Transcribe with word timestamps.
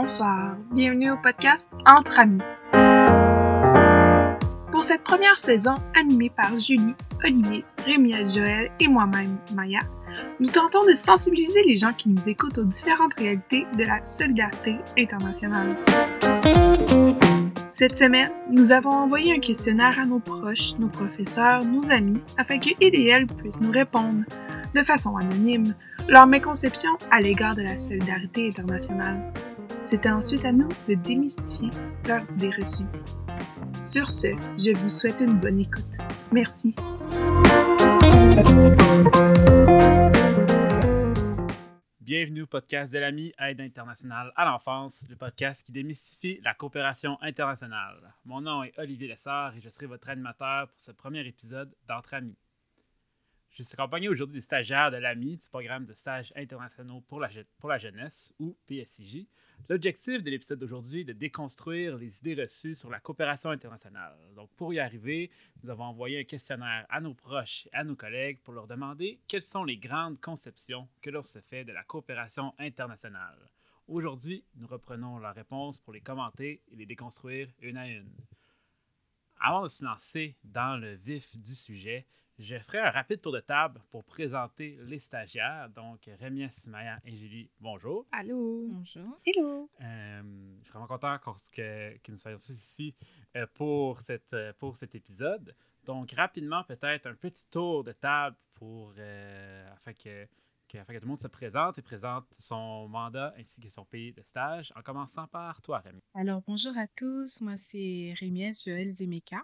bonsoir. 0.00 0.56
Bienvenue 0.72 1.10
au 1.10 1.18
podcast 1.18 1.70
Entre 1.84 2.20
amis. 2.20 2.40
Pour 4.72 4.82
cette 4.82 5.04
première 5.04 5.36
saison, 5.36 5.74
animée 5.94 6.30
par 6.30 6.58
Julie, 6.58 6.94
Olivier, 7.22 7.66
Rémi, 7.84 8.14
Joël 8.26 8.70
et 8.80 8.88
moi-même, 8.88 9.36
Maya, 9.54 9.80
nous 10.38 10.48
tentons 10.48 10.86
de 10.86 10.94
sensibiliser 10.94 11.62
les 11.64 11.74
gens 11.74 11.92
qui 11.92 12.08
nous 12.08 12.30
écoutent 12.30 12.56
aux 12.56 12.64
différentes 12.64 13.12
réalités 13.12 13.66
de 13.76 13.84
la 13.84 14.06
solidarité 14.06 14.76
internationale. 14.96 15.76
Cette 17.68 17.96
semaine, 17.96 18.30
nous 18.50 18.72
avons 18.72 18.92
envoyé 18.92 19.34
un 19.34 19.40
questionnaire 19.40 20.00
à 20.00 20.06
nos 20.06 20.18
proches, 20.18 20.78
nos 20.78 20.88
professeurs, 20.88 21.62
nos 21.62 21.90
amis, 21.90 22.22
afin 22.38 22.58
qu'ils 22.58 22.74
et 22.80 23.08
elles 23.10 23.26
puissent 23.26 23.60
nous 23.60 23.70
répondre, 23.70 24.24
de 24.74 24.82
façon 24.82 25.16
anonyme, 25.18 25.74
leur 26.08 26.26
méconception 26.26 26.90
à 27.10 27.20
l'égard 27.20 27.54
de 27.54 27.62
la 27.62 27.76
solidarité 27.76 28.48
internationale. 28.48 29.30
C'était 29.82 30.10
ensuite 30.10 30.44
à 30.44 30.52
nous 30.52 30.68
de 30.88 30.94
démystifier 30.94 31.70
leurs 32.06 32.30
idées 32.32 32.50
reçues. 32.50 32.84
Sur 33.82 34.10
ce, 34.10 34.28
je 34.58 34.76
vous 34.76 34.90
souhaite 34.90 35.22
une 35.22 35.40
bonne 35.40 35.58
écoute. 35.58 35.84
Merci. 36.30 36.74
Bienvenue 42.00 42.42
au 42.42 42.46
podcast 42.46 42.92
de 42.92 42.98
l'AMI 42.98 43.32
Aide 43.38 43.62
internationale 43.62 44.32
à 44.36 44.44
l'enfance, 44.44 45.06
le 45.08 45.16
podcast 45.16 45.62
qui 45.62 45.72
démystifie 45.72 46.40
la 46.44 46.52
coopération 46.52 47.16
internationale. 47.22 48.12
Mon 48.26 48.42
nom 48.42 48.62
est 48.62 48.78
Olivier 48.78 49.08
Lessard 49.08 49.56
et 49.56 49.60
je 49.60 49.70
serai 49.70 49.86
votre 49.86 50.10
animateur 50.10 50.68
pour 50.68 50.80
ce 50.80 50.92
premier 50.92 51.26
épisode 51.26 51.74
d'Entre 51.88 52.14
Amis. 52.14 52.36
Je 53.52 53.64
suis 53.64 53.74
accompagné 53.74 54.08
aujourd'hui 54.08 54.36
des 54.36 54.42
stagiaires 54.42 54.90
de 54.90 54.96
l'AMI 54.96 55.36
du 55.38 55.48
programme 55.48 55.84
de 55.84 55.92
stages 55.92 56.32
internationaux 56.36 57.00
pour 57.00 57.18
la, 57.18 57.28
pour 57.58 57.68
la 57.68 57.78
jeunesse, 57.78 58.32
ou 58.38 58.56
PSIJ. 58.68 59.26
L'objectif 59.68 60.24
de 60.24 60.30
l'épisode 60.30 60.58
d'aujourd'hui 60.58 61.02
est 61.02 61.04
de 61.04 61.12
déconstruire 61.12 61.96
les 61.96 62.18
idées 62.18 62.42
reçues 62.42 62.74
sur 62.74 62.90
la 62.90 62.98
coopération 62.98 63.50
internationale. 63.50 64.16
Donc, 64.34 64.50
pour 64.56 64.74
y 64.74 64.80
arriver, 64.80 65.30
nous 65.62 65.70
avons 65.70 65.84
envoyé 65.84 66.18
un 66.18 66.24
questionnaire 66.24 66.86
à 66.88 67.00
nos 67.00 67.14
proches 67.14 67.68
et 67.72 67.76
à 67.76 67.84
nos 67.84 67.94
collègues 67.94 68.40
pour 68.42 68.54
leur 68.54 68.66
demander 68.66 69.20
quelles 69.28 69.42
sont 69.42 69.62
les 69.62 69.76
grandes 69.76 70.20
conceptions 70.20 70.88
que 71.00 71.10
l'on 71.10 71.22
se 71.22 71.40
fait 71.40 71.64
de 71.64 71.72
la 71.72 71.84
coopération 71.84 72.52
internationale. 72.58 73.38
Aujourd'hui, 73.86 74.44
nous 74.56 74.66
reprenons 74.66 75.18
leurs 75.18 75.34
réponses 75.34 75.78
pour 75.78 75.92
les 75.92 76.00
commenter 76.00 76.62
et 76.70 76.76
les 76.76 76.86
déconstruire 76.86 77.48
une 77.60 77.76
à 77.76 77.88
une. 77.88 78.10
Avant 79.40 79.62
de 79.62 79.68
se 79.68 79.84
lancer 79.84 80.36
dans 80.44 80.80
le 80.80 80.94
vif 80.94 81.36
du 81.36 81.54
sujet, 81.54 82.06
je 82.40 82.56
ferai 82.58 82.78
un 82.78 82.90
rapide 82.90 83.20
tour 83.20 83.32
de 83.32 83.40
table 83.40 83.82
pour 83.90 84.02
présenter 84.02 84.78
les 84.86 84.98
stagiaires. 84.98 85.68
Donc, 85.68 86.08
Rémi, 86.18 86.48
Maya 86.66 86.98
et 87.04 87.14
Julie, 87.14 87.50
bonjour. 87.60 88.06
Allô? 88.12 88.66
Bonjour. 88.66 89.20
Hello. 89.26 89.68
Euh, 89.82 90.22
je 90.58 90.64
suis 90.64 90.70
vraiment 90.72 90.86
content 90.86 91.18
que, 91.52 91.98
que 91.98 92.10
nous 92.10 92.16
soyons 92.16 92.38
tous 92.38 92.52
ici 92.52 92.94
euh, 93.36 93.46
pour, 93.54 94.00
cette, 94.00 94.32
euh, 94.32 94.54
pour 94.58 94.78
cet 94.78 94.94
épisode. 94.94 95.54
Donc, 95.84 96.12
rapidement, 96.12 96.64
peut-être 96.64 97.06
un 97.06 97.14
petit 97.14 97.46
tour 97.50 97.84
de 97.84 97.92
table 97.92 98.36
pour, 98.54 98.94
afin, 99.72 99.92
que, 99.92 100.26
afin 100.78 100.94
que 100.94 100.98
tout 100.98 101.04
le 101.04 101.10
monde 101.10 101.20
se 101.20 101.28
présente 101.28 101.76
et 101.78 101.82
présente 101.82 102.24
son 102.38 102.88
mandat 102.88 103.34
ainsi 103.38 103.60
que 103.60 103.68
son 103.68 103.84
pays 103.84 104.12
de 104.12 104.22
stage, 104.22 104.72
en 104.76 104.82
commençant 104.82 105.26
par 105.26 105.60
toi, 105.60 105.80
Rémi. 105.80 106.00
Alors, 106.14 106.40
bonjour 106.46 106.76
à 106.78 106.86
tous. 106.86 107.42
Moi, 107.42 107.58
c'est 107.58 108.14
Rémi 108.18 108.50
Joël 108.54 108.90
Zemeka. 108.92 109.42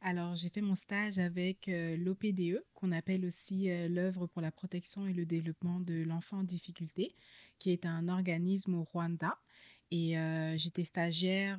Alors, 0.00 0.34
j'ai 0.36 0.48
fait 0.48 0.60
mon 0.60 0.74
stage 0.74 1.18
avec 1.18 1.66
l'OPDE, 1.68 2.64
qu'on 2.74 2.92
appelle 2.92 3.24
aussi 3.24 3.68
l'œuvre 3.88 4.26
pour 4.26 4.40
la 4.40 4.52
protection 4.52 5.06
et 5.06 5.12
le 5.12 5.26
développement 5.26 5.80
de 5.80 6.02
l'enfant 6.02 6.38
en 6.38 6.44
difficulté, 6.44 7.14
qui 7.58 7.70
est 7.70 7.84
un 7.84 8.08
organisme 8.08 8.74
au 8.74 8.84
Rwanda. 8.84 9.38
Et 9.90 10.14
j'étais 10.56 10.84
stagiaire 10.84 11.58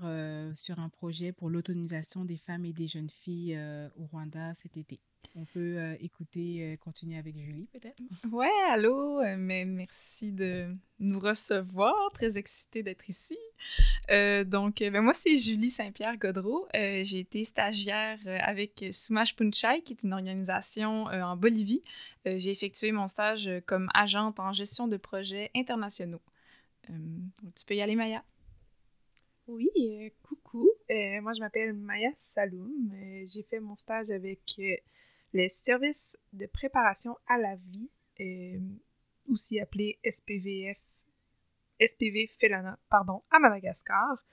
sur 0.54 0.80
un 0.80 0.90
projet 0.90 1.34
pour 1.34 1.50
l'autonomisation 1.50 2.26
des 2.26 2.38
femmes 2.38 2.66
et 2.66 2.74
des 2.74 2.88
jeunes 2.88 3.10
filles 3.10 3.60
au 3.98 4.06
Rwanda 4.06 4.54
cet 4.56 4.78
été. 4.78 5.00
On 5.36 5.46
peut 5.46 5.96
écouter, 6.02 6.78
continuer 6.82 7.18
avec 7.18 7.38
Julie 7.38 7.68
peut-être. 7.72 8.02
Ouais, 8.32 8.50
allô, 8.72 9.22
mais 9.38 9.64
merci 9.64 10.32
de 10.32 10.68
nous 11.00 11.20
recevoir. 11.20 11.94
Très 12.14 12.38
excitée 12.38 12.84
d'être 12.84 13.08
ici. 13.10 13.38
donc, 14.10 14.80
ben 14.80 15.02
moi, 15.02 15.14
c'est 15.14 15.38
Julie 15.38 15.70
Saint-Pierre 15.70 16.18
Godreau. 16.18 16.68
J'ai 16.74 17.20
été 17.20 17.44
stagiaire 17.44 18.20
avec 18.42 18.86
Sumash 18.92 19.36
Punchai, 19.36 19.82
qui 19.84 19.94
est 19.94 20.04
une 20.04 20.14
organisation 20.14 21.04
en 21.04 21.38
Bolivie. 21.38 21.84
J'ai 22.26 22.52
effectué 22.52 22.92
mon 22.92 23.08
stage 23.08 23.50
comme 23.66 23.90
agente 23.94 24.40
en 24.40 24.52
gestion 24.52 24.88
de 24.88 24.98
projets 24.98 25.52
internationaux. 25.56 26.22
Euh, 26.90 26.94
tu 27.56 27.66
peux 27.66 27.76
y 27.76 27.82
aller, 27.82 27.96
Maya? 27.96 28.24
Oui, 29.48 29.70
euh, 29.78 30.10
coucou. 30.24 30.70
Euh, 30.90 31.22
moi, 31.22 31.34
je 31.34 31.40
m'appelle 31.40 31.74
Maya 31.74 32.12
Saloum. 32.16 32.92
J'ai 33.26 33.44
fait 33.44 33.60
mon 33.60 33.76
stage 33.76 34.12
avec 34.12 34.60
les 35.34 35.50
services 35.50 36.18
de 36.34 36.46
préparation 36.46 37.18
à 37.28 37.38
la 37.38 37.56
vie, 37.56 37.90
aussi 39.30 39.60
appelé 39.60 40.00
SPVF, 40.04 40.78
SPV 41.80 42.28
Felana, 42.40 42.78
pardon, 42.90 43.24
à 43.32 43.40
Madagascar, 43.40 44.24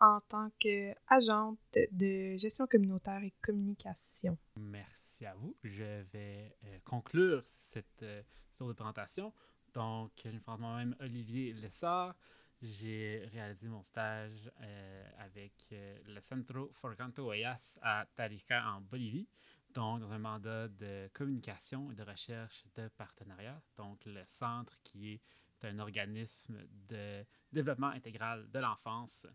en 0.00 0.20
tant 0.28 0.50
qu'agente 0.58 1.58
de 1.92 2.36
gestion 2.36 2.66
communautaire 2.66 3.22
et 3.22 3.32
communication. 3.42 4.36
Merci 4.56 5.26
à 5.26 5.34
vous. 5.34 5.56
Je 5.62 6.02
vais 6.12 6.56
conclure 6.84 7.44
cette 7.72 8.02
de 8.02 8.72
présentation 8.72 9.32
donc, 9.74 10.12
je 10.24 10.30
me 10.30 10.56
moi-même 10.58 10.96
Olivier 11.00 11.52
Lessard. 11.52 12.14
J'ai 12.60 13.28
réalisé 13.32 13.68
mon 13.68 13.82
stage 13.82 14.50
euh, 14.60 15.10
avec 15.18 15.52
euh, 15.72 15.96
le 16.08 16.20
Centro 16.20 16.70
Forcanto 16.74 17.30
Ayas 17.30 17.78
à 17.80 18.04
Tarija 18.14 18.68
en 18.70 18.82
Bolivie, 18.82 19.28
donc 19.74 20.00
dans 20.00 20.12
un 20.12 20.18
mandat 20.18 20.68
de 20.68 21.08
communication 21.12 21.90
et 21.90 21.94
de 21.94 22.02
recherche 22.02 22.64
de 22.76 22.88
partenariat. 22.88 23.60
Donc, 23.76 24.04
le 24.06 24.22
centre 24.28 24.78
qui 24.82 25.12
est 25.12 25.20
un 25.62 25.78
organisme 25.78 26.58
de 26.88 27.24
développement 27.52 27.88
intégral 27.88 28.50
de 28.50 28.58
l'enfance 28.58 29.26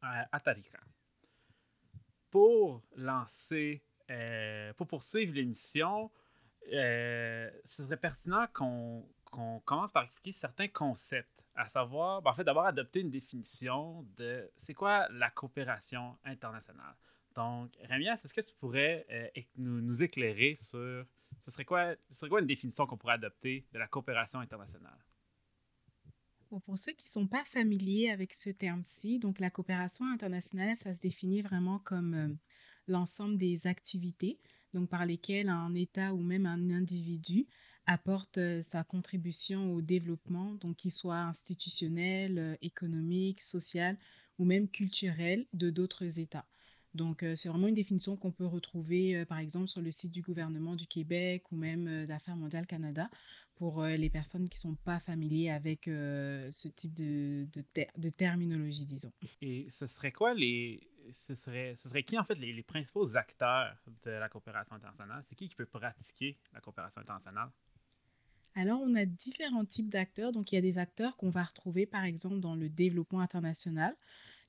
à, 0.00 0.28
à 0.30 0.40
Tarija. 0.40 0.80
Pour 2.30 2.82
lancer, 2.96 3.82
euh, 4.10 4.72
pour 4.74 4.86
poursuivre 4.86 5.34
l'émission, 5.34 6.10
ce 6.64 7.50
serait 7.64 7.96
pertinent 7.96 8.46
qu'on 8.52 9.06
qu'on 9.32 9.60
commence 9.60 9.90
par 9.90 10.04
expliquer 10.04 10.32
certains 10.32 10.68
concepts, 10.68 11.42
à 11.54 11.66
savoir, 11.66 12.22
ben, 12.22 12.30
en 12.30 12.34
fait, 12.34 12.44
d'abord 12.44 12.66
adopter 12.66 13.00
une 13.00 13.10
définition 13.10 14.06
de 14.16 14.48
c'est 14.56 14.74
quoi 14.74 15.08
la 15.10 15.30
coopération 15.30 16.18
internationale. 16.24 16.94
Donc, 17.34 17.70
Ramias, 17.88 18.18
est-ce 18.24 18.34
que 18.34 18.40
tu 18.40 18.54
pourrais 18.54 19.06
euh, 19.10 19.42
nous, 19.56 20.02
éclairer 20.02 20.54
sur 20.56 21.04
ce 21.44 21.50
serait 21.50 21.64
quoi, 21.64 21.94
une 22.38 22.46
définition 22.46 22.86
qu'on 22.86 22.96
pourrait 22.96 23.14
adopter 23.14 23.66
de 23.72 23.78
la 23.78 23.86
coopération 23.86 24.38
internationale? 24.40 24.98
pour 26.66 26.76
ceux 26.76 26.92
qui 26.92 27.06
ne 27.06 27.10
sont 27.10 27.26
pas 27.26 27.44
familiers 27.44 28.10
avec 28.10 28.34
ce 28.34 28.50
terme-ci, 28.50 29.18
donc 29.18 29.40
la 29.40 29.48
coopération 29.48 30.04
internationale, 30.12 30.76
ça 30.76 30.92
se 30.92 31.00
définit 31.00 31.40
vraiment 31.40 31.78
comme 31.78 32.12
euh, 32.12 32.28
l'ensemble 32.88 33.38
des 33.38 33.66
activités 33.66 34.38
donc 34.74 34.88
par 34.88 35.06
lesquelles 35.06 35.48
un 35.48 35.74
État 35.74 36.14
ou 36.14 36.22
même 36.22 36.46
un 36.46 36.70
individu 36.70 37.46
apporte 37.86 38.38
sa 38.62 38.84
contribution 38.84 39.74
au 39.74 39.82
développement, 39.82 40.54
donc 40.54 40.76
qu'il 40.76 40.92
soit 40.92 41.18
institutionnel, 41.18 42.56
économique, 42.62 43.42
social 43.42 43.98
ou 44.38 44.44
même 44.44 44.68
culturel 44.68 45.46
de 45.52 45.70
d'autres 45.70 46.18
États. 46.18 46.46
Donc, 46.94 47.24
c'est 47.36 47.48
vraiment 47.48 47.68
une 47.68 47.74
définition 47.74 48.16
qu'on 48.16 48.32
peut 48.32 48.46
retrouver, 48.46 49.24
par 49.26 49.38
exemple, 49.38 49.68
sur 49.68 49.80
le 49.80 49.90
site 49.90 50.12
du 50.12 50.22
gouvernement 50.22 50.76
du 50.76 50.86
Québec 50.86 51.50
ou 51.50 51.56
même 51.56 52.06
d'Affaires 52.06 52.36
mondiales 52.36 52.66
Canada 52.66 53.08
pour 53.54 53.82
les 53.84 54.10
personnes 54.10 54.48
qui 54.48 54.58
ne 54.58 54.72
sont 54.72 54.76
pas 54.84 55.00
familiers 55.00 55.50
avec 55.50 55.84
ce 55.86 56.68
type 56.68 56.94
de, 56.94 57.46
de, 57.96 58.10
terminologie, 58.10 58.84
disons. 58.84 59.12
Et 59.40 59.68
ce 59.70 59.86
serait 59.86 60.12
quoi 60.12 60.34
les... 60.34 60.88
Ce 61.14 61.34
serait, 61.34 61.74
ce 61.76 61.88
serait 61.88 62.02
qui, 62.04 62.18
en 62.18 62.24
fait, 62.24 62.36
les, 62.36 62.52
les 62.52 62.62
principaux 62.62 63.16
acteurs 63.16 63.76
de 64.04 64.10
la 64.10 64.28
coopération 64.28 64.76
internationale? 64.76 65.24
C'est 65.28 65.34
qui 65.34 65.48
qui 65.48 65.56
peut 65.56 65.66
pratiquer 65.66 66.38
la 66.52 66.60
coopération 66.60 67.00
internationale? 67.00 67.50
Alors, 68.54 68.80
on 68.82 68.94
a 68.94 69.04
différents 69.04 69.64
types 69.64 69.88
d'acteurs. 69.88 70.32
Donc, 70.32 70.52
il 70.52 70.56
y 70.56 70.58
a 70.58 70.62
des 70.62 70.78
acteurs 70.78 71.16
qu'on 71.16 71.30
va 71.30 71.42
retrouver, 71.42 71.86
par 71.86 72.04
exemple, 72.04 72.40
dans 72.40 72.54
le 72.54 72.68
développement 72.68 73.20
international. 73.20 73.96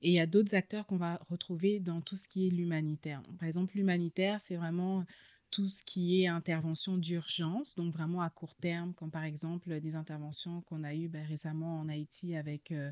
Et 0.03 0.09
il 0.09 0.13
y 0.13 0.19
a 0.19 0.25
d'autres 0.25 0.53
acteurs 0.53 0.85
qu'on 0.85 0.97
va 0.97 1.19
retrouver 1.29 1.79
dans 1.79 2.01
tout 2.01 2.17
ce 2.17 2.27
qui 2.27 2.47
est 2.47 2.49
l'humanitaire. 2.49 3.23
Par 3.39 3.47
exemple, 3.47 3.77
l'humanitaire, 3.77 4.41
c'est 4.41 4.57
vraiment 4.57 5.05
tout 5.49 5.69
ce 5.69 5.81
qui 5.81 6.21
est 6.21 6.27
intervention 6.27 6.97
d'urgence, 6.97 7.75
donc 7.75 7.93
vraiment 7.93 8.21
à 8.21 8.29
court 8.29 8.55
terme, 8.55 8.93
comme 8.95 9.11
par 9.11 9.23
exemple 9.23 9.79
des 9.79 9.95
interventions 9.95 10.61
qu'on 10.61 10.83
a 10.83 10.93
eues 10.93 11.07
ben, 11.07 11.25
récemment 11.25 11.79
en 11.79 11.87
Haïti 11.87 12.35
avec, 12.35 12.71
euh, 12.71 12.91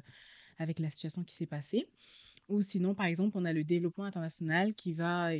avec 0.57 0.79
la 0.79 0.89
situation 0.89 1.23
qui 1.23 1.35
s'est 1.35 1.47
passée. 1.47 1.85
Ou 2.47 2.61
sinon, 2.61 2.95
par 2.95 3.07
exemple, 3.07 3.37
on 3.37 3.43
a 3.45 3.51
le 3.51 3.65
développement 3.65 4.05
international 4.05 4.73
qui, 4.73 4.93
va, 4.93 5.31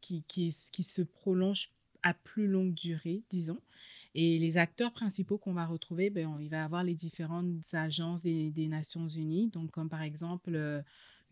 qui, 0.00 0.24
qui, 0.26 0.52
se 0.52 1.02
prolonge 1.02 1.70
à 2.02 2.14
plus 2.14 2.48
longue 2.48 2.74
durée, 2.74 3.22
disons. 3.30 3.60
Et 4.14 4.38
les 4.38 4.58
acteurs 4.58 4.92
principaux 4.92 5.38
qu'on 5.38 5.54
va 5.54 5.66
retrouver, 5.66 6.10
ben, 6.10 6.36
il 6.40 6.48
va 6.48 6.56
y 6.56 6.60
avoir 6.60 6.84
les 6.84 6.94
différentes 6.94 7.62
agences 7.74 8.22
des, 8.22 8.66
Nations 8.66 9.08
Unies, 9.08 9.48
donc 9.48 9.70
comme 9.70 9.88
par 9.88 10.02
exemple 10.02 10.54
euh, 10.54 10.82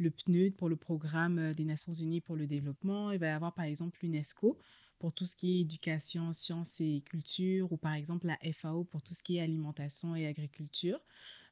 le 0.00 0.10
PNUD 0.10 0.56
pour 0.56 0.68
le 0.68 0.76
programme 0.76 1.38
euh, 1.38 1.54
des 1.54 1.64
Nations 1.64 1.92
Unies 1.92 2.20
pour 2.20 2.36
le 2.36 2.46
développement. 2.46 3.12
Il 3.12 3.18
va 3.18 3.26
y 3.26 3.30
avoir 3.30 3.54
par 3.54 3.64
exemple 3.64 3.98
l'UNESCO 4.02 4.58
pour 4.98 5.12
tout 5.12 5.26
ce 5.26 5.36
qui 5.36 5.56
est 5.56 5.60
éducation, 5.60 6.32
sciences 6.32 6.80
et 6.80 7.02
culture, 7.06 7.72
ou 7.72 7.76
par 7.76 7.94
exemple 7.94 8.26
la 8.26 8.38
FAO 8.52 8.84
pour 8.84 9.02
tout 9.02 9.14
ce 9.14 9.22
qui 9.22 9.38
est 9.38 9.40
alimentation 9.40 10.14
et 10.14 10.26
agriculture. 10.26 11.00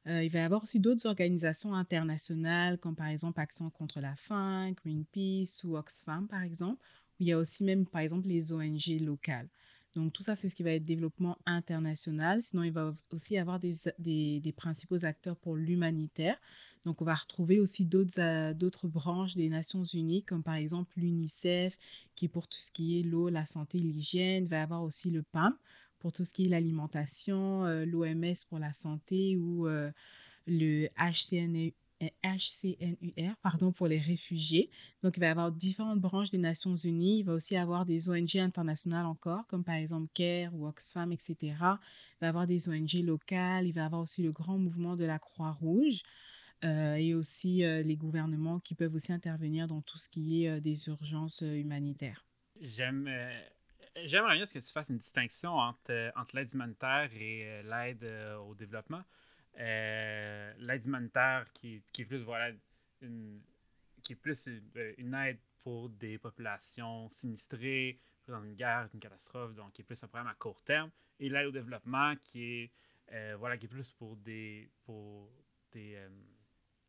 Euh, 0.07 0.23
il 0.23 0.29
va 0.29 0.39
y 0.39 0.41
avoir 0.43 0.63
aussi 0.63 0.79
d'autres 0.79 1.07
organisations 1.07 1.73
internationales, 1.73 2.77
comme 2.77 2.95
par 2.95 3.07
exemple 3.07 3.39
Action 3.39 3.69
contre 3.69 3.99
la 3.99 4.15
faim, 4.15 4.71
Greenpeace 4.71 5.63
ou 5.63 5.77
Oxfam, 5.77 6.27
par 6.27 6.41
exemple, 6.43 6.81
où 7.19 7.23
il 7.23 7.27
y 7.27 7.31
a 7.33 7.37
aussi 7.37 7.63
même, 7.63 7.85
par 7.85 8.01
exemple, 8.01 8.27
les 8.27 8.53
ONG 8.53 8.99
locales. 9.01 9.49
Donc 9.93 10.13
tout 10.13 10.21
ça, 10.21 10.35
c'est 10.35 10.49
ce 10.49 10.55
qui 10.55 10.63
va 10.63 10.71
être 10.71 10.85
développement 10.85 11.37
international. 11.45 12.43
Sinon, 12.43 12.63
il 12.63 12.71
va 12.71 12.93
aussi 13.11 13.33
y 13.33 13.37
avoir 13.39 13.59
des, 13.59 13.73
des, 13.97 14.39
des 14.39 14.51
principaux 14.51 15.03
acteurs 15.05 15.35
pour 15.35 15.55
l'humanitaire. 15.55 16.37
Donc 16.85 17.01
on 17.01 17.05
va 17.05 17.15
retrouver 17.15 17.59
aussi 17.59 17.85
d'autres 17.85 18.19
euh, 18.19 18.53
d'autres 18.53 18.87
branches 18.87 19.35
des 19.35 19.49
Nations 19.49 19.83
Unies, 19.83 20.23
comme 20.23 20.43
par 20.43 20.55
exemple 20.55 20.91
l'UNICEF, 20.97 21.77
qui 22.15 22.27
pour 22.27 22.47
tout 22.47 22.59
ce 22.59 22.71
qui 22.71 22.99
est 22.99 23.03
l'eau, 23.03 23.29
la 23.29 23.45
santé, 23.45 23.79
l'hygiène. 23.79 24.47
Va 24.47 24.63
avoir 24.63 24.83
aussi 24.83 25.11
le 25.11 25.23
PAM 25.23 25.55
pour 25.99 26.11
tout 26.11 26.23
ce 26.23 26.33
qui 26.33 26.45
est 26.45 26.49
l'alimentation, 26.49 27.65
euh, 27.65 27.85
l'OMS 27.85 28.35
pour 28.47 28.59
la 28.59 28.73
santé 28.73 29.35
ou 29.35 29.67
euh, 29.67 29.91
le 30.47 30.87
HCN, 30.97 31.71
HCNUR 32.23 33.35
pardon, 33.41 33.71
pour 33.71 33.87
les 33.87 33.99
réfugiés. 33.99 34.69
Donc, 35.03 35.17
il 35.17 35.19
va 35.19 35.27
y 35.27 35.29
avoir 35.29 35.51
différentes 35.51 35.99
branches 35.99 36.31
des 36.31 36.37
Nations 36.37 36.75
Unies. 36.75 37.19
Il 37.19 37.23
va 37.23 37.33
aussi 37.33 37.57
avoir 37.57 37.85
des 37.85 38.09
ONG 38.09 38.37
internationales 38.37 39.05
encore, 39.05 39.45
comme 39.47 39.63
par 39.63 39.75
exemple 39.75 40.07
CARE 40.13 40.55
ou 40.55 40.67
Oxfam, 40.67 41.11
etc. 41.11 41.35
Il 41.41 41.55
va 42.21 42.27
y 42.27 42.29
avoir 42.29 42.47
des 42.47 42.69
ONG 42.69 42.93
locales. 43.03 43.67
Il 43.67 43.73
va 43.73 43.81
y 43.81 43.85
avoir 43.85 44.01
aussi 44.01 44.23
le 44.23 44.31
grand 44.31 44.57
mouvement 44.57 44.95
de 44.95 45.03
la 45.03 45.19
Croix-Rouge. 45.19 46.01
Euh, 46.65 46.95
et 46.95 47.13
aussi 47.13 47.63
euh, 47.63 47.81
les 47.83 47.95
gouvernements 47.95 48.59
qui 48.59 48.75
peuvent 48.75 48.93
aussi 48.93 49.13
intervenir 49.13 49.67
dans 49.67 49.81
tout 49.81 49.97
ce 49.97 50.09
qui 50.09 50.43
est 50.43 50.49
euh, 50.49 50.59
des 50.59 50.89
urgences 50.89 51.41
humanitaires. 51.41 52.25
J'aime, 52.59 53.09
j'aimerais 54.03 54.35
bien 54.35 54.45
que 54.45 54.59
tu 54.59 54.71
fasses 54.73 54.89
une 54.89 54.97
distinction 54.97 55.51
entre, 55.51 56.11
entre 56.17 56.35
l'aide 56.35 56.53
humanitaire 56.53 57.09
et 57.13 57.63
l'aide 57.63 58.05
au 58.45 58.53
développement. 58.53 59.01
L'aide 59.55 60.85
humanitaire 60.85 61.45
qui, 61.53 61.81
est 61.97 62.05
plus 62.05 62.17
voilà 62.17 62.51
une, 63.01 63.41
qui 64.03 64.13
est 64.13 64.17
plus 64.17 64.49
une, 64.97 65.13
aide 65.13 65.39
pour 65.63 65.87
des 65.87 66.17
populations 66.17 67.07
sinistrées 67.07 67.97
dans 68.27 68.43
une 68.43 68.55
guerre, 68.55 68.89
une 68.93 68.99
catastrophe, 68.99 69.55
donc 69.55 69.71
qui 69.71 69.81
est 69.81 69.85
plus 69.85 70.03
un 70.03 70.07
problème 70.07 70.27
à 70.27 70.33
court 70.33 70.61
terme, 70.63 70.91
et 71.21 71.29
l'aide 71.29 71.47
au 71.47 71.51
développement 71.51 72.17
qui 72.17 72.43
est 72.43 73.35
voilà 73.35 73.57
qui 73.57 73.67
est 73.67 73.69
plus 73.69 73.93
pour 73.93 74.17
des 74.17 74.69
pour 74.83 75.31
des, 75.71 75.97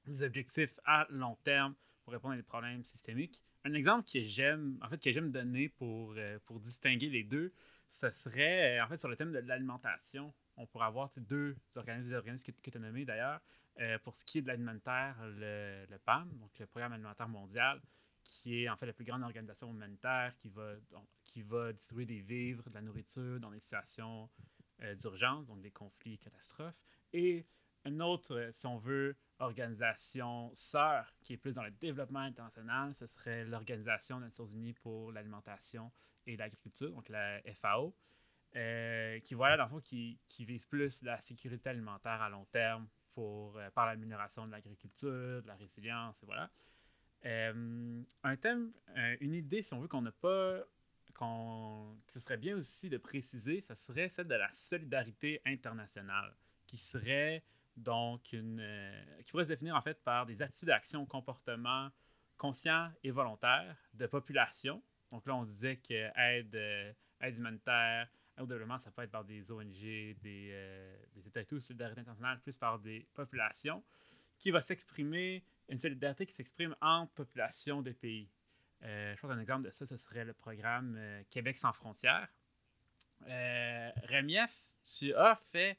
des, 0.07 0.23
objectifs 0.23 0.79
à 0.85 1.07
long 1.11 1.37
terme 1.45 1.75
pour 2.03 2.13
répondre 2.13 2.35
à 2.35 2.37
des 2.37 2.43
problèmes 2.43 2.85
systémiques. 2.85 3.43
Un 3.65 3.75
exemple 3.75 4.09
que 4.11 4.23
j'aime 4.23 4.79
en 4.83 4.89
fait 4.89 4.99
que 4.99 5.13
j'aime 5.13 5.31
donner 5.31 5.69
pour 5.69 6.15
pour 6.47 6.61
distinguer 6.61 7.11
les 7.11 7.25
deux, 7.25 7.53
ce 7.91 8.11
serait 8.11 8.81
en 8.81 8.89
fait 8.89 8.97
sur 8.97 9.09
le 9.09 9.17
thème 9.17 9.33
de 9.33 9.39
l'alimentation 9.39 10.33
on 10.61 10.67
pourrait 10.67 10.87
avoir 10.87 11.11
deux 11.17 11.57
organismes, 11.75 12.09
des 12.11 12.15
organismes 12.15 12.53
que, 12.53 12.77
as 12.77 12.79
nommés 12.79 13.05
d'ailleurs. 13.05 13.41
Euh, 13.81 13.99
pour 14.01 14.15
ce 14.15 14.25
qui 14.25 14.39
est 14.39 14.43
de 14.43 14.49
l'alimentaire, 14.49 15.17
le, 15.23 15.87
PAM, 16.05 16.29
donc 16.39 16.51
le 16.59 16.67
Programme 16.67 16.93
alimentaire 16.93 17.29
mondial, 17.29 17.81
qui 18.23 18.63
est 18.63 18.69
en 18.69 18.77
fait 18.77 18.87
la 18.87 18.93
plus 18.93 19.05
grande 19.05 19.23
organisation 19.23 19.71
humanitaire 19.71 20.35
qui 20.37 20.51
va, 20.51 20.75
qui 21.25 21.43
va 21.43 21.73
distribuer 21.73 22.05
des 22.05 22.21
vivres, 22.21 22.69
de 22.69 22.75
la 22.75 22.83
nourriture 22.83 23.41
dans 23.41 23.51
des 23.51 23.61
situations 23.61 24.29
euh, 24.83 24.95
d'urgence, 24.97 25.47
donc 25.47 25.63
des 25.63 25.71
conflits, 25.71 26.19
catastrophes. 26.19 26.75
Et 27.13 27.47
une 27.87 28.03
autre, 28.03 28.35
euh, 28.37 28.53
si 28.53 28.67
on 28.67 28.79
veut, 28.79 29.17
organisation 29.41 30.51
sœur 30.55 31.13
qui 31.23 31.33
est 31.33 31.37
plus 31.37 31.53
dans 31.53 31.65
le 31.65 31.71
développement 31.73 32.21
international, 32.21 32.95
ce 32.95 33.07
serait 33.07 33.45
l'Organisation 33.45 34.19
des 34.19 34.27
Nations 34.27 34.47
Unies 34.47 34.75
pour 34.75 35.13
l'alimentation 35.13 35.91
et 36.27 36.37
l'agriculture, 36.37 36.91
donc 36.93 37.09
la 37.09 37.41
FAO. 37.55 37.95
Euh, 38.57 39.21
qui 39.21 39.35
voilà, 39.35 39.57
dans 39.57 39.65
le 39.65 39.71
fond, 39.71 39.81
qui, 39.81 40.19
vise 40.41 40.65
plus 40.65 41.01
la 41.03 41.21
sécurité 41.21 41.71
alimentaire 41.71 42.21
à 42.21 42.29
long 42.29 42.45
terme 42.47 42.89
pour, 43.15 43.57
euh, 43.57 43.71
par 43.71 43.87
l'amélioration 43.87 44.47
de 44.47 44.51
l'agriculture, 44.51 45.43
de 45.43 45.47
la 45.47 45.55
résilience, 45.55 46.21
et 46.23 46.27
voilà. 46.27 46.51
Euh, 47.27 48.03
un 48.25 48.37
thème, 48.37 48.73
une 49.21 49.35
idée, 49.35 49.63
si 49.63 49.73
on 49.75 49.81
veut, 49.81 49.89
qu'on 49.89 50.03
n'a 50.03 50.11
pas, 50.11 50.59
qu'on, 51.15 51.97
que 52.07 52.13
ce 52.13 52.19
serait 52.19 52.39
bien 52.39 52.57
aussi 52.57 52.89
de 52.89 52.97
préciser, 52.97 53.61
ça 53.61 53.77
serait 53.77 54.09
celle 54.09 54.27
de 54.27 54.35
la 54.35 54.51
solidarité 54.53 55.41
internationale, 55.45 56.35
qui 56.67 56.79
serait 56.79 57.45
donc 57.81 58.33
une, 58.33 58.65
qui 59.25 59.31
pourrait 59.31 59.45
se 59.45 59.49
définir 59.49 59.77
en 59.77 59.83
fait 59.83 60.03
par 60.03 60.27
des 60.27 60.41
attitudes 60.43 60.69
d'action, 60.69 61.07
comportements 61.07 61.91
conscients 62.37 62.91
et 63.03 63.11
volontaires 63.11 63.77
de 63.95 64.07
population. 64.07 64.83
Donc 65.13 65.27
là, 65.27 65.35
on 65.35 65.45
disait 65.45 65.77
que 65.77 66.11
aide, 66.19 66.55
aide 67.21 67.37
humanitaire, 67.37 68.09
au 68.39 68.47
développement, 68.47 68.79
ça 68.79 68.91
peut 68.91 69.03
être 69.03 69.11
par 69.11 69.25
des 69.25 69.51
ONG, 69.51 69.75
des, 69.81 70.51
euh, 70.53 70.97
des 71.15 71.27
États 71.27 71.43
et 71.43 71.45
tout, 71.45 71.61
solidarité 71.61 72.01
internationale, 72.01 72.41
plus 72.41 72.57
par 72.57 72.79
des 72.79 73.07
populations, 73.15 73.83
qui 74.39 74.51
va 74.51 74.61
s'exprimer, 74.61 75.45
une 75.69 75.79
solidarité 75.79 76.27
qui 76.27 76.35
s'exprime 76.35 76.75
entre 76.81 77.13
populations 77.13 77.83
des 77.83 77.93
pays. 77.93 78.31
Euh, 78.83 79.15
je 79.15 79.21
pense 79.21 79.31
qu'un 79.31 79.41
exemple 79.41 79.67
de 79.67 79.71
ça, 79.71 79.87
ce 79.87 79.97
serait 79.97 80.25
le 80.25 80.33
programme 80.33 80.97
euh, 80.97 81.23
Québec 81.31 81.59
sans 81.59 81.73
frontières. 81.73 82.29
Euh, 83.29 83.91
Rémies, 84.05 84.39
tu 84.99 85.15
as 85.15 85.37
fait, 85.37 85.79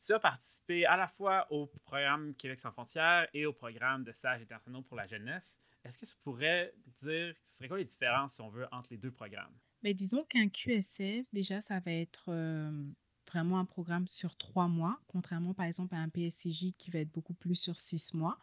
tu 0.00 0.12
as 0.12 0.20
participé 0.20 0.86
à 0.86 0.96
la 0.96 1.06
fois 1.06 1.46
au 1.50 1.66
programme 1.66 2.34
Québec 2.34 2.60
sans 2.60 2.72
frontières 2.72 3.28
et 3.34 3.46
au 3.46 3.52
programme 3.52 4.04
de 4.04 4.12
stages 4.12 4.42
internationaux 4.42 4.82
pour 4.82 4.96
la 4.96 5.06
jeunesse. 5.06 5.58
Est-ce 5.84 5.98
que 5.98 6.06
tu 6.06 6.14
pourrais 6.22 6.74
dire, 7.02 7.34
ce 7.48 7.56
serait 7.56 7.68
quoi 7.68 7.78
les 7.78 7.84
différences, 7.84 8.34
si 8.34 8.40
on 8.40 8.50
veut, 8.50 8.66
entre 8.72 8.88
les 8.90 8.98
deux 8.98 9.10
programmes? 9.10 9.54
Mais 9.82 9.94
disons 9.94 10.24
qu'un 10.24 10.48
QSF, 10.48 11.26
déjà, 11.32 11.60
ça 11.60 11.80
va 11.80 11.92
être 11.92 12.26
euh, 12.28 12.84
vraiment 13.26 13.58
un 13.58 13.64
programme 13.64 14.06
sur 14.06 14.36
trois 14.36 14.68
mois, 14.68 15.00
contrairement 15.06 15.54
par 15.54 15.66
exemple 15.66 15.94
à 15.94 15.98
un 15.98 16.08
PSCJ 16.08 16.74
qui 16.76 16.90
va 16.90 17.00
être 17.00 17.12
beaucoup 17.12 17.34
plus 17.34 17.54
sur 17.54 17.78
six 17.78 18.12
mois. 18.12 18.38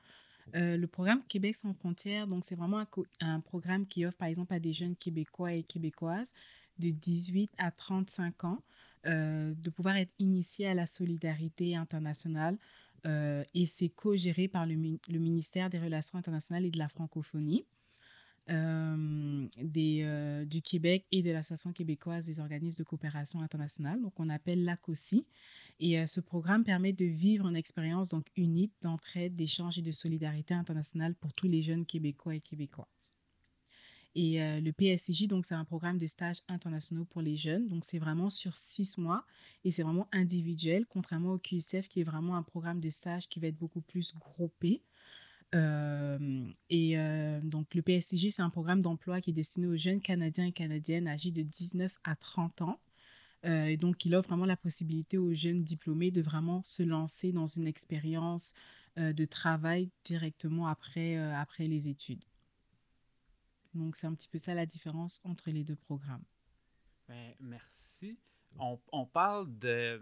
Euh, 0.56 0.78
le 0.78 0.88
programme 0.88 1.24
Québec 1.28 1.56
sans 1.56 1.74
frontières, 1.74 2.26
donc 2.26 2.46
c'est 2.46 2.56
vraiment 2.56 2.80
un, 2.80 2.88
un, 3.20 3.40
programme 3.42 3.86
qui 3.86 4.06
offre 4.06 4.18
par 4.18 4.30
exemple 4.30 4.54
à 4.54 4.60
des 4.60 4.72
jeunes 4.72 4.96
Québécois 4.96 5.54
et 5.54 5.64
Québécoises 5.64 6.34
de 6.80 6.90
18 6.90 7.52
à 7.58 7.70
35 7.70 8.46
ans 8.46 8.64
euh, 9.08 9.54
de 9.56 9.70
pouvoir 9.70 9.98
être 9.98 10.14
initiés 10.20 10.68
à 10.68 10.74
la 10.74 10.88
solidarité 10.88 11.76
internationale 11.76 12.58
et 13.54 13.66
c'est 13.66 13.88
co-géré 13.88 14.50
par 14.50 14.66
le, 14.66 14.76
ministère 14.76 15.70
des 15.70 15.80
Relations 15.80 16.18
internationales 16.18 16.66
et 16.66 16.72
de 16.72 16.78
la 16.78 16.90
francophonie. 16.90 17.64
Euh, 18.50 19.48
euh, 19.76 20.46
du 20.46 20.62
Québec 20.62 21.06
et 21.12 21.22
de 21.22 21.32
l'Association 21.32 21.74
québécoise 21.74 22.26
des 22.26 22.40
organismes 22.40 22.78
de 22.78 22.84
coopération 22.84 23.42
internationale, 23.42 24.02
donc 24.02 24.18
on 24.20 24.30
appelle 24.30 24.64
l'ACOSI. 24.64 25.26
Et 25.82 26.00
euh, 26.00 26.06
ce 26.06 26.22
programme 26.22 26.64
permet 26.64 26.94
de 26.94 27.04
vivre 27.04 27.48
une 27.48 27.58
expérience 27.58 28.08
donc 28.08 28.26
unique 28.38 28.72
d'entraide, 28.82 29.36
d'échange 29.36 29.78
et 29.78 29.82
de 29.82 29.92
solidarité 29.92 30.54
internationale 30.54 31.14
pour 31.16 31.34
tous 31.34 31.48
les 31.48 31.62
jeunes 31.62 31.86
Québécois 31.86 32.36
et 32.36 32.40
Québécoises. 32.40 33.17
Et 34.20 34.40
le 34.40 34.72
PSCJ, 34.72 35.28
donc 35.28 35.46
c'est 35.46 35.54
un 35.54 35.64
programme 35.64 36.00
de 36.00 36.08
stage 36.08 36.38
internationaux 36.48 37.06
pour 37.06 37.22
les 37.22 37.36
jeunes. 37.36 37.68
Donc 37.68 37.86
c'est 37.86 38.00
vraiment 38.00 38.32
sur 38.32 38.56
six 38.56 38.98
mois 38.98 39.24
et 39.64 39.70
c'est 39.70 39.84
vraiment 39.84 40.08
individuel, 40.12 40.88
contrairement 40.90 41.34
au 41.34 41.38
QSF 41.38 41.88
qui 41.88 42.00
est 42.02 42.04
vraiment 42.04 42.36
un 42.36 42.42
programme 42.42 42.80
de 42.80 42.90
stage 42.90 43.30
qui 43.30 43.40
va 43.40 43.46
être 43.46 43.60
beaucoup 43.60 43.82
plus 43.82 44.16
groupé. 44.16 44.82
Et 45.54 46.98
donc, 47.44 47.76
le 47.76 47.82
PSCG, 47.84 48.32
c'est 48.32 48.42
un 48.42 48.50
programme 48.50 48.82
d'emploi 48.82 49.22
qui 49.22 49.30
est 49.30 49.34
destiné 49.34 49.68
aux 49.68 49.78
jeunes 49.78 50.02
Canadiens 50.02 50.48
et 50.48 50.52
Canadiennes 50.52 51.08
âgés 51.08 51.30
de 51.30 51.44
19 51.44 51.96
à 52.04 52.16
30 52.16 52.64
ans. 52.64 52.80
Et 53.44 53.78
donc, 53.78 54.04
il 54.04 54.16
offre 54.16 54.30
vraiment 54.30 54.48
la 54.48 54.58
possibilité 54.58 55.20
aux 55.20 55.36
jeunes 55.36 55.64
diplômés 55.64 56.10
de 56.10 56.24
vraiment 56.24 56.64
se 56.64 56.82
lancer 56.82 57.32
dans 57.32 57.46
une 57.46 57.68
expérience 57.68 58.56
de 58.98 59.26
travail 59.26 59.92
directement 60.04 60.66
après, 60.66 61.18
après 61.18 61.68
les 61.68 61.88
études. 61.88 62.24
Donc, 63.78 63.96
c'est 63.96 64.08
un 64.08 64.14
petit 64.14 64.28
peu 64.28 64.38
ça 64.38 64.54
la 64.54 64.66
différence 64.66 65.22
entre 65.24 65.50
les 65.50 65.64
deux 65.64 65.76
programmes. 65.76 66.24
Ben, 67.08 67.34
merci. 67.40 68.18
On, 68.60 69.06
parle 69.06 69.58
de, 69.60 70.02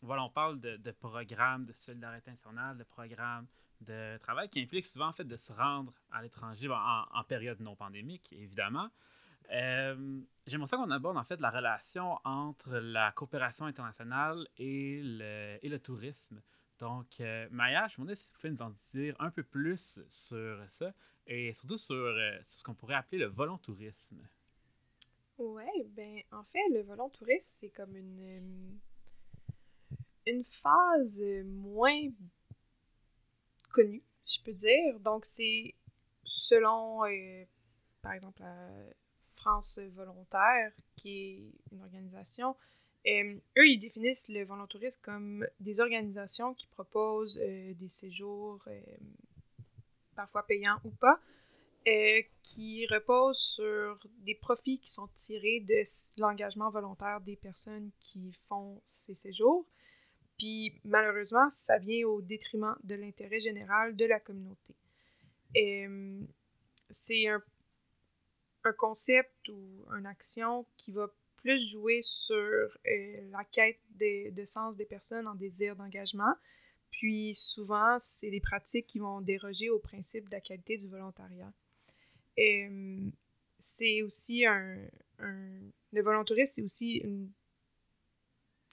voilà, 0.00 0.22
on 0.22 0.30
parle 0.30 0.60
de, 0.60 0.90
programmes 0.92 1.64
de 1.64 1.72
solidarité 1.72 2.30
internationale, 2.30 2.78
de 2.78 2.84
programmes 2.84 3.46
de 3.80 4.18
travail 4.18 4.48
qui 4.48 4.60
implique 4.60 4.86
souvent 4.86 5.08
en 5.08 5.12
fait 5.12 5.24
de 5.24 5.36
se 5.36 5.52
rendre 5.52 5.92
à 6.12 6.22
l'étranger 6.22 6.68
en, 6.70 7.24
période 7.24 7.60
non 7.60 7.74
pandémique, 7.74 8.32
évidemment. 8.32 8.88
Euh, 9.50 10.20
J'aimerais 10.46 10.68
ça 10.68 10.76
qu'on 10.76 10.90
aborde 10.90 11.16
en 11.16 11.24
fait 11.24 11.40
la 11.40 11.50
relation 11.50 12.18
entre 12.24 12.76
la 12.76 13.10
coopération 13.12 13.66
internationale 13.66 14.46
et 14.58 15.00
le, 15.02 15.58
et 15.62 15.68
le 15.68 15.78
tourisme. 15.78 16.40
Donc, 16.80 17.20
euh, 17.20 17.46
Maya, 17.50 17.86
je 17.88 17.94
me 18.00 18.06
demandais 18.06 18.16
si 18.16 18.32
vous 18.32 18.38
pouvez 18.38 18.50
nous 18.52 18.62
en 18.62 18.74
dire 18.94 19.14
un 19.18 19.30
peu 19.30 19.42
plus 19.42 20.00
sur 20.08 20.64
ça 20.68 20.94
et 21.26 21.52
surtout 21.52 21.76
sur, 21.76 21.94
euh, 21.94 22.38
ce 22.46 22.64
qu'on 22.64 22.74
pourrait 22.74 22.94
appeler 22.94 23.18
le 23.18 23.26
volontourisme. 23.26 24.26
Ouais, 25.36 25.84
ben 25.90 26.22
en 26.32 26.42
fait, 26.44 26.66
le 26.72 26.80
volontourisme, 26.82 27.48
c'est 27.60 27.68
comme 27.68 27.94
une, 27.96 28.22
euh, 28.22 28.72
une 30.26 30.44
phase 30.44 31.20
moins 31.44 32.08
connue, 33.70 34.02
si 34.22 34.38
je 34.38 34.44
peux 34.44 34.54
dire. 34.54 34.98
Donc, 35.00 35.26
c'est 35.26 35.74
selon, 36.24 37.00
par 38.00 38.12
exemple, 38.12 38.40
la 38.40 38.68
France 39.36 39.78
volontaire, 39.94 40.72
qui 40.96 41.10
est 41.10 41.52
une 41.72 41.82
organisation, 41.82 42.56
euh, 43.06 43.34
eux, 43.58 43.68
ils 43.68 43.78
définissent 43.78 44.28
le 44.28 44.44
volontourisme 44.44 45.00
comme 45.02 45.46
des 45.58 45.80
organisations 45.80 46.54
qui 46.54 46.66
proposent 46.68 47.38
des 47.38 47.88
séjours, 47.88 48.62
parfois 50.14 50.46
payants 50.46 50.78
ou 50.84 50.90
pas, 50.90 51.20
euh, 51.88 52.20
qui 52.42 52.86
repose 52.88 53.38
sur 53.38 53.98
des 54.18 54.34
profits 54.34 54.80
qui 54.80 54.90
sont 54.90 55.08
tirés 55.16 55.60
de 55.60 55.82
l'engagement 56.18 56.68
volontaire 56.68 57.22
des 57.22 57.36
personnes 57.36 57.90
qui 58.00 58.36
font 58.48 58.82
ces 58.84 59.14
séjours. 59.14 59.64
Puis 60.36 60.74
malheureusement, 60.84 61.48
ça 61.50 61.78
vient 61.78 62.06
au 62.06 62.20
détriment 62.20 62.76
de 62.84 62.96
l'intérêt 62.96 63.40
général 63.40 63.96
de 63.96 64.04
la 64.04 64.20
communauté. 64.20 64.74
Euh, 65.56 66.20
c'est 66.90 67.28
un, 67.28 67.42
concept 68.76 69.48
ou 69.48 69.86
une 69.96 70.04
action 70.04 70.66
qui 70.76 70.92
va 70.92 71.10
plus 71.42 71.70
jouer 71.70 72.00
sur 72.02 72.36
euh, 72.36 72.68
la 73.30 73.44
quête 73.44 73.80
de, 73.98 74.44
sens 74.44 74.76
des 74.76 74.84
personnes 74.84 75.26
en 75.26 75.34
désir 75.34 75.76
d'engagement. 75.76 76.34
Puis 76.90 77.34
souvent, 77.34 77.96
c'est 77.98 78.30
des 78.30 78.40
pratiques 78.40 78.86
qui 78.86 78.98
vont 78.98 79.20
déroger 79.20 79.70
au 79.70 79.78
principe 79.78 80.26
de 80.26 80.32
la 80.32 80.40
qualité 80.40 80.76
du 80.76 80.88
volontariat 80.88 81.52
c'est 83.62 84.02
aussi 84.02 84.46
un, 84.46 84.76
Le 85.18 86.02
volontourisme, 86.02 86.54
c'est 86.54 86.62
aussi 86.62 86.96
une, 86.96 87.30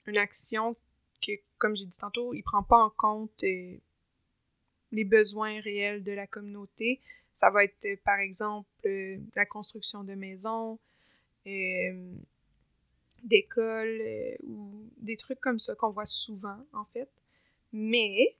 une 0.06 0.18
action 0.18 0.76
que, 1.20 1.32
comme 1.58 1.76
j'ai 1.76 1.86
dit 1.86 1.96
tantôt, 1.98 2.32
il 2.32 2.42
prend 2.42 2.62
pas 2.62 2.78
en 2.78 2.90
compte 2.90 3.42
euh, 3.42 3.76
les 4.92 5.04
besoins 5.04 5.60
réels 5.60 6.02
de 6.02 6.12
la 6.12 6.26
communauté. 6.26 7.00
Ça 7.34 7.50
va 7.50 7.64
être, 7.64 8.02
par 8.04 8.18
exemple, 8.18 8.68
euh, 8.86 9.18
la 9.34 9.46
construction 9.46 10.04
de 10.04 10.14
maisons, 10.14 10.78
d'écoles 13.24 14.36
ou 14.44 14.88
des 14.98 15.16
trucs 15.16 15.40
comme 15.40 15.58
ça 15.58 15.74
qu'on 15.74 15.90
voit 15.90 16.06
souvent, 16.06 16.58
en 16.72 16.84
fait. 16.86 17.10
Mais 17.72 18.36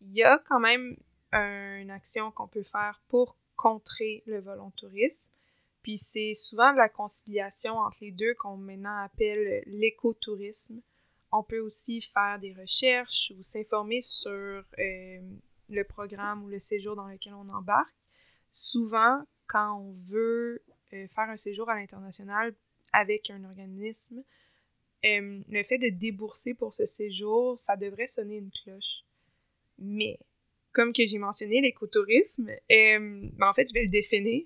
il 0.00 0.12
y 0.12 0.22
a 0.22 0.38
quand 0.38 0.60
même 0.60 0.96
une 1.32 1.90
action 1.90 2.30
qu'on 2.30 2.48
peut 2.48 2.62
faire 2.62 3.00
pour 3.08 3.36
contrer 3.56 4.22
le 4.26 4.40
volontourisme. 4.40 5.28
Puis 5.82 5.98
c'est 5.98 6.34
souvent 6.34 6.72
la 6.72 6.88
conciliation 6.88 7.78
entre 7.78 7.98
les 8.00 8.10
deux 8.10 8.34
qu'on 8.34 8.56
maintenant 8.56 8.96
appelle 9.02 9.62
l'écotourisme. 9.66 10.80
On 11.32 11.42
peut 11.42 11.60
aussi 11.60 12.00
faire 12.00 12.38
des 12.38 12.52
recherches 12.52 13.32
ou 13.36 13.42
s'informer 13.42 14.00
sur 14.02 14.30
euh, 14.32 15.20
le 15.68 15.84
programme 15.84 16.44
ou 16.44 16.48
le 16.48 16.58
séjour 16.58 16.96
dans 16.96 17.06
lequel 17.06 17.34
on 17.34 17.48
embarque. 17.50 17.94
Souvent, 18.50 19.22
quand 19.46 19.78
on 19.78 19.92
veut 20.08 20.62
euh, 20.92 21.06
faire 21.08 21.30
un 21.30 21.36
séjour 21.36 21.70
à 21.70 21.76
l'international 21.76 22.54
avec 22.92 23.30
un 23.30 23.44
organisme, 23.44 24.22
euh, 25.04 25.40
le 25.48 25.62
fait 25.62 25.78
de 25.78 25.88
débourser 25.88 26.54
pour 26.54 26.74
ce 26.74 26.84
séjour, 26.84 27.58
ça 27.58 27.76
devrait 27.76 28.06
sonner 28.06 28.36
une 28.36 28.50
cloche. 28.50 29.04
Mais 29.78 30.18
comme 30.72 30.92
que 30.92 31.04
j'ai 31.06 31.18
mentionné, 31.18 31.60
l'écotourisme, 31.60 32.50
euh, 32.50 32.58
ben, 33.32 33.48
en 33.48 33.54
fait, 33.54 33.68
je 33.68 33.74
vais 33.74 33.84
le 33.84 33.88
définir. 33.88 34.44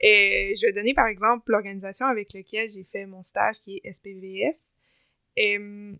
Et 0.00 0.54
je 0.56 0.66
vais 0.66 0.72
donner 0.72 0.94
par 0.94 1.08
exemple 1.08 1.50
l'organisation 1.50 2.06
avec 2.06 2.32
laquelle 2.32 2.68
j'ai 2.68 2.84
fait 2.84 3.06
mon 3.06 3.22
stage 3.22 3.56
qui 3.60 3.80
est 3.82 3.92
SPVF. 3.92 4.56
Euh, 5.38 5.94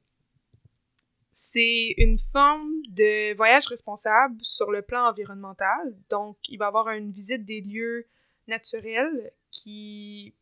c'est 1.33 1.95
une 1.99 2.19
forme 2.33 2.73
de 2.89 3.35
voyage 3.35 3.67
responsable 3.67 4.37
sur 4.43 4.71
le 4.71 4.83
plan 4.83 5.09
environnemental. 5.09 5.97
Donc, 6.11 6.37
il 6.49 6.59
va 6.59 6.67
y 6.67 6.69
avoir 6.69 6.89
une 6.91 7.13
visite 7.13 7.45
des 7.45 7.61
lieux 7.61 8.07
naturels 8.49 9.33
qui 9.51 10.35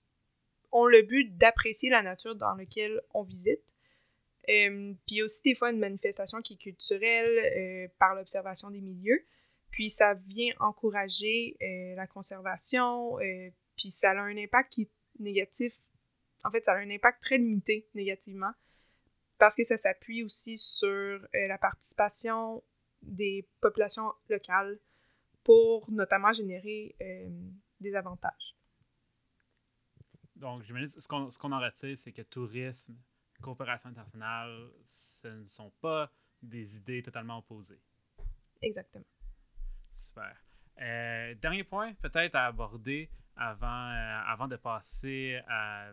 ont 0.76 0.86
le 0.86 1.02
but 1.02 1.36
d'apprécier 1.38 1.88
la 1.88 2.02
nature 2.02 2.36
dans 2.36 2.54
laquelle 2.54 3.00
on 3.14 3.22
visite. 3.22 3.62
Euh, 4.48 4.92
puis 5.06 5.22
aussi 5.22 5.42
des 5.42 5.54
fois 5.54 5.70
une 5.70 5.78
manifestation 5.78 6.40
qui 6.40 6.54
est 6.54 6.56
culturelle 6.56 7.38
euh, 7.56 7.88
par 7.98 8.14
l'observation 8.14 8.70
des 8.70 8.80
milieux. 8.80 9.24
Puis 9.70 9.90
ça 9.90 10.14
vient 10.14 10.54
encourager 10.60 11.56
euh, 11.62 11.94
la 11.96 12.06
conservation, 12.06 13.16
puis 13.76 13.90
ça 13.90 14.12
a 14.12 14.20
un 14.20 14.36
impact 14.36 14.72
qui 14.72 14.82
est 14.82 14.90
négatif. 15.18 15.74
En 16.44 16.50
fait, 16.50 16.64
ça 16.64 16.72
a 16.72 16.76
un 16.76 16.90
impact 16.90 17.22
très 17.22 17.38
limité 17.38 17.86
négativement 17.94 18.52
parce 19.38 19.54
que 19.54 19.64
ça 19.64 19.76
s'appuie 19.76 20.22
aussi 20.22 20.56
sur 20.56 21.20
la 21.34 21.58
participation 21.58 22.62
des 23.02 23.46
populations 23.60 24.12
locales 24.30 24.78
pour 25.44 25.90
notamment 25.90 26.32
générer 26.32 26.96
des 27.80 27.94
avantages. 27.94 28.55
Donc, 30.36 30.64
ce 30.64 31.08
qu'on 31.08 31.30
ce 31.30 31.38
qu'on 31.38 31.52
en 31.52 31.60
retire, 31.60 31.96
c'est 31.98 32.12
que 32.12 32.22
tourisme, 32.22 32.96
coopération 33.40 33.90
internationale, 33.90 34.70
ce 34.84 35.28
ne 35.28 35.46
sont 35.46 35.70
pas 35.80 36.10
des 36.42 36.76
idées 36.76 37.02
totalement 37.02 37.38
opposées. 37.38 37.80
Exactement. 38.62 39.04
Super. 39.94 40.36
Euh, 40.80 41.34
dernier 41.36 41.64
point 41.64 41.94
peut-être 41.94 42.34
à 42.34 42.46
aborder 42.46 43.10
avant, 43.34 43.90
euh, 43.90 44.20
avant 44.26 44.46
de 44.46 44.56
passer 44.56 45.40
à 45.48 45.92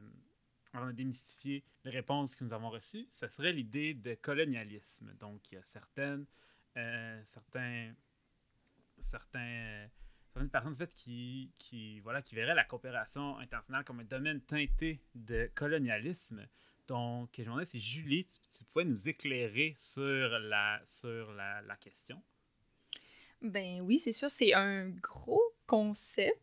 avant 0.74 0.88
de 0.88 0.92
démystifier 0.92 1.64
les 1.86 1.92
réponses 1.92 2.36
que 2.36 2.44
nous 2.44 2.54
avons 2.54 2.70
reçues, 2.70 3.06
ce 3.10 3.28
serait 3.28 3.54
l'idée 3.54 3.94
de 3.94 4.16
colonialisme. 4.16 5.14
Donc, 5.20 5.52
il 5.52 5.56
y 5.56 5.58
a 5.58 5.64
certaines, 5.64 6.26
euh, 6.78 7.22
certains, 7.26 7.94
certains, 9.00 9.88
certaines 10.34 10.50
personnes 10.50 10.74
en 10.74 10.78
fait, 10.78 10.94
qui, 10.94 11.52
qui, 11.60 12.00
voilà, 12.00 12.22
qui 12.22 12.36
verraient 12.36 12.56
la 12.56 12.63
coopération 12.63 13.38
internationale 13.38 13.84
comme 13.84 14.00
un 14.00 14.06
domaine 14.06 14.42
teinté 14.42 15.00
de 15.13 15.50
colonialisme. 15.54 16.48
Donc, 16.88 17.30
je 17.38 17.42
me 17.42 17.46
demandais 17.46 17.66
si 17.66 17.80
Julie, 17.80 18.28
tu, 18.52 18.63
pouvais 18.66 18.86
nous 18.86 19.08
éclairer 19.08 19.74
sur 19.78 20.40
la, 20.40 20.82
sur 20.88 21.32
la, 21.34 21.62
la 21.62 21.75
question. 21.78 22.22
Ben 23.42 23.82
oui, 23.82 24.00
c'est 24.00 24.12
sûr, 24.12 24.30
c'est 24.30 24.54
un 24.54 24.90
gros 24.90 25.52
concept. 25.67 26.38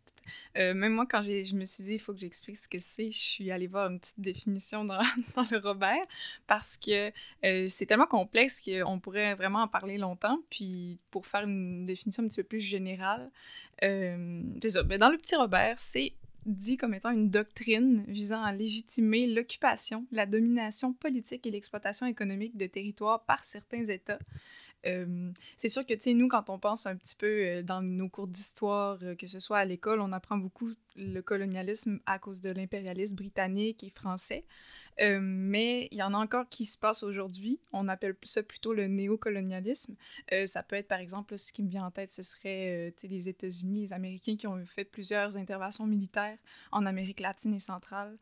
Euh, 0.57 0.75
même 0.75 0.93
moi, 0.93 1.07
quand 1.07 1.23
je 1.23 1.55
me 1.55 1.65
suis 1.65 1.85
dit, 1.85 1.95
il 1.95 1.99
faut 1.99 2.13
que 2.13 2.21
j'explique 2.21 2.57
ce 2.57 2.69
que 2.69 2.79
c'est, 2.79 3.11
je 3.11 3.19
suis 3.19 3.51
allée 3.51 3.67
voir 3.67 3.91
une 3.91 3.99
petite 3.99 4.21
définition 4.21 4.85
dans, 4.85 5.01
dans 5.37 5.47
le 5.51 5.59
Robert 5.59 6.05
parce 6.47 6.77
que 6.77 7.13
euh, 7.45 7.69
c'est 7.69 7.87
tellement 7.87 8.07
complexe 8.07 8.61
qu'on 8.61 8.99
pourrait 9.01 9.35
vraiment 9.35 9.63
en 9.63 9.69
parler 9.69 9.99
longtemps. 9.99 10.39
Puis 10.51 10.99
pour 11.11 11.27
faire 11.27 11.43
une 11.43 11.87
définition 11.87 12.25
un 12.25 12.29
petit 12.29 12.43
peu 12.43 12.49
plus 12.49 12.61
générale, 12.61 13.31
euh, 13.83 14.43
ça. 14.69 14.83
Ben, 14.83 14.99
dans 14.99 15.11
le 15.11 15.19
petit 15.19 15.37
Robert, 15.37 15.79
c'est 15.79 16.13
dit 16.47 16.77
comme 16.77 16.95
étant 16.95 17.11
une 17.11 17.31
doctrine 17.31 18.05
visant 18.09 18.43
à 18.43 18.53
légitimer 18.53 19.27
l'occupation, 19.27 20.07
la 20.11 20.27
domination 20.27 20.93
politique 20.93 21.47
et 21.47 21.51
l'exploitation 21.51 22.07
économique 22.07 22.57
de 22.57 22.67
territoires 22.67 23.23
par 23.25 23.45
certains 23.45 23.85
États. 23.85 24.19
C'est 24.83 25.69
sûr 25.69 25.85
que, 25.85 25.95
tu 25.95 26.01
sais, 26.01 26.15
nous, 26.15 26.29
quand 26.29 26.49
on 26.51 26.59
pense 26.59 26.87
un 26.87 26.97
petit 26.97 27.17
peu 27.17 27.27
euh, 27.27 27.63
dans 27.63 27.83
nos 27.83 28.09
cours 28.09 28.27
d'histoire, 28.27 28.99
euh, 29.03 29.15
que 29.15 29.27
ce 29.27 29.39
soit 29.39 29.59
à 29.59 29.65
l'école, 29.65 30.01
on 30.01 30.13
apprend 30.13 30.39
beaucoup 30.39 30.71
le 30.97 31.21
colonialisme 31.21 32.01
à 32.07 32.19
cause 32.19 32.41
de 32.41 32.51
l'impérialisme 32.51 33.17
britannique 33.17 33.85
et 33.85 33.91
français. 33.91 34.45
Mais 34.99 35.89
il 35.93 35.97
y 35.97 36.03
en 36.03 36.13
a 36.13 36.19
encore 36.19 36.47
qui 36.51 36.67
se 36.67 36.77
passent 36.77 37.03
aujourd'hui. 37.03 37.59
On 37.73 37.89
appelle 37.89 38.15
ça 38.23 38.43
plutôt 38.43 38.75
le 38.75 38.87
néocolonialisme. 38.87 39.95
Euh, 40.33 40.45
ça 40.45 40.63
peut 40.63 40.77
être, 40.77 40.89
par 40.89 40.99
exemple, 40.99 41.39
ce 41.39 41.55
qui 41.55 41.63
me 41.63 41.71
vient 41.71 41.87
en 41.87 41.91
tête, 41.91 42.13
ce 42.13 42.23
serait 42.23 42.91
euh, 42.91 43.09
les 43.09 43.27
États-Unis, 43.27 43.81
les 43.81 43.93
Américains 43.95 44.37
qui 44.37 44.47
ont 44.47 44.63
fait 44.67 44.85
plusieurs 44.85 45.39
interventions 45.39 45.87
militaires 45.87 46.37
en 46.71 46.85
Amérique 46.85 47.21
latine 47.21 47.55
et 47.55 47.61
centrale 47.61 48.17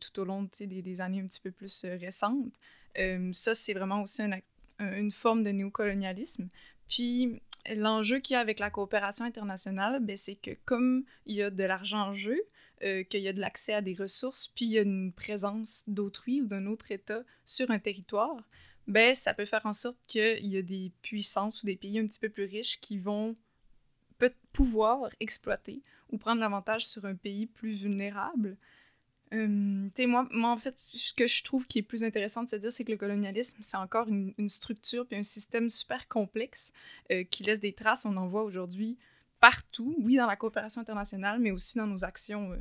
tout 0.00 0.20
au 0.20 0.24
long 0.24 0.48
des, 0.58 0.80
des, 0.80 1.00
années 1.02 1.20
un 1.20 1.26
petit 1.26 1.42
peu 1.42 1.50
plus 1.50 1.84
récentes. 1.84 2.50
ça, 3.32 3.52
c'est 3.52 3.74
vraiment 3.74 4.00
aussi 4.00 4.22
une 4.78 5.10
forme 5.10 5.42
de 5.42 5.50
néocolonialisme. 5.50 6.48
Puis, 6.88 7.40
l'enjeu 7.74 8.18
qu'il 8.20 8.34
y 8.34 8.36
a 8.36 8.40
avec 8.40 8.58
la 8.58 8.70
coopération 8.70 9.24
internationale, 9.24 9.98
ben, 10.00 10.16
c'est 10.16 10.36
que 10.36 10.52
comme 10.64 11.04
il 11.26 11.36
y 11.36 11.42
a 11.42 11.50
de 11.50 11.64
l'argent 11.64 12.08
en 12.08 12.12
jeu, 12.12 12.40
euh, 12.84 13.02
qu'il 13.02 13.22
y 13.22 13.28
a 13.28 13.32
de 13.32 13.40
l'accès 13.40 13.74
à 13.74 13.82
des 13.82 13.94
ressources, 13.94 14.48
puis 14.48 14.66
il 14.66 14.70
y 14.70 14.78
a 14.78 14.82
une 14.82 15.12
présence 15.12 15.84
d'autrui 15.88 16.42
ou 16.42 16.46
d'un 16.46 16.66
autre 16.66 16.92
État 16.92 17.22
sur 17.44 17.70
un 17.70 17.78
territoire, 17.78 18.36
ben, 18.86 19.14
ça 19.14 19.34
peut 19.34 19.44
faire 19.44 19.66
en 19.66 19.72
sorte 19.72 19.98
qu'il 20.06 20.46
y 20.46 20.56
a 20.56 20.62
des 20.62 20.92
puissances 21.02 21.62
ou 21.62 21.66
des 21.66 21.76
pays 21.76 21.98
un 21.98 22.06
petit 22.06 22.20
peu 22.20 22.30
plus 22.30 22.44
riches 22.44 22.80
qui 22.80 22.98
vont 22.98 23.36
pouvoir 24.52 25.10
exploiter 25.20 25.82
ou 26.10 26.18
prendre 26.18 26.40
l'avantage 26.40 26.86
sur 26.86 27.04
un 27.04 27.14
pays 27.14 27.46
plus 27.46 27.82
vulnérable. 27.82 28.56
Euh, 29.32 29.88
moi, 30.06 30.26
moi, 30.30 30.50
en 30.50 30.56
fait, 30.56 30.78
ce 30.78 31.12
que 31.12 31.26
je 31.26 31.42
trouve 31.42 31.66
qui 31.66 31.78
est 31.78 31.82
plus 31.82 32.04
intéressant 32.04 32.42
de 32.42 32.48
se 32.48 32.56
dire, 32.56 32.72
c'est 32.72 32.84
que 32.84 32.90
le 32.90 32.96
colonialisme, 32.96 33.58
c'est 33.60 33.76
encore 33.76 34.08
une, 34.08 34.48
structure 34.48 35.06
puis 35.06 35.16
un 35.16 35.22
système 35.22 35.68
super 35.68 36.08
complexe 36.08 36.72
euh, 37.10 37.24
qui 37.24 37.42
laisse 37.44 37.60
des 37.60 37.72
traces. 37.72 38.06
On 38.06 38.16
en 38.16 38.26
voit 38.26 38.42
aujourd'hui 38.42 38.96
partout, 39.40 39.94
oui, 39.98 40.16
dans 40.16 40.26
la 40.26 40.36
coopération 40.36 40.80
internationale, 40.80 41.38
mais 41.40 41.50
aussi 41.50 41.78
dans 41.78 41.86
nos 41.86 42.04
actions 42.04 42.52
euh, 42.52 42.58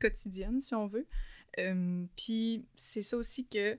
quotidienne, 0.00 0.60
si 0.60 0.74
on 0.74 0.86
veut. 0.86 1.06
puis 2.16 2.64
c'est 2.76 3.02
ça 3.02 3.16
aussi 3.16 3.46
que 3.46 3.78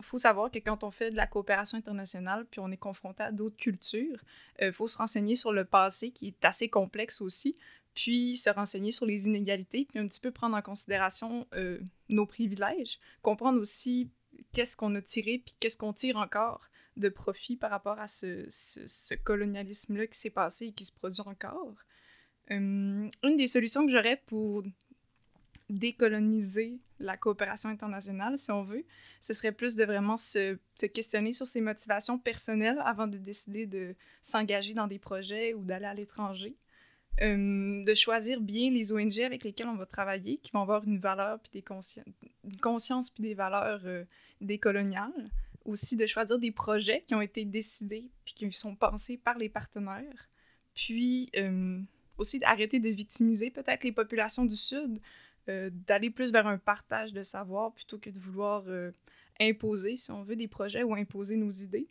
il 0.00 0.04
faut 0.04 0.18
savoir 0.18 0.50
que 0.50 0.58
quand 0.58 0.82
on 0.82 0.90
fait 0.90 1.10
de 1.10 1.16
la 1.16 1.26
coopération 1.26 1.78
internationale, 1.78 2.46
puis 2.50 2.60
on 2.60 2.70
est 2.70 2.76
confronté 2.76 3.22
à 3.22 3.32
d'autres 3.32 3.56
cultures, 3.56 4.22
il 4.60 4.72
faut 4.72 4.86
se 4.86 4.98
renseigner 4.98 5.36
sur 5.36 5.52
le 5.52 5.64
passé 5.64 6.10
qui 6.10 6.28
est 6.28 6.44
assez 6.44 6.68
complexe 6.68 7.20
aussi, 7.20 7.54
puis 7.94 8.36
se 8.36 8.50
renseigner 8.50 8.92
sur 8.92 9.06
les 9.06 9.26
inégalités, 9.26 9.86
puis 9.88 9.98
un 9.98 10.08
petit 10.08 10.20
peu 10.20 10.30
prendre 10.30 10.56
en 10.56 10.62
considération 10.62 11.46
nos 12.08 12.26
privilèges, 12.26 12.98
comprendre 13.22 13.60
aussi 13.60 14.10
qu'est-ce 14.52 14.76
qu'on 14.76 14.94
a 14.94 15.02
tiré, 15.02 15.42
puis 15.44 15.54
qu'est-ce 15.60 15.76
qu'on 15.76 15.92
tire 15.92 16.16
encore 16.16 16.68
de 16.96 17.08
profit 17.08 17.56
par 17.56 17.70
rapport 17.70 17.98
à 17.98 18.06
ce, 18.06 19.14
colonialisme-là 19.24 20.06
qui 20.06 20.18
s'est 20.18 20.30
passé 20.30 20.66
et 20.66 20.72
qui 20.72 20.84
se 20.84 20.92
produit 20.92 21.22
encore. 21.22 21.76
une 22.48 23.10
des 23.22 23.46
solutions 23.46 23.84
que 23.86 23.92
j'aurais 23.92 24.22
pour 24.26 24.64
décoloniser 25.70 26.78
la 27.00 27.16
coopération 27.16 27.68
internationale, 27.68 28.38
si 28.38 28.50
on 28.50 28.62
veut, 28.62 28.84
ce 29.20 29.32
serait 29.32 29.52
plus 29.52 29.76
de 29.76 29.84
vraiment 29.84 30.16
se 30.16 30.56
questionner 30.86 31.32
sur 31.32 31.46
ses 31.46 31.60
motivations 31.60 32.18
personnelles 32.18 32.80
avant 32.84 33.06
de 33.06 33.18
décider 33.18 33.66
de 33.66 33.94
s'engager 34.22 34.74
dans 34.74 34.86
des 34.86 34.98
projets 34.98 35.54
ou 35.54 35.64
d'aller 35.64 35.86
à 35.86 35.94
l'étranger. 35.94 36.54
De 37.20 37.94
choisir 37.94 38.40
bien 38.40 38.70
les 38.70 38.92
ONG 38.92 39.20
avec 39.20 39.44
lesquelles 39.44 39.68
on 39.68 39.76
va 39.76 39.86
travailler, 39.86 40.38
qui 40.38 40.50
vont 40.52 40.62
avoir 40.62 40.84
une 40.84 40.98
valeur, 40.98 41.38
puis 41.40 41.50
des 41.52 41.64
une 42.44 42.56
conscience, 42.60 43.10
puis 43.10 43.22
des 43.22 43.34
valeurs 43.34 43.82
euh, 43.84 44.04
décoloniales. 44.40 45.30
Aussi 45.64 45.96
de 45.96 46.06
choisir 46.06 46.38
des 46.38 46.50
projets 46.50 47.04
qui 47.06 47.14
ont 47.14 47.22
été 47.22 47.44
décidés, 47.44 48.10
puis 48.24 48.34
qui 48.34 48.52
sont 48.52 48.74
pensés 48.74 49.16
par 49.16 49.38
les 49.38 49.48
partenaires. 49.48 50.28
Puis 50.74 51.30
aussi 52.18 52.38
d'arrêter 52.38 52.80
de 52.80 52.88
victimiser 52.88 53.50
peut-être 53.50 53.84
les 53.84 53.92
populations 53.92 54.44
du 54.44 54.56
Sud, 54.56 55.00
euh, 55.48 55.70
d'aller 55.86 56.10
plus 56.10 56.32
vers 56.32 56.46
un 56.46 56.58
partage 56.58 57.12
de 57.12 57.22
savoir 57.22 57.72
plutôt 57.72 57.98
que 57.98 58.10
de 58.10 58.18
vouloir 58.18 58.64
euh, 58.66 58.92
imposer, 59.40 59.96
si 59.96 60.10
on 60.10 60.22
veut, 60.22 60.36
des 60.36 60.48
projets 60.48 60.82
ou 60.82 60.94
imposer 60.94 61.36
nos 61.36 61.50
idées. 61.50 61.86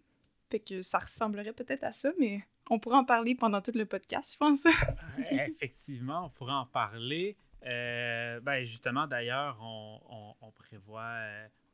Fait 0.54 0.60
que 0.60 0.84
ça 0.84 1.00
ressemblerait 1.00 1.54
peut-être 1.54 1.84
à 1.84 1.92
ça, 1.92 2.12
mais 2.20 2.42
on 2.70 2.78
pourrait 2.78 2.98
en 2.98 3.06
parler 3.06 3.34
pendant 3.34 3.60
tout 3.60 3.72
le 3.74 3.88
podcast, 3.88 4.34
je 4.34 4.38
pense. 4.38 4.68
Effectivement, 5.32 6.28
on 6.28 6.30
pourrait 6.30 6.54
en 6.54 6.68
parler. 6.68 7.36
Euh, 7.66 8.40
ben 8.42 8.64
justement, 8.64 9.08
d'ailleurs, 9.08 9.58
on, 9.60 10.52
prévoit 10.52 11.16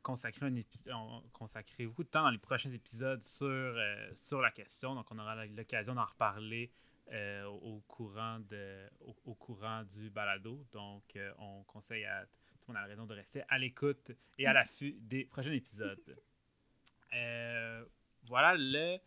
consacrer, 0.02 0.46
un 0.46 1.22
consacrer 1.34 1.84
beaucoup 1.84 2.04
de 2.04 2.08
temps 2.08 2.22
dans 2.22 2.30
les 2.30 2.38
prochains 2.38 2.72
épisodes 2.72 3.22
sur, 3.22 3.74
sur 4.16 4.40
la 4.40 4.50
question. 4.50 4.94
Donc, 4.94 5.06
on 5.10 5.18
aura 5.18 5.44
l'occasion 5.44 5.94
d'en 5.94 6.06
reparler 6.06 6.70
euh, 7.12 7.44
au, 7.46 7.82
courant 7.88 8.38
de, 8.38 8.88
au, 9.00 9.34
courant 9.34 9.82
du 9.82 10.10
balado. 10.10 10.64
Donc, 10.70 11.02
euh, 11.16 11.32
on 11.38 11.64
conseille 11.64 12.04
à 12.04 12.24
tout 12.24 12.56
le 12.68 12.74
monde 12.74 12.76
a 12.76 12.86
raison 12.86 13.04
de 13.04 13.14
rester 13.14 13.42
à 13.48 13.58
l'écoute 13.58 14.12
et 14.38 14.46
à 14.46 14.52
l'affût 14.52 14.92
des 15.00 15.24
prochains 15.24 15.50
épisodes. 15.50 16.16
Euh, 18.30 18.36
voilà 18.36 18.54
le. 18.56 18.98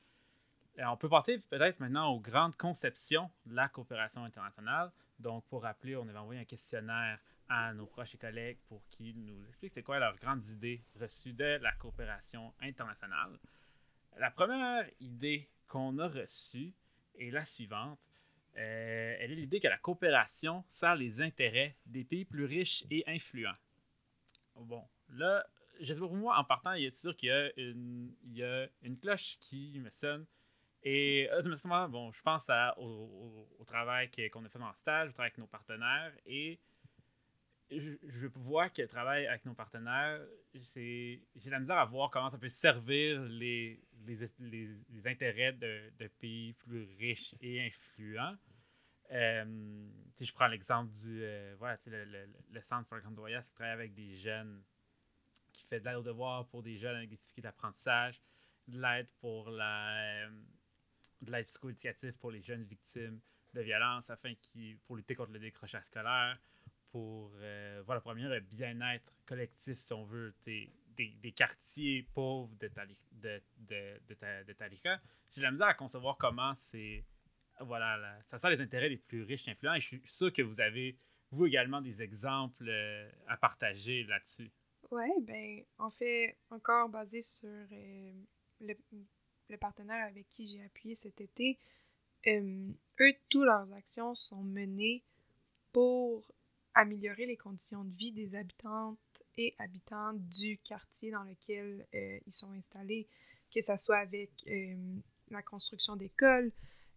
On 0.80 0.98
peut 0.98 1.10
passer 1.10 1.40
peut-être 1.50 1.80
maintenant 1.80 2.10
aux 2.10 2.20
grandes 2.20 2.56
conceptions 2.56 3.30
de 3.46 3.56
la 3.56 3.70
coopération 3.70 4.24
internationale. 4.24 4.92
Donc, 5.20 5.46
pour 5.46 5.64
rappeler, 5.64 5.96
on 5.96 6.08
avait 6.08 6.18
envoyé 6.18 6.42
un 6.42 6.46
questionnaire 6.46 7.20
à 7.48 7.74
nos 7.74 7.86
proches 7.86 8.16
et 8.16 8.18
collègues 8.18 8.58
pour 8.68 8.82
qu'ils 8.90 9.24
nous 9.24 9.46
expliquent 9.48 9.74
c'est 9.74 9.84
quoi 9.84 10.00
leurs 10.00 10.18
grandes 10.18 10.48
idées 10.48 10.84
reçues 11.00 11.34
de 11.34 11.60
la 11.62 11.72
coopération 11.74 12.54
internationale. 12.62 13.38
La 14.18 14.32
première 14.32 14.86
idée 15.00 15.48
qu'on 15.68 16.00
a 16.00 16.08
reçue, 16.08 16.74
est 17.20 17.32
la 17.32 17.46
suivante. 17.46 18.00
Euh, 18.58 19.16
elle 19.20 19.32
est 19.32 19.36
l'idée 19.36 19.60
que 19.60 19.68
la 19.68 19.78
coopération 19.78 20.64
sert 20.68 20.96
les 20.96 21.22
intérêts 21.22 21.76
des 21.86 22.04
pays 22.04 22.26
plus 22.26 22.46
riches 22.46 22.86
et 22.90 23.04
influents. 23.08 23.56
Bon, 24.56 24.84
là, 25.10 25.46
je 25.80 25.94
sais 25.94 26.00
pour 26.00 26.16
moi, 26.16 26.38
en 26.38 26.44
partant, 26.44 26.74
il 26.74 26.86
est 26.86 26.96
sûr 26.96 27.16
qu'il 27.16 27.30
y 27.30 27.32
a 27.32 27.52
une, 27.58 28.14
il 28.24 28.38
y 28.38 28.44
a 28.44 28.68
une 28.82 28.98
cloche 28.98 29.38
qui 29.40 29.80
me 29.80 29.90
sonne. 29.90 30.26
Et 30.84 31.30
automatiquement, 31.38 31.88
bon, 31.88 32.12
je 32.12 32.22
pense 32.22 32.46
au, 32.78 33.48
au, 33.60 33.64
travail 33.66 34.10
qu'on 34.32 34.44
a 34.44 34.50
fait 34.50 34.60
dans 34.60 34.68
le 34.68 34.74
stage, 34.74 35.10
au 35.10 35.14
travail 35.14 35.30
avec 35.30 35.38
nos 35.38 35.48
partenaires. 35.48 36.12
Et 36.26 36.60
je, 37.72 38.28
vois 38.36 38.70
que 38.70 38.82
le 38.82 38.88
travail 38.88 39.26
avec 39.28 39.46
nos 39.46 39.54
partenaires, 39.54 40.22
j'ai 40.54 41.22
la 41.46 41.60
misère 41.60 41.78
à 41.78 41.86
voir 41.86 42.12
comment 42.12 42.30
ça 42.30 42.38
peut 42.38 42.50
servir 42.50 43.22
les, 43.22 43.82
les, 44.06 44.18
les, 44.40 45.08
intérêts 45.08 45.54
de, 45.54 46.08
pays 46.20 46.54
plus 46.54 46.84
riches 47.00 47.34
et 47.42 47.66
influents. 47.66 48.36
Euh, 49.12 49.90
si 50.16 50.26
je 50.26 50.34
prends 50.34 50.48
l'exemple 50.48 50.92
du 50.92 51.24
euh, 51.24 51.56
voilà, 51.60 51.78
le, 51.86 52.06
le, 52.06 52.30
le, 52.52 52.62
Centre 52.62 53.00
Condoyas 53.02 53.44
qui 53.44 53.54
travaille 53.54 53.74
avec 53.74 53.94
des 53.94 54.16
jeunes, 54.16 54.64
qui 55.64 55.70
fait 55.70 55.80
de 55.80 55.86
l'aide 55.86 55.98
au 55.98 56.04
devoir 56.04 56.48
pour 56.48 56.62
des 56.62 56.78
jeunes 56.78 56.96
avec 56.96 57.10
des 57.10 57.16
difficultés 57.16 57.42
d'apprentissage, 57.42 58.22
de 58.68 58.80
l'aide 58.82 59.08
pour 59.20 59.50
la 59.50 60.26
euh, 60.26 60.30
de 61.22 61.32
l'aide 61.32 61.46
psycho-éducative 61.46 62.18
pour 62.18 62.32
les 62.32 62.42
jeunes 62.42 62.64
victimes 62.64 63.20
de 63.54 63.62
violences 63.62 64.10
afin 64.10 64.34
qu'ils 64.36 64.78
pour 64.80 64.96
lutter 64.96 65.16
contre 65.16 65.32
le 65.32 65.40
décrochage 65.40 65.86
scolaire, 65.86 66.38
pour 66.92 67.32
euh, 67.38 67.82
voilà, 67.86 68.02
pour 68.02 68.12
améliorer 68.12 68.40
le 68.40 68.46
bien-être 68.46 69.14
collectif, 69.26 69.78
si 69.78 69.94
on 69.94 70.04
veut, 70.04 70.34
des, 70.46 70.72
des, 70.96 71.32
quartiers 71.32 72.08
pauvres 72.14 72.56
de, 72.60 72.70
de, 73.12 73.42
de, 73.58 74.44
de, 74.44 74.54
Talika. 74.54 75.02
J'ai 75.32 75.42
la 75.42 75.52
misère 75.52 75.68
à 75.68 75.74
concevoir 75.74 76.18
comment 76.18 76.54
c'est. 76.56 77.04
Voilà, 77.60 78.20
ça 78.30 78.40
sert 78.40 78.50
les 78.50 78.62
intérêts 78.62 78.90
les 78.90 78.98
plus 78.98 79.24
riches 79.24 79.48
et 79.48 79.52
influents. 79.52 79.76
Et 79.76 79.82
je 79.82 79.88
suis 79.88 80.02
sûr 80.06 80.34
que 80.34 80.42
vous 80.42 80.60
avez, 80.60 80.98
vous 81.32 81.46
également, 81.46 81.82
des 81.82 82.02
exemples 82.02 82.68
euh, 82.68 83.10
à 83.28 83.38
partager 83.38 84.04
là-dessus. 84.04 84.52
Oui, 84.94 85.10
ben 85.22 85.64
en 85.80 85.90
fait, 85.90 86.38
encore 86.52 86.88
basé 86.88 87.24
sur 87.24 87.50
euh, 87.50 88.14
le, 88.62 89.58
partenaire 89.58 90.06
avec 90.06 90.30
qui 90.30 90.46
j'ai 90.46 90.64
appuyé 90.64 90.94
cet 90.94 91.20
été, 91.20 91.58
eux, 92.28 93.14
toutes 93.28 93.46
leurs 93.46 93.74
actions 93.74 94.14
sont 94.14 94.44
menées 94.44 95.04
pour 95.72 96.24
améliorer 96.76 97.26
les 97.26 97.38
conditions 97.38 97.84
de 97.84 97.96
vie 97.96 98.12
des 98.12 98.36
habitantes 98.36 99.00
et 99.36 99.56
habitants 99.58 100.14
du 100.14 100.60
quartier 100.60 101.10
dans 101.10 101.24
lequel 101.24 101.88
euh, 101.96 102.20
ils 102.28 102.32
sont 102.32 102.52
installés, 102.52 103.08
que 103.52 103.62
ce 103.62 103.76
soit 103.78 103.98
avec 103.98 104.30
euh, 104.48 104.76
la 105.32 105.42
construction 105.42 105.96
d'écoles, 105.96 106.52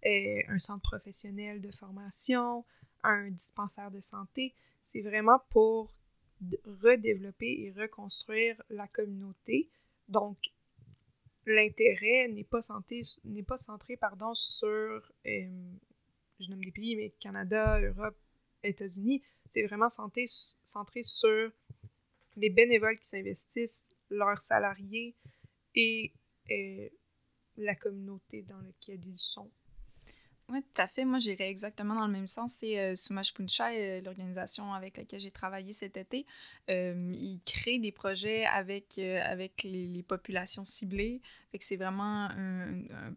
euh, 0.04 0.42
un 0.48 0.58
centre 0.58 0.82
professionnel 0.82 1.62
de 1.62 1.70
formation, 1.70 2.62
un 3.02 3.30
dispensaire 3.30 3.90
de 3.90 4.02
santé. 4.02 4.54
C'est 4.84 5.00
vraiment 5.00 5.38
pour 5.48 5.90
redévelopper 6.82 7.46
et 7.46 7.72
reconstruire 7.72 8.60
la 8.70 8.86
communauté. 8.88 9.68
Donc, 10.08 10.36
l'intérêt 11.46 12.28
n'est 12.28 12.44
pas, 12.44 12.60
n'est 13.24 13.42
pas 13.42 13.56
centré 13.56 13.96
pardon, 13.96 14.34
sur, 14.34 15.12
je 15.24 16.50
nomme 16.50 16.64
des 16.64 16.72
pays, 16.72 16.96
mais 16.96 17.10
Canada, 17.20 17.80
Europe, 17.80 18.16
États-Unis, 18.62 19.22
c'est 19.48 19.62
vraiment 19.62 19.88
centré, 19.88 20.24
centré 20.64 21.02
sur 21.02 21.50
les 22.36 22.50
bénévoles 22.50 22.98
qui 22.98 23.06
s'investissent, 23.06 23.88
leurs 24.10 24.40
salariés 24.40 25.14
et 25.74 26.12
euh, 26.50 26.88
la 27.56 27.74
communauté 27.74 28.42
dans 28.42 28.58
laquelle 28.58 29.04
ils 29.04 29.18
sont. 29.18 29.50
Oui, 30.48 30.62
tout 30.62 30.80
à 30.80 30.86
fait. 30.86 31.04
Moi, 31.04 31.18
j'irais 31.18 31.50
exactement 31.50 31.96
dans 31.96 32.06
le 32.06 32.12
même 32.12 32.28
sens. 32.28 32.54
C'est 32.58 32.78
euh, 32.78 32.94
Sumash 32.94 33.34
Punchai, 33.34 33.98
euh, 33.98 34.00
l'organisation 34.00 34.72
avec 34.72 34.96
laquelle 34.96 35.18
j'ai 35.18 35.32
travaillé 35.32 35.72
cet 35.72 35.96
été. 35.96 36.24
Euh, 36.70 37.12
ils 37.14 37.40
créent 37.44 37.80
des 37.80 37.90
projets 37.90 38.46
avec, 38.46 38.98
avec 38.98 39.64
les, 39.64 40.04
populations 40.04 40.64
ciblées. 40.64 41.20
C'est 41.58 41.76
vraiment 41.76 42.28
un, 42.30 42.74
un 42.90 43.14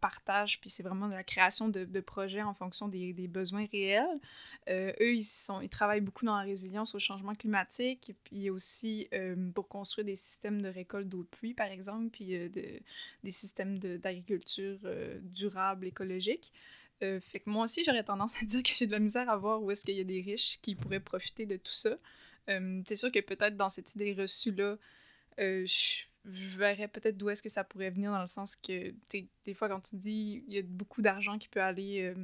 partage, 0.00 0.60
puis 0.60 0.70
c'est 0.70 0.82
vraiment 0.82 1.08
de 1.08 1.14
la 1.14 1.24
création 1.24 1.68
de, 1.68 2.00
projets 2.00 2.42
en 2.42 2.54
fonction 2.54 2.88
des, 2.88 3.12
besoins 3.28 3.66
réels. 3.70 4.20
Euh, 4.68 4.92
eux, 5.00 5.14
ils, 5.14 5.24
sont, 5.24 5.60
ils 5.60 5.68
travaillent 5.68 6.00
beaucoup 6.00 6.24
dans 6.24 6.36
la 6.36 6.42
résilience 6.42 6.94
au 6.94 6.98
changement 6.98 7.34
climatique, 7.34 8.12
puis 8.24 8.50
aussi 8.50 9.08
euh, 9.12 9.50
pour 9.52 9.68
construire 9.68 10.04
des 10.04 10.16
systèmes 10.16 10.62
de 10.62 10.68
récolte 10.68 11.08
d'eau 11.08 11.22
de 11.22 11.28
pluie, 11.28 11.54
par 11.54 11.68
exemple, 11.68 12.10
puis 12.10 12.34
euh, 12.34 12.48
de, 12.48 12.80
des 13.24 13.30
systèmes 13.30 13.78
d'agriculture 13.78 14.78
durable, 15.22 15.86
écologique. 15.86 16.52
fait 17.00 17.40
que 17.40 17.48
moi 17.48 17.64
aussi, 17.64 17.84
j'aurais 17.84 18.04
tendance 18.04 18.42
à 18.42 18.44
dire 18.44 18.62
que 18.62 18.70
j'ai 18.74 18.86
de 18.86 18.92
la 18.92 18.98
misère 18.98 19.28
à 19.28 19.36
voir 19.36 19.62
où 19.62 19.70
est-ce 19.70 19.84
qu'il 19.84 19.96
y 19.96 20.00
a 20.00 20.04
des 20.04 20.20
riches 20.20 20.58
qui 20.62 20.74
pourraient 20.74 21.00
profiter 21.00 21.46
de 21.46 21.56
tout 21.56 21.72
ça. 21.72 21.96
c'est 22.46 22.96
sûr 22.96 23.12
que 23.12 23.20
peut-être 23.20 23.56
dans 23.56 23.68
cette 23.68 23.94
idée 23.94 24.12
reçue-là, 24.14 24.76
je 25.38 26.04
je 26.24 26.58
verrais 26.58 26.88
peut-être 26.88 27.16
d'où 27.16 27.30
est-ce 27.30 27.42
que 27.42 27.48
ça 27.48 27.64
pourrait 27.64 27.90
venir 27.90 28.10
dans 28.10 28.20
le 28.20 28.26
sens 28.26 28.56
que 28.56 28.94
des 29.12 29.54
fois 29.54 29.68
quand 29.68 29.80
tu 29.80 29.96
dis 29.96 30.44
il 30.46 30.54
y 30.54 30.58
a 30.58 30.62
beaucoup 30.62 31.02
d'argent 31.02 31.38
qui 31.38 31.48
peut 31.48 31.62
aller 31.62 32.02
euh, 32.02 32.14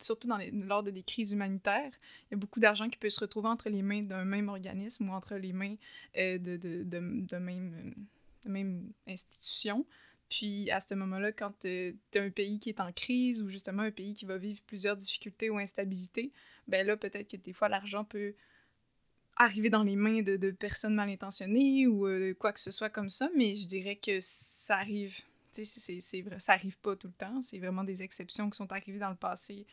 surtout 0.00 0.26
dans 0.26 0.38
lors 0.52 0.82
de 0.82 0.90
des 0.90 1.02
crises 1.02 1.32
humanitaires 1.32 1.92
il 2.28 2.32
y 2.32 2.34
a 2.34 2.36
beaucoup 2.36 2.60
d'argent 2.60 2.88
qui 2.88 2.98
peut 2.98 3.10
se 3.10 3.20
retrouver 3.20 3.48
entre 3.48 3.68
les 3.68 3.82
mains 3.82 4.02
d'un 4.02 4.24
même 4.24 4.48
organisme 4.48 5.08
ou 5.08 5.12
entre 5.12 5.36
les 5.36 5.52
mains 5.52 5.76
euh, 6.16 6.38
de, 6.38 6.56
de, 6.56 6.82
de, 6.84 7.36
même, 7.36 7.94
de 8.44 8.50
même 8.50 8.92
institution. 9.06 9.86
Puis 10.30 10.70
à 10.70 10.78
ce 10.78 10.94
moment-là, 10.94 11.32
quand 11.32 11.52
tu 11.60 11.98
as 12.14 12.20
un 12.20 12.30
pays 12.30 12.60
qui 12.60 12.68
est 12.68 12.80
en 12.80 12.92
crise 12.92 13.42
ou 13.42 13.48
justement 13.48 13.82
un 13.82 13.90
pays 13.90 14.14
qui 14.14 14.24
va 14.24 14.38
vivre 14.38 14.60
plusieurs 14.66 14.96
difficultés 14.96 15.50
ou 15.50 15.58
instabilités, 15.58 16.32
ben 16.68 16.86
là, 16.86 16.96
peut-être 16.96 17.28
que 17.28 17.36
des 17.36 17.52
fois, 17.52 17.68
l'argent 17.68 18.04
peut 18.04 18.34
arriver 19.44 19.70
dans 19.70 19.82
les 19.82 19.96
mains 19.96 20.22
de, 20.22 20.50
personnes 20.50 20.94
mal 20.94 21.08
intentionnées 21.08 21.86
ou 21.86 22.06
euh, 22.06 22.34
quoi 22.34 22.52
que 22.52 22.60
ce 22.60 22.70
soit 22.70 22.90
comme 22.90 23.08
ça, 23.08 23.30
mais 23.34 23.54
je 23.54 23.66
dirais 23.66 23.96
que 23.96 24.18
ça 24.20 24.76
arrive. 24.76 25.18
C'est 25.52 26.20
vrai, 26.20 26.38
ça 26.38 26.52
arrive 26.52 26.78
pas 26.78 26.94
tout 26.94 27.08
le 27.08 27.12
temps. 27.12 27.42
C'est 27.42 27.58
vraiment 27.58 27.82
des 27.82 28.02
exceptions 28.02 28.48
qui 28.48 28.56
sont 28.56 28.70
arrivées 28.70 28.98
dans 28.98 29.10
le 29.10 29.16
passé. 29.16 29.66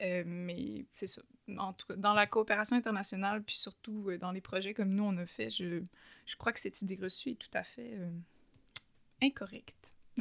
Euh, 0.00 0.24
mais 0.26 0.84
c'est 0.94 1.06
ça. 1.06 1.22
En 1.56 1.72
tout 1.72 1.86
cas, 1.86 1.96
dans 1.96 2.14
la 2.14 2.26
coopération 2.26 2.76
internationale, 2.76 3.42
puis 3.42 3.56
surtout 3.56 4.10
euh, 4.10 4.18
dans 4.18 4.32
les 4.32 4.40
projets 4.40 4.74
comme 4.74 4.90
nous 4.90 5.04
on 5.04 5.16
a 5.16 5.26
fait, 5.26 5.50
je 5.50 5.82
crois 6.36 6.52
que 6.52 6.60
cette 6.60 6.80
idée 6.82 6.98
reçue 7.00 7.30
est 7.30 7.38
tout 7.38 7.50
à 7.54 7.62
fait 7.62 7.98
incorrecte. 9.22 9.88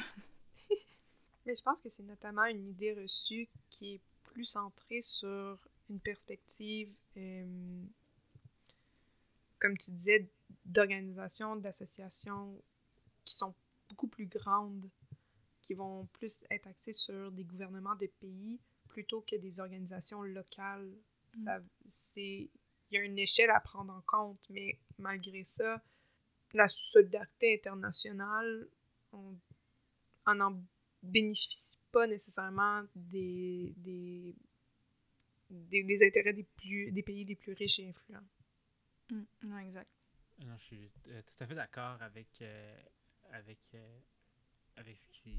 mais 1.46 1.56
je 1.56 1.62
pense 1.62 1.82
que 1.82 1.90
c'est 1.90 2.04
notamment 2.04 2.46
une 2.46 2.70
idée 2.70 2.94
reçue 2.94 3.50
qui 3.70 3.96
est 3.96 4.02
plus 4.24 4.46
centrée 4.46 5.02
sur 5.02 5.58
une 5.90 6.00
perspective 6.00 6.90
comme 9.62 9.78
tu 9.78 9.91
disais, 9.91 10.28
d'organisations, 10.65 11.56
d'associations 11.56 12.62
qui 13.24 13.36
sont 13.36 13.54
beaucoup 13.88 14.08
plus 14.08 14.26
grandes, 14.26 14.89
qui 15.62 15.76
vont 15.76 16.08
plus 16.13 16.43
être 16.50 16.67
axées 16.67 16.91
sur 16.91 17.32
des 17.32 17.43
gouvernements 17.43 17.95
de 17.95 18.08
pays 18.08 18.60
plutôt 18.89 19.21
que 19.21 19.36
des 19.36 19.60
organisations 19.60 20.24
locales. 20.24 20.91
Mm. 21.36 21.50
C'est, 21.88 22.50
il 22.89 22.95
y 22.95 22.97
a 22.97 23.04
une 23.04 23.19
échelle 23.19 23.52
à 23.52 23.60
prendre 23.60 23.93
en 23.93 24.02
compte, 24.02 24.45
mais 24.50 24.78
malgré 24.97 25.43
ça, 25.43 25.82
la 26.54 26.67
solidarité 26.67 27.54
internationale, 27.56 28.67
on 29.13 30.36
n'en 30.36 30.60
bénéficie 31.04 31.78
pas 31.91 32.08
nécessairement 32.08 32.84
des, 32.95 33.74
des, 33.78 34.36
des, 35.50 35.84
des 35.84 36.08
intérêts 36.08 36.34
des, 36.34 36.43
plus, 36.58 36.91
des 36.91 37.04
pays 37.04 37.26
les 37.26 37.36
plus 37.36 37.54
riches 37.54 37.80
et 37.80 37.89
influents. 37.89 38.26
Mm, 39.12 39.24
non, 39.43 39.60
exact. 39.60 39.89
Non, 40.39 40.58
je 40.58 40.63
suis 40.63 40.91
euh, 41.10 41.21
tout 41.21 41.43
à 41.43 41.47
fait 41.47 41.56
d'accord 41.56 42.02
avec, 42.02 42.41
euh, 42.41 42.82
avec, 43.32 43.60
euh, 43.76 44.00
avec 44.78 44.97
ce 44.97 45.12
qui, 45.12 45.38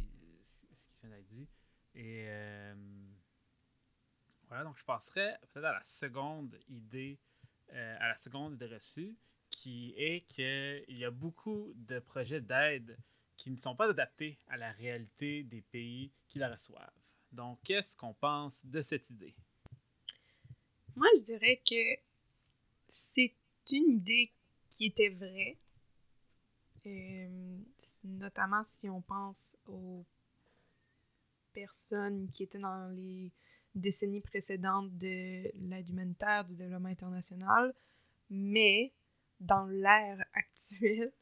ce 0.77 0.87
qui 0.87 0.99
vient 1.01 1.11
d'être 1.11 1.29
dit. 1.29 1.49
Et 1.95 2.27
voilà, 4.49 4.65
donc 4.65 4.79
je 4.79 4.85
passerai 4.85 5.37
peut-être 5.41 5.65
à 5.65 5.73
la 5.73 5.85
seconde 5.85 6.59
idée, 6.69 7.19
à 7.71 8.09
la 8.09 8.17
seconde 8.17 8.55
idée 8.55 8.67
reçue, 8.67 9.15
qui 9.51 9.95
est 9.97 10.23
qu'il 10.29 10.97
y 10.97 11.05
a 11.05 11.11
beaucoup 11.11 11.73
de 11.75 11.99
projets 11.99 12.41
d'aide 12.41 12.97
qui 13.37 13.51
ne 13.51 13.59
sont 13.59 13.77
pas 13.77 13.91
adaptés 13.91 14.39
à 14.49 14.57
la 14.57 14.73
réalité 14.73 15.43
des 15.43 15.61
pays 15.61 16.13
qui 16.29 16.39
la 16.39 16.51
reçoivent. 16.51 16.93
Donc, 17.31 17.61
qu'est-ce 17.63 17.95
qu'on 17.95 18.15
pense 18.15 18.65
de 18.65 18.81
cette 18.81 19.09
idée? 19.11 19.35
Moi, 20.97 21.09
je 21.19 21.25
dirais 21.25 21.61
que 21.69 22.01
c'est 22.89 23.35
une 23.71 23.91
idée 23.91 24.33
qui 24.71 24.87
était 24.87 25.11
vraie, 25.11 25.57
euh, 26.87 27.59
notamment 28.05 28.63
si 28.65 28.89
on 28.89 29.01
pense 29.01 29.57
aux 29.67 30.05
personnes 31.53 32.29
qui 32.29 32.45
étaient 32.45 32.59
dans 32.59 32.91
les 32.97 33.31
décennies 33.75 34.21
précédentes 34.21 34.97
de 34.99 35.51
l'aide 35.69 35.89
humanitaire, 35.89 36.45
du 36.45 36.55
développement 36.55 36.89
international, 36.89 37.75
mais 38.31 38.93
dans 39.41 39.67
l'ère 39.67 40.25
actuelle, 40.35 41.13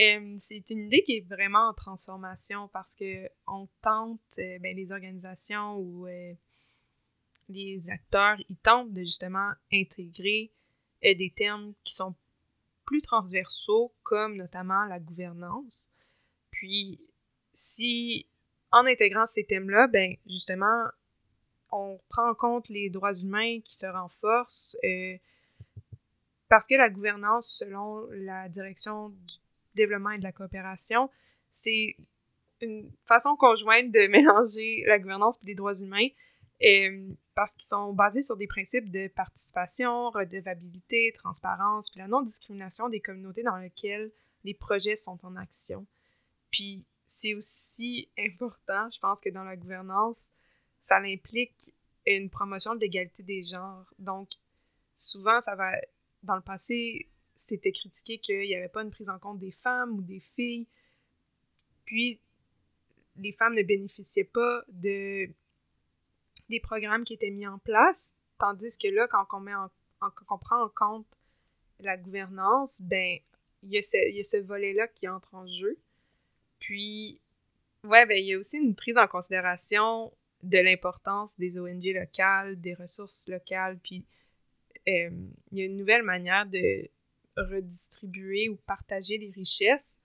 euh, 0.00 0.36
c'est 0.40 0.70
une 0.70 0.86
idée 0.86 1.02
qui 1.02 1.18
est 1.18 1.28
vraiment 1.28 1.68
en 1.68 1.74
transformation 1.74 2.68
parce 2.68 2.94
que 2.94 3.28
on 3.46 3.68
tente, 3.82 4.20
euh, 4.38 4.58
ben, 4.58 4.74
les 4.74 4.90
organisations 4.90 5.76
ou 5.76 6.06
les 7.48 7.90
acteurs, 7.90 8.38
ils 8.48 8.56
tentent 8.56 8.92
de 8.92 9.02
justement 9.02 9.52
intégrer 9.72 10.50
des 11.02 11.32
termes 11.36 11.74
qui 11.84 11.94
sont 11.94 12.14
plus 12.84 13.02
transversaux, 13.02 13.92
comme 14.02 14.36
notamment 14.36 14.84
la 14.84 14.98
gouvernance. 14.98 15.88
Puis, 16.50 17.00
si 17.54 18.26
en 18.70 18.86
intégrant 18.86 19.26
ces 19.26 19.44
thèmes-là, 19.44 19.86
ben 19.86 20.16
justement, 20.26 20.86
on 21.70 21.98
prend 22.08 22.30
en 22.30 22.34
compte 22.34 22.68
les 22.68 22.90
droits 22.90 23.14
humains 23.14 23.60
qui 23.64 23.76
se 23.76 23.86
renforcent, 23.86 24.76
euh, 24.84 25.16
parce 26.48 26.66
que 26.66 26.74
la 26.74 26.90
gouvernance, 26.90 27.58
selon 27.58 28.06
la 28.10 28.48
direction 28.48 29.08
du 29.08 29.34
développement 29.74 30.10
et 30.10 30.18
de 30.18 30.22
la 30.22 30.32
coopération, 30.32 31.10
c'est 31.52 31.96
une 32.60 32.90
façon 33.04 33.36
conjointe 33.36 33.90
de 33.90 34.06
mélanger 34.10 34.84
la 34.86 34.98
gouvernance 34.98 35.38
et 35.42 35.46
les 35.46 35.54
droits 35.54 35.74
humains. 35.74 36.08
Parce 37.34 37.52
qu'ils 37.54 37.66
sont 37.66 37.92
basés 37.92 38.22
sur 38.22 38.36
des 38.36 38.46
principes 38.46 38.90
de 38.90 39.08
participation, 39.08 40.10
redevabilité, 40.10 41.12
transparence, 41.16 41.90
puis 41.90 42.00
la 42.00 42.08
non-discrimination 42.08 42.88
des 42.88 43.00
communautés 43.00 43.42
dans 43.42 43.56
lesquelles 43.56 44.12
les 44.44 44.54
projets 44.54 44.96
sont 44.96 45.18
en 45.24 45.36
action. 45.36 45.86
Puis 46.50 46.84
c'est 47.06 47.34
aussi 47.34 48.08
important, 48.18 48.88
je 48.90 48.98
pense 48.98 49.20
que 49.20 49.30
dans 49.30 49.44
la 49.44 49.56
gouvernance, 49.56 50.28
ça 50.80 50.96
implique 50.96 51.74
une 52.06 52.30
promotion 52.30 52.74
de 52.74 52.80
l'égalité 52.80 53.22
des 53.22 53.42
genres. 53.42 53.86
Donc, 53.98 54.30
souvent, 54.96 55.40
ça 55.40 55.54
va. 55.54 55.72
Dans 56.22 56.36
le 56.36 56.42
passé, 56.42 57.08
c'était 57.36 57.72
critiqué 57.72 58.18
qu'il 58.18 58.42
n'y 58.42 58.54
avait 58.54 58.68
pas 58.68 58.82
une 58.82 58.90
prise 58.90 59.08
en 59.08 59.18
compte 59.18 59.38
des 59.38 59.50
femmes 59.50 59.92
ou 59.92 60.02
des 60.02 60.20
filles. 60.20 60.66
Puis, 61.84 62.20
les 63.16 63.32
femmes 63.32 63.54
ne 63.54 63.62
bénéficiaient 63.62 64.24
pas 64.24 64.64
de 64.68 65.28
des 66.52 66.60
programmes 66.60 67.02
qui 67.02 67.14
étaient 67.14 67.30
mis 67.30 67.46
en 67.46 67.58
place, 67.58 68.14
tandis 68.38 68.76
que 68.78 68.88
là, 68.88 69.08
quand 69.08 69.26
on, 69.32 69.40
met 69.40 69.54
en, 69.54 69.70
prend 70.38 70.62
en 70.62 70.68
compte 70.68 71.06
la 71.80 71.96
gouvernance, 71.96 72.80
ben, 72.82 73.18
il 73.62 73.70
y 73.70 73.78
a 73.78 73.82
ce, 73.82 74.36
volet-là 74.36 74.86
qui 74.88 75.08
entre 75.08 75.34
en 75.34 75.46
jeu. 75.46 75.78
Puis, 76.60 77.20
ouais, 77.84 78.06
ben, 78.06 78.18
il 78.18 78.26
y 78.26 78.34
a 78.34 78.38
aussi 78.38 78.58
une 78.58 78.74
prise 78.74 78.98
en 78.98 79.08
considération 79.08 80.12
de 80.42 80.58
l'importance 80.58 81.32
des 81.38 81.58
ONG 81.58 81.84
locales, 81.86 82.60
des 82.60 82.74
ressources 82.74 83.28
locales, 83.28 83.78
puis 83.82 84.04
euh, 84.88 85.10
il 85.52 85.58
y 85.58 85.62
a 85.62 85.64
une 85.64 85.76
nouvelle 85.76 86.02
manière 86.02 86.46
de 86.46 86.90
redistribuer 87.36 88.50
ou 88.50 88.56
partager 88.66 89.16
les 89.16 89.30
richesses. 89.30 89.96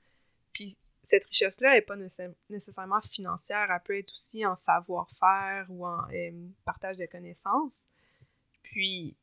Puis 0.53 0.77
cette 1.07 1.23
richesse-là 1.23 1.71
n'est 1.71 1.81
pas 1.81 1.95
nécessairement 2.49 2.99
financière, 2.99 3.71
elle 3.71 3.81
peut 3.85 3.97
être 3.97 4.11
aussi 4.11 4.45
en 4.45 4.57
savoir-faire 4.57 5.65
ou 5.69 5.87
en 5.87 6.05
euh, 6.11 6.31
partage 6.65 6.97
de 6.97 7.05
connaissances. 7.05 7.87
Puis, 8.61 9.15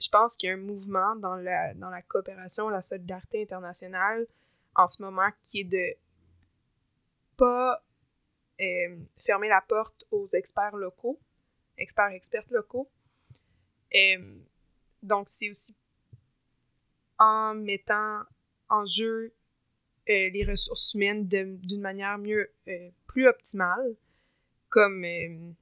je 0.00 0.08
pense 0.08 0.34
qu'il 0.34 0.48
y 0.48 0.52
a 0.52 0.54
un 0.54 0.58
mouvement 0.58 1.14
dans 1.14 1.36
la, 1.36 1.74
dans 1.74 1.90
la 1.90 2.00
coopération, 2.00 2.70
la 2.70 2.80
solidarité 2.80 3.42
internationale 3.42 4.26
en 4.74 4.86
ce 4.86 5.02
moment 5.02 5.28
qui 5.44 5.60
est 5.60 5.64
de 5.64 5.94
pas 7.36 7.84
euh, 8.62 8.96
fermer 9.18 9.48
la 9.48 9.60
porte 9.60 10.06
aux 10.10 10.26
experts 10.28 10.76
locaux, 10.76 11.20
experts 11.76 12.12
expertes 12.12 12.50
locaux. 12.50 12.90
Euh, 13.94 14.38
donc, 15.02 15.28
c'est 15.28 15.50
aussi 15.50 15.76
en 17.18 17.54
mettant 17.54 18.22
en 18.70 18.86
jeu 18.86 19.34
euh, 20.08 20.30
les 20.30 20.44
ressources 20.44 20.94
humaines 20.94 21.26
d'une 21.26 21.80
manière 21.80 22.16
euh, 22.68 22.90
plus 23.06 23.26
optimale, 23.26 23.96
comme 24.68 25.04
euh, 25.04 25.52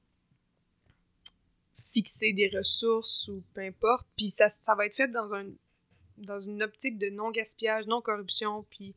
fixer 1.93 2.33
des 2.33 2.49
ressources 2.49 3.29
ou 3.29 3.43
peu 3.55 3.63
importe. 3.63 4.07
Puis 4.17 4.31
ça, 4.31 4.49
va 4.75 4.87
être 4.87 4.95
fait 4.95 5.09
dans 5.09 6.41
une 6.41 6.63
optique 6.63 6.99
de 6.99 7.09
non-gaspillage, 7.09 7.87
non-corruption, 7.87 8.65
puis 8.71 8.95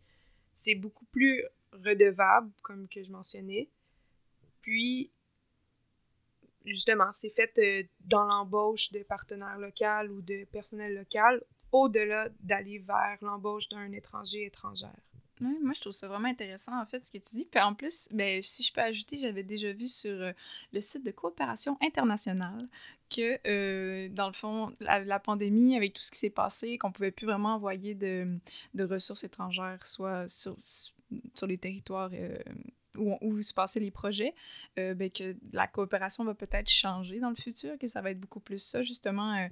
c'est 0.53 0.75
beaucoup 0.75 1.05
plus 1.05 1.45
redevable, 1.71 2.51
comme 2.61 2.87
que 2.89 3.03
je 3.03 3.11
mentionnais. 3.11 3.69
Puis, 4.61 5.09
justement, 6.65 7.11
c'est 7.13 7.29
fait 7.29 7.87
dans 8.01 8.25
l'embauche 8.25 8.91
de 8.91 8.99
partenaires 9.03 9.59
locaux 9.59 10.11
ou 10.11 10.21
de 10.21 10.43
personnel 10.45 10.95
local, 10.95 11.41
au-delà 11.71 12.27
d'aller 12.41 12.79
vers 12.79 13.17
l'embauche 13.21 13.69
d'un 13.69 13.91
étranger 13.91 14.45
étrangère. 14.45 15.06
Oui, 15.41 15.55
moi, 15.61 15.73
je 15.73 15.81
trouve 15.81 15.93
ça 15.93 16.07
vraiment 16.07 16.27
intéressant, 16.27 16.79
en 16.79 16.85
fait, 16.85 17.05
ce 17.05 17.11
que 17.11 17.17
tu 17.19 17.35
dis. 17.35 17.45
Puis 17.45 17.59
en 17.59 17.73
plus, 17.73 18.09
ben, 18.11 18.41
si 18.41 18.63
je 18.63 18.73
peux 18.73 18.81
ajouter, 18.81 19.19
j'avais 19.19 19.43
déjà 19.43 19.71
vu 19.71 19.87
sur 19.87 20.11
euh, 20.11 20.31
le 20.73 20.81
site 20.81 21.05
de 21.05 21.11
coopération 21.11 21.77
internationale 21.81 22.67
que, 23.09 23.39
euh, 23.47 24.09
dans 24.09 24.27
le 24.27 24.33
fond, 24.33 24.75
la, 24.79 25.19
pandémie, 25.19 25.75
avec 25.75 25.93
tout 25.93 26.01
ce 26.01 26.11
qui 26.11 26.17
s'est 26.17 26.29
passé, 26.29 26.77
qu'on 26.77 26.91
pouvait 26.91 27.11
plus 27.11 27.27
vraiment 27.27 27.55
envoyer 27.55 27.93
de, 27.93 28.39
de 28.73 28.83
ressources 28.83 29.23
étrangères, 29.23 29.85
soit 29.85 30.27
sur, 30.27 30.57
sur 31.35 31.47
les 31.47 31.57
territoires 31.57 32.09
euh, 32.13 32.37
où, 32.97 33.15
où, 33.21 33.41
se 33.43 33.53
passaient 33.53 33.79
les 33.79 33.91
projets, 33.91 34.33
ben, 34.75 35.09
que 35.11 35.35
la 35.53 35.67
coopération 35.67 36.23
va 36.25 36.33
peut-être 36.33 36.69
changer 36.69 37.19
dans 37.19 37.29
le 37.29 37.35
futur, 37.35 37.77
que 37.77 37.87
ça 37.87 38.01
va 38.01 38.09
être 38.09 38.19
beaucoup 38.19 38.39
plus 38.39 38.59
ça, 38.59 38.81
justement, 38.81 39.47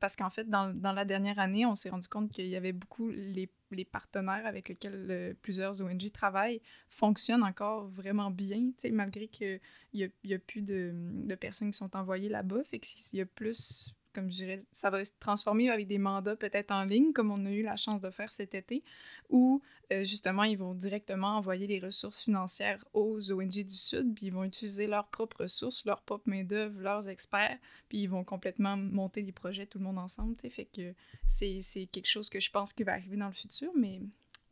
parce 0.00 0.16
qu'en 0.16 0.30
fait, 0.30 0.48
dans, 0.48 0.72
la 0.82 1.04
dernière 1.04 1.38
année, 1.38 1.66
on 1.66 1.74
s'est 1.74 1.90
rendu 1.90 2.08
compte 2.08 2.32
qu'il 2.32 2.46
y 2.46 2.56
avait 2.56 2.72
beaucoup 2.72 3.10
les, 3.10 3.50
les 3.70 3.84
partenaires 3.84 4.46
avec 4.46 4.70
lesquels 4.70 5.06
euh, 5.10 5.34
plusieurs 5.42 5.80
ONG 5.82 6.10
travaillent 6.10 6.60
fonctionnent 6.88 7.42
encore 7.42 7.86
vraiment 7.88 8.30
bien, 8.30 8.70
malgré 8.90 9.28
qu'il 9.28 9.60
n'y 9.94 10.04
a, 10.04 10.38
plus 10.38 10.62
de, 10.62 10.92
de, 10.94 11.34
personnes 11.34 11.70
qui 11.70 11.76
sont 11.76 11.94
envoyées 11.94 12.30
là-bas. 12.30 12.64
Fait 12.64 12.78
qu'il 12.78 13.18
y 13.18 13.22
a 13.22 13.26
plus 13.26 13.94
comme 14.12 14.30
je 14.30 14.36
dirais, 14.36 14.64
ça 14.72 14.90
va 14.90 15.04
se 15.04 15.12
transformer 15.18 15.70
avec 15.70 15.86
des 15.86 15.98
mandats 15.98 16.36
peut-être 16.36 16.70
en 16.70 16.84
ligne, 16.84 17.12
comme 17.12 17.30
on 17.30 17.46
a 17.46 17.50
eu 17.50 17.62
la 17.62 17.76
chance 17.76 18.00
de 18.00 18.10
faire 18.10 18.32
cet 18.32 18.54
été, 18.54 18.82
où 19.28 19.62
euh, 19.92 20.04
justement, 20.04 20.44
ils 20.44 20.56
vont 20.56 20.74
directement 20.74 21.36
envoyer 21.38 21.66
les 21.66 21.80
ressources 21.80 22.22
financières 22.22 22.84
aux 22.92 23.32
ONG 23.32 23.64
du 23.64 23.74
Sud, 23.74 24.14
puis 24.14 24.26
ils 24.26 24.32
vont 24.32 24.44
utiliser 24.44 24.86
leurs 24.86 25.08
propres 25.08 25.42
ressources, 25.42 25.84
leurs 25.84 26.02
propres 26.02 26.28
main-d'œuvre, 26.28 26.80
leurs 26.80 27.08
experts, 27.08 27.58
puis 27.88 27.98
ils 27.98 28.06
vont 28.08 28.22
complètement 28.22 28.76
monter 28.76 29.22
des 29.22 29.32
projets 29.32 29.66
tout 29.66 29.78
le 29.78 29.84
monde 29.84 29.98
ensemble. 29.98 30.36
Fait 30.36 30.64
que 30.66 30.94
c'est 31.26 31.86
quelque 31.86 32.08
chose 32.08 32.28
que 32.28 32.38
je 32.38 32.50
pense 32.50 32.72
qui 32.72 32.84
va 32.84 32.92
arriver 32.92 33.16
dans 33.16 33.28
le 33.28 33.34
futur, 33.34 33.72
mais 33.76 34.00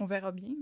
on 0.00 0.06
verra 0.06 0.32
bien. 0.32 0.54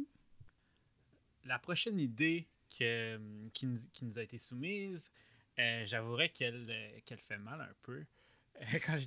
La 1.44 1.58
prochaine 1.58 1.98
idée 1.98 2.46
que, 2.78 3.18
qui, 3.54 3.66
nous 3.66 4.18
a 4.18 4.22
été 4.22 4.38
soumise, 4.38 5.10
euh, 5.58 5.86
j'avouerais 5.86 6.28
qu'elle 6.28 7.00
qu'elle 7.06 7.20
fait 7.20 7.38
mal 7.38 7.60
un 7.60 7.74
peu. 7.82 8.04
quand 8.86 8.98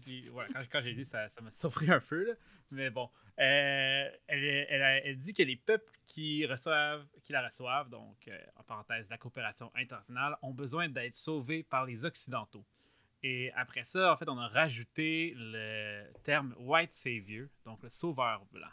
j'ai 0.81 0.93
lu, 0.93 1.03
ça, 1.05 1.29
m'a 1.41 1.51
surpris 1.51 1.91
un 1.91 1.99
peu. 1.99 2.35
Mais 2.71 2.89
bon, 2.89 3.09
euh, 3.39 4.09
elle, 4.27 5.01
elle, 5.05 5.19
dit 5.19 5.33
que 5.33 5.43
les 5.43 5.55
peuples 5.55 5.91
qui, 6.07 6.45
reçoivent, 6.45 7.05
qui 7.23 7.33
la 7.33 7.45
reçoivent, 7.45 7.89
donc 7.89 8.27
euh, 8.27 8.37
en 8.57 8.63
parenthèse, 8.63 9.09
la 9.09 9.17
coopération 9.17 9.71
internationale, 9.75 10.37
ont 10.41 10.53
besoin 10.53 10.89
d'être 10.89 11.15
sauvés 11.15 11.63
par 11.63 11.85
les 11.85 12.05
Occidentaux. 12.05 12.65
Et 13.23 13.51
après 13.53 13.83
ça, 13.83 14.13
en 14.13 14.17
fait, 14.17 14.29
on 14.29 14.37
a 14.37 14.47
rajouté 14.47 15.33
le 15.35 16.05
terme 16.23 16.55
White 16.57 16.93
Savior, 16.93 17.47
donc 17.65 17.81
le 17.83 17.89
sauveur 17.89 18.45
blanc. 18.51 18.67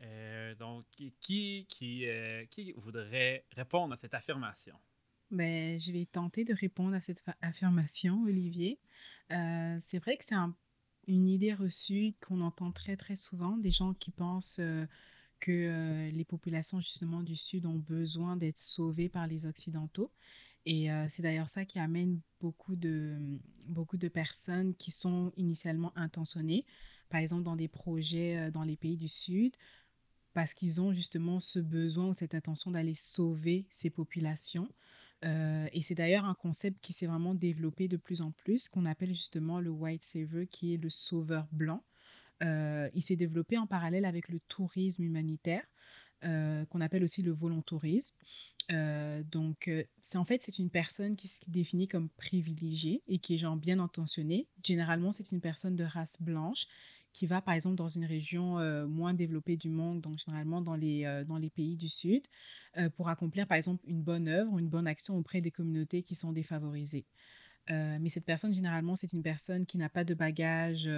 Euh, 0.00 0.54
donc, 0.54 0.84
qui, 1.20 1.66
qui, 1.68 2.06
qui 2.50 2.72
voudrait 2.76 3.44
répondre 3.56 3.94
à 3.94 3.96
cette 3.96 4.14
affirmation? 4.14 4.78
Ben, 5.30 5.78
je 5.78 5.92
vais 5.92 6.06
tenter 6.06 6.44
de 6.44 6.54
répondre 6.54 6.94
à 6.94 7.00
cette 7.00 7.22
affirmation, 7.42 8.22
Olivier. 8.22 8.78
Euh, 9.32 9.78
c'est 9.84 9.98
vrai 9.98 10.16
que 10.16 10.24
c'est 10.24 10.34
une 11.06 11.28
idée 11.28 11.54
reçue 11.54 12.14
qu'on 12.20 12.40
entend 12.40 12.72
très 12.72 12.96
très 12.96 13.16
souvent, 13.16 13.56
des 13.56 13.70
gens 13.70 13.94
qui 13.94 14.10
pensent 14.10 14.58
euh, 14.60 14.86
que 15.40 15.52
euh, 15.52 16.10
les 16.10 16.24
populations 16.24 16.80
justement 16.80 17.22
du 17.22 17.36
Sud 17.36 17.66
ont 17.66 17.78
besoin 17.78 18.36
d'être 18.36 18.58
sauvées 18.58 19.08
par 19.08 19.26
les 19.26 19.46
Occidentaux. 19.46 20.10
Et 20.66 20.88
c'est 21.08 21.22
d'ailleurs 21.22 21.48
ça 21.48 21.64
qui 21.64 21.78
amène 21.78 22.20
beaucoup 22.42 22.76
de, 22.76 23.16
beaucoup 23.68 23.96
de 23.96 24.08
personnes 24.08 24.74
qui 24.74 24.90
sont 24.90 25.32
initialement 25.38 25.96
intentionnées, 25.96 26.66
par 27.08 27.20
exemple 27.20 27.42
dans 27.44 27.56
des 27.56 27.68
projets 27.68 28.50
dans 28.50 28.64
les 28.64 28.76
pays 28.76 28.98
du 28.98 29.08
Sud, 29.08 29.56
parce 30.34 30.52
qu'ils 30.52 30.82
ont 30.82 30.92
justement 30.92 31.40
ce 31.40 31.58
besoin 31.58 32.08
ou 32.08 32.12
cette 32.12 32.34
intention 32.34 32.70
d'aller 32.70 32.94
sauver 32.94 33.66
ces 33.70 33.88
populations. 33.88 34.68
Euh, 35.24 35.66
et 35.72 35.82
c'est 35.82 35.94
d'ailleurs 35.94 36.24
un 36.24 36.34
concept 36.34 36.80
qui 36.80 36.92
s'est 36.92 37.06
vraiment 37.06 37.34
développé 37.34 37.88
de 37.88 37.96
plus 37.96 38.20
en 38.20 38.30
plus, 38.30 38.68
qu'on 38.68 38.86
appelle 38.86 39.14
justement 39.14 39.60
le 39.60 39.70
White 39.70 40.02
Saver, 40.02 40.46
qui 40.46 40.74
est 40.74 40.76
le 40.76 40.90
sauveur 40.90 41.46
blanc. 41.52 41.82
Euh, 42.42 42.88
il 42.94 43.02
s'est 43.02 43.16
développé 43.16 43.58
en 43.58 43.66
parallèle 43.66 44.04
avec 44.04 44.28
le 44.28 44.38
tourisme 44.48 45.02
humanitaire, 45.02 45.64
euh, 46.24 46.64
qu'on 46.66 46.80
appelle 46.80 47.02
aussi 47.02 47.22
le 47.22 47.32
volontourisme. 47.32 48.14
donc, 48.70 49.70
c'est 50.00 50.18
en 50.18 50.24
fait, 50.24 50.42
c'est 50.42 50.58
une 50.58 50.70
personne 50.70 51.16
qui 51.16 51.26
se 51.26 51.40
définit 51.48 51.88
comme 51.88 52.08
privilégiée 52.10 53.02
et 53.08 53.18
qui 53.18 53.34
est 53.34 53.56
bien 53.56 53.78
intentionnée. 53.80 54.46
Généralement, 54.62 55.10
c'est 55.10 55.32
une 55.32 55.40
personne 55.40 55.74
de 55.74 55.84
race 55.84 56.20
blanche 56.20 56.66
qui 57.12 57.26
va 57.26 57.40
par 57.42 57.54
exemple 57.54 57.76
dans 57.76 57.88
une 57.88 58.04
région 58.04 58.58
moins 58.86 59.14
développée 59.14 59.56
du 59.56 59.70
monde, 59.70 60.00
donc 60.00 60.18
généralement 60.18 60.60
dans 60.60 60.76
les, 60.76 61.24
dans 61.26 61.38
les 61.38 61.50
pays 61.50 61.76
du 61.76 61.88
Sud, 61.88 62.22
pour 62.96 63.08
accomplir 63.08 63.46
par 63.46 63.56
exemple 63.56 63.82
une 63.86 64.02
bonne 64.02 64.28
œuvre, 64.28 64.58
une 64.58 64.68
bonne 64.68 64.86
action 64.86 65.16
auprès 65.16 65.40
des 65.40 65.50
communautés 65.50 66.02
qui 66.02 66.14
sont 66.14 66.32
défavorisées. 66.32 67.06
mais 67.68 68.08
cette 68.08 68.24
personne, 68.24 68.52
généralement, 68.54 68.96
c'est 68.96 69.12
une 69.12 69.22
personne 69.22 69.66
qui 69.66 69.78
n'a 69.78 69.88
pas 69.88 70.04
de 70.04 70.14
bagage, 70.14 70.88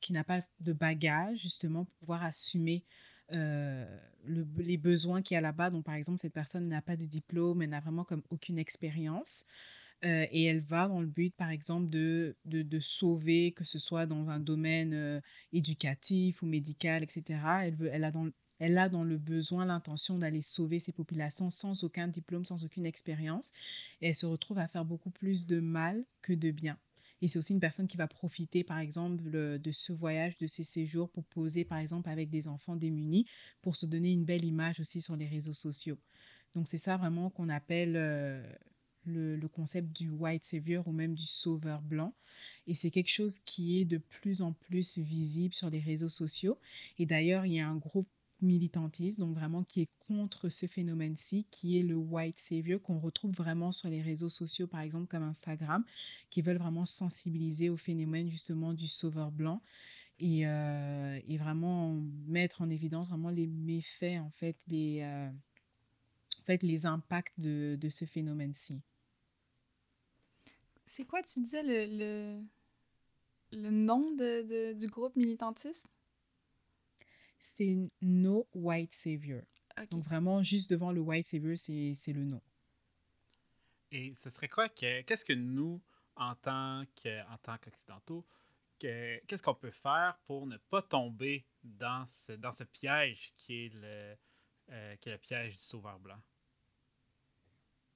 qui 0.00 0.12
n'a 0.12 0.24
pas 0.24 0.42
de 0.60 0.72
bagage 0.72 1.38
justement 1.38 1.84
pour 1.84 1.94
pouvoir 1.96 2.22
assumer 2.24 2.84
les 3.30 4.76
besoins 4.78 5.22
qu'il 5.22 5.34
y 5.34 5.38
a 5.38 5.40
là-bas. 5.40 5.70
Donc, 5.70 5.84
par 5.84 5.94
exemple, 5.94 6.18
cette 6.18 6.32
personne 6.34 6.68
n'a 6.68 6.82
pas 6.82 6.96
de 6.96 7.04
diplôme, 7.04 7.62
elle 7.62 7.70
n'a 7.70 7.80
vraiment 7.80 8.04
comme 8.04 8.22
aucune 8.30 8.58
expérience. 8.58 9.46
Et 10.02 10.44
elle 10.44 10.60
va 10.60 10.86
dans 10.86 11.00
le 11.00 11.06
but, 11.06 11.34
par 11.34 11.50
exemple, 11.50 11.88
de, 11.88 12.36
de, 12.44 12.80
sauver, 12.80 13.52
que 13.52 13.64
ce 13.64 13.78
soit 13.78 14.04
dans 14.04 14.28
un 14.28 14.38
domaine 14.38 15.22
éducatif 15.52 16.42
ou 16.42 16.46
médical, 16.46 17.02
etc. 17.02 17.64
Elle, 17.64 17.74
veut, 17.74 17.88
elle, 17.90 18.04
a 18.04 18.10
dans, 18.10 18.28
elle 18.58 18.76
a 18.76 18.88
dans 18.88 19.04
le 19.04 19.16
besoin 19.16 19.64
l'intention 19.64 20.18
d'aller 20.18 20.42
sauver 20.42 20.78
ces 20.78 20.92
populations 20.92 21.50
sans 21.50 21.84
aucun 21.84 22.08
diplôme, 22.08 22.44
sans 22.44 22.64
aucune 22.64 22.86
expérience. 22.86 23.52
Et 24.00 24.08
elle 24.08 24.14
se 24.14 24.26
retrouve 24.26 24.58
à 24.58 24.68
faire 24.68 24.84
beaucoup 24.84 25.10
plus 25.10 25.46
de 25.46 25.60
mal 25.60 26.04
que 26.22 26.32
de 26.34 26.50
bien. 26.50 26.78
Et 27.22 27.28
c'est 27.28 27.38
aussi 27.38 27.54
une 27.54 27.60
personne 27.60 27.86
qui 27.86 27.96
va 27.96 28.06
profiter, 28.06 28.64
par 28.64 28.78
exemple, 28.78 29.30
de 29.30 29.72
ce 29.72 29.92
voyage, 29.92 30.36
de 30.38 30.46
ces 30.46 30.64
séjours 30.64 31.08
pour 31.08 31.24
poser, 31.24 31.64
par 31.64 31.78
exemple, 31.78 32.10
avec 32.10 32.28
des 32.28 32.48
enfants 32.48 32.76
démunis, 32.76 33.24
pour 33.62 33.76
se 33.76 33.86
donner 33.86 34.12
une 34.12 34.24
belle 34.24 34.44
image 34.44 34.80
aussi 34.80 35.00
sur 35.00 35.16
les 35.16 35.26
réseaux 35.26 35.54
sociaux. 35.54 35.98
Donc 36.52 36.68
c'est 36.68 36.78
ça 36.78 36.96
vraiment 36.96 37.30
qu'on 37.30 37.48
appelle 37.48 37.96
le, 39.06 39.48
concept 39.48 39.92
du 39.96 40.08
white 40.10 40.44
savior 40.44 40.86
ou 40.88 40.92
même 40.92 41.14
du 41.14 41.26
sauveur 41.26 41.82
blanc. 41.82 42.14
Et 42.66 42.74
c'est 42.74 42.90
quelque 42.90 43.10
chose 43.10 43.38
qui 43.44 43.80
est 43.80 43.84
de 43.84 43.98
plus 43.98 44.42
en 44.42 44.52
plus 44.52 44.98
visible 44.98 45.54
sur 45.54 45.70
les 45.70 45.80
réseaux 45.80 46.08
sociaux. 46.08 46.58
Et 46.98 47.06
d'ailleurs, 47.06 47.46
il 47.46 47.54
y 47.54 47.60
a 47.60 47.68
un 47.68 47.76
groupe 47.76 48.08
militantiste, 48.40 49.18
donc 49.18 49.34
vraiment 49.34 49.64
qui 49.64 49.82
est 49.82 49.88
contre 50.06 50.48
ce 50.48 50.66
phénomène-ci, 50.66 51.46
qui 51.50 51.78
est 51.78 51.82
le 51.82 51.96
white 51.96 52.38
savior, 52.38 52.80
qu'on 52.80 52.98
retrouve 52.98 53.32
vraiment 53.32 53.72
sur 53.72 53.88
les 53.88 54.02
réseaux 54.02 54.28
sociaux, 54.28 54.66
par 54.66 54.80
exemple 54.80 55.06
comme 55.06 55.22
Instagram, 55.22 55.84
qui 56.30 56.42
veulent 56.42 56.58
vraiment 56.58 56.84
sensibiliser 56.84 57.70
au 57.70 57.76
phénomène 57.76 58.28
justement 58.28 58.74
du 58.74 58.86
sauveur 58.86 59.30
blanc. 59.30 59.62
Et, 60.20 60.46
euh, 60.46 61.20
vraiment 61.38 62.00
mettre 62.26 62.62
en 62.62 62.70
évidence 62.70 63.08
vraiment 63.08 63.30
les 63.30 63.46
méfaits, 63.46 64.20
en 64.20 64.30
fait, 64.30 64.56
les, 64.68 65.00
euh, 65.02 65.28
en 65.28 66.44
fait, 66.44 66.62
les 66.62 66.86
impacts 66.86 67.38
de, 67.38 67.76
de 67.80 67.88
ce 67.88 68.04
phénomène-ci. 68.04 68.80
C'est 70.86 71.04
quoi, 71.04 71.22
tu 71.22 71.40
disais, 71.40 71.62
le, 71.62 71.86
le, 71.86 72.42
le 73.52 73.70
nom 73.70 74.10
de, 74.10 74.42
de, 74.42 74.72
du 74.74 74.86
groupe 74.86 75.16
militantiste? 75.16 75.88
C'est 77.40 77.76
No 78.00 78.46
White 78.54 78.94
Savior. 78.94 79.42
Donc 79.90 80.04
vraiment, 80.04 80.42
juste 80.42 80.70
devant 80.70 80.92
le 80.92 81.00
White 81.00 81.26
Savior, 81.26 81.56
c'est 81.56 82.12
le 82.12 82.24
nom. 82.24 82.40
Et 83.90 84.14
ce 84.14 84.30
serait 84.30 84.48
quoi 84.48 84.68
que 84.68 85.02
qu'est-ce 85.02 85.24
que 85.24 85.32
nous, 85.32 85.80
en 86.16 86.34
tant 86.36 86.84
qu'occidentaux, 87.02 88.24
qu'est-ce 88.78 89.42
qu'on 89.42 89.54
peut 89.54 89.70
faire 89.70 90.18
pour 90.26 90.46
ne 90.46 90.56
pas 90.56 90.82
tomber 90.82 91.44
dans 91.62 92.06
ce, 92.06 92.32
dans 92.32 92.52
ce 92.52 92.64
piège 92.64 93.32
qui 93.36 93.66
est 93.66 93.74
le, 93.74 94.16
euh, 94.70 94.96
qui 94.96 95.08
est 95.08 95.12
le 95.12 95.18
piège 95.18 95.56
du 95.56 95.62
sauveur 95.62 95.98
blanc? 95.98 96.20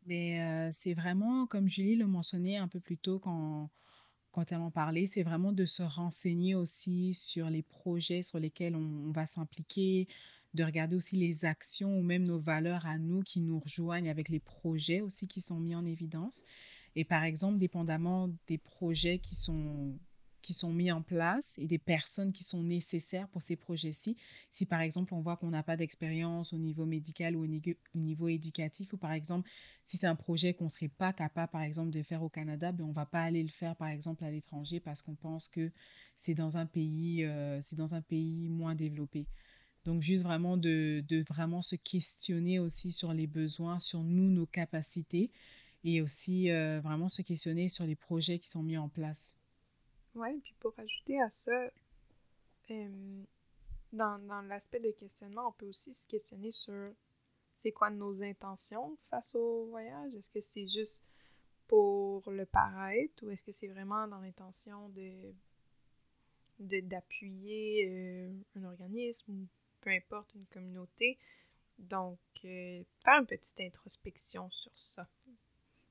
Mais 0.06 0.70
c'est 0.72 0.94
vraiment, 0.94 1.46
comme 1.46 1.68
Julie 1.68 1.96
le 1.96 2.06
mentionnait 2.06 2.56
un 2.56 2.68
peu 2.68 2.80
plus 2.80 2.96
tôt 2.96 3.18
quand, 3.18 3.70
quand 4.30 4.52
elle 4.52 4.60
en 4.60 4.70
parlait, 4.70 5.06
c'est 5.06 5.22
vraiment 5.22 5.52
de 5.52 5.64
se 5.64 5.82
renseigner 5.82 6.54
aussi 6.54 7.14
sur 7.14 7.50
les 7.50 7.62
projets 7.62 8.22
sur 8.22 8.38
lesquels 8.38 8.76
on, 8.76 9.10
va 9.10 9.26
s'impliquer, 9.26 10.06
de 10.54 10.64
regarder 10.64 10.96
aussi 10.96 11.16
les 11.16 11.44
actions 11.44 11.98
ou 11.98 12.02
même 12.02 12.24
nos 12.24 12.38
valeurs 12.38 12.86
à 12.86 12.98
nous 12.98 13.22
qui 13.22 13.40
nous 13.40 13.58
rejoignent 13.58 14.10
avec 14.10 14.28
les 14.28 14.40
projets 14.40 15.00
aussi 15.00 15.26
qui 15.26 15.40
sont 15.40 15.58
mis 15.58 15.74
en 15.74 15.84
évidence. 15.84 16.44
Et 16.94 17.04
par 17.04 17.24
exemple, 17.24 17.58
dépendamment 17.58 18.30
des 18.46 18.58
projets 18.58 19.18
qui 19.18 19.34
sont 19.34 19.98
qui 20.48 20.54
sont 20.54 20.72
mis 20.72 20.90
en 20.90 21.02
place 21.02 21.58
et 21.58 21.66
des 21.66 21.76
personnes 21.76 22.32
qui 22.32 22.42
sont 22.42 22.62
nécessaires 22.62 23.28
pour 23.28 23.42
ces 23.42 23.54
projets-ci. 23.54 24.16
Si 24.50 24.64
par 24.64 24.80
exemple 24.80 25.12
on 25.12 25.20
voit 25.20 25.36
qu'on 25.36 25.50
n'a 25.50 25.62
pas 25.62 25.76
d'expérience 25.76 26.54
au 26.54 26.56
niveau 26.56 26.86
médical 26.86 27.36
ou 27.36 27.42
au 27.42 27.46
niveau, 27.94 28.28
éducatif, 28.28 28.90
ou 28.94 28.96
par 28.96 29.12
exemple 29.12 29.46
si 29.84 29.98
c'est 29.98 30.06
un 30.06 30.14
projet 30.14 30.54
qu'on 30.54 30.64
ne 30.64 30.70
serait 30.70 30.88
pas 30.88 31.12
capable 31.12 31.52
par 31.52 31.60
exemple 31.60 31.90
de 31.90 32.02
faire 32.02 32.22
au 32.22 32.30
Canada, 32.30 32.72
ben, 32.72 32.84
on 32.84 32.88
ne 32.88 32.94
va 32.94 33.04
pas 33.04 33.20
aller 33.20 33.42
le 33.42 33.50
faire 33.50 33.76
par 33.76 33.88
exemple 33.88 34.24
à 34.24 34.30
l'étranger 34.30 34.80
parce 34.80 35.02
qu'on 35.02 35.16
pense 35.16 35.48
que 35.50 35.70
c'est 36.16 36.32
dans 36.32 36.56
un 36.56 36.64
pays, 36.64 37.24
euh, 37.24 37.60
dans 37.72 37.94
un 37.94 38.00
pays 38.00 38.48
moins 38.48 38.74
développé. 38.74 39.26
Donc 39.84 40.00
juste 40.00 40.22
vraiment 40.22 40.56
de, 40.56 41.04
de 41.06 41.22
vraiment 41.28 41.60
se 41.60 41.76
questionner 41.76 42.58
aussi 42.58 42.90
sur 42.90 43.12
les 43.12 43.26
besoins, 43.26 43.80
sur 43.80 44.02
nous, 44.02 44.30
nos 44.30 44.46
capacités 44.46 45.30
et 45.84 46.00
aussi 46.00 46.50
euh, 46.50 46.80
vraiment 46.82 47.10
se 47.10 47.20
questionner 47.20 47.68
sur 47.68 47.84
les 47.84 47.96
projets 47.96 48.38
qui 48.38 48.48
sont 48.48 48.62
mis 48.62 48.78
en 48.78 48.88
place. 48.88 49.36
Oui, 50.18 50.40
puis 50.42 50.54
pour 50.58 50.74
ajouter 50.78 51.20
à 51.20 51.30
ça, 51.30 51.70
dans, 52.68 54.18
dans 54.18 54.42
l'aspect 54.42 54.80
de 54.80 54.90
questionnement, 54.90 55.48
on 55.48 55.52
peut 55.52 55.66
aussi 55.68 55.94
se 55.94 56.06
questionner 56.08 56.50
sur 56.50 56.92
c'est 57.58 57.70
quoi 57.70 57.90
nos 57.90 58.20
intentions 58.22 58.98
face 59.10 59.34
au 59.36 59.66
voyage? 59.66 60.14
Est-ce 60.14 60.30
que 60.30 60.40
c'est 60.40 60.66
juste 60.66 61.04
pour 61.68 62.28
le 62.30 62.46
paraître 62.46 63.24
ou 63.24 63.30
est-ce 63.30 63.44
que 63.44 63.52
c'est 63.52 63.68
vraiment 63.68 64.08
dans 64.08 64.20
l'intention 64.20 64.88
de 64.90 65.34
d'appuyer 66.58 67.88
euh, 67.88 68.32
un 68.56 68.64
organisme 68.64 69.30
ou 69.32 69.46
peu 69.80 69.90
importe 69.90 70.34
une 70.34 70.46
communauté? 70.46 71.16
Donc, 71.78 72.18
euh, 72.44 72.82
faire 73.04 73.20
une 73.20 73.26
petite 73.26 73.60
introspection 73.60 74.50
sur 74.50 74.72
ça. 74.74 75.06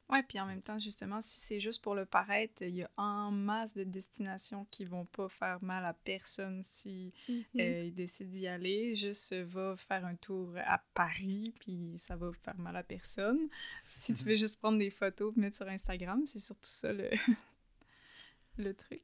Ouais, 0.10 0.24
puis 0.24 0.40
en 0.40 0.46
même 0.46 0.62
temps, 0.62 0.80
justement, 0.80 1.22
si 1.22 1.42
c'est 1.42 1.60
juste 1.60 1.84
pour 1.84 1.94
le 1.94 2.06
paraître, 2.06 2.62
il 2.62 2.76
y 2.76 2.84
a 2.84 2.90
en 2.96 3.30
masse 3.30 3.74
de 3.74 3.84
destinations 3.84 4.66
qui 4.72 4.86
vont 4.86 5.06
pas 5.06 5.28
faire 5.28 5.62
mal 5.62 5.86
à 5.86 5.94
personne 5.94 6.64
si 6.64 7.14
euh, 7.30 7.84
il 7.84 7.94
décide 7.94 8.30
d'y 8.30 8.48
aller. 8.48 8.96
Juste 8.96 9.34
euh, 9.34 9.44
va 9.44 9.76
faire 9.76 10.06
un 10.06 10.16
tour 10.16 10.54
à 10.66 10.78
Paris, 10.94 11.54
puis 11.60 11.94
ça 11.98 12.16
va 12.16 12.32
faire 12.32 12.58
mal 12.58 12.78
à 12.78 12.84
personne. 12.84 13.50
Si 13.90 14.14
tu 14.14 14.24
veux 14.24 14.38
juste 14.38 14.60
prendre 14.60 14.78
des 14.80 14.90
photos 14.92 15.36
et 15.36 15.40
mettre 15.40 15.58
sur 15.58 15.68
Instagram, 15.68 16.26
c'est 16.26 16.40
surtout 16.40 16.70
ça 16.70 16.94
le, 16.94 17.10
le 18.58 18.74
truc. 18.74 19.04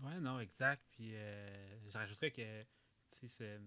Ouais, 0.00 0.20
non, 0.20 0.38
exact. 0.38 0.82
Puis 0.90 1.14
euh, 1.14 1.80
je 1.88 1.96
rajouterais 1.96 2.30
que, 2.30 2.62
tu 3.12 3.26
sais, 3.26 3.28
c'est 3.28 3.60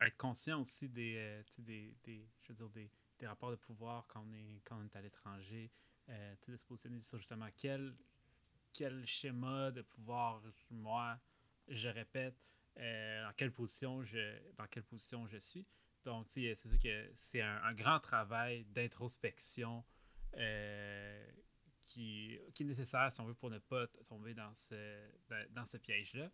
être 0.00 0.16
conscient 0.16 0.60
aussi 0.60 0.88
des, 0.88 1.14
euh, 1.16 1.42
des, 1.58 1.94
des, 2.04 2.28
je 2.42 2.48
veux 2.48 2.54
dire, 2.54 2.68
des, 2.70 2.90
des 3.24 3.28
rapports 3.28 3.52
de 3.52 3.56
pouvoir 3.56 4.06
quand 4.08 4.22
on 4.28 4.32
est, 4.34 4.60
quand 4.64 4.78
on 4.78 4.84
est 4.84 4.96
à 4.96 5.00
l'étranger, 5.00 5.70
euh, 6.10 6.34
de 6.46 6.56
se 6.58 6.66
positionner 6.66 7.00
sur 7.00 7.16
justement 7.16 7.48
quel, 7.56 7.96
quel 8.74 9.06
schéma 9.06 9.70
de 9.70 9.80
pouvoir, 9.80 10.42
moi, 10.70 11.18
je 11.66 11.88
répète, 11.88 12.36
euh, 12.76 13.24
dans 13.24 13.32
quelle 13.32 13.50
position 13.50 14.04
je, 14.04 14.38
dans 14.58 14.66
quelle 14.66 14.82
position 14.82 15.26
je 15.26 15.38
suis. 15.38 15.64
Donc, 16.04 16.26
c'est 16.28 16.54
sûr 16.54 16.78
que 16.78 17.10
c'est 17.16 17.40
un, 17.40 17.72
grand 17.72 17.98
travail 17.98 18.66
d'introspection 18.66 19.82
euh, 20.36 21.26
qui, 21.86 22.38
qui 22.52 22.62
est 22.62 22.66
nécessaire, 22.66 23.10
si 23.10 23.22
on 23.22 23.24
veut, 23.24 23.34
pour 23.34 23.48
ne 23.48 23.58
pas 23.58 23.86
tomber 24.06 24.34
dans 24.34 24.54
ce, 24.54 25.08
dans 25.52 25.64
ce 25.64 25.78
piège-là. 25.78 26.30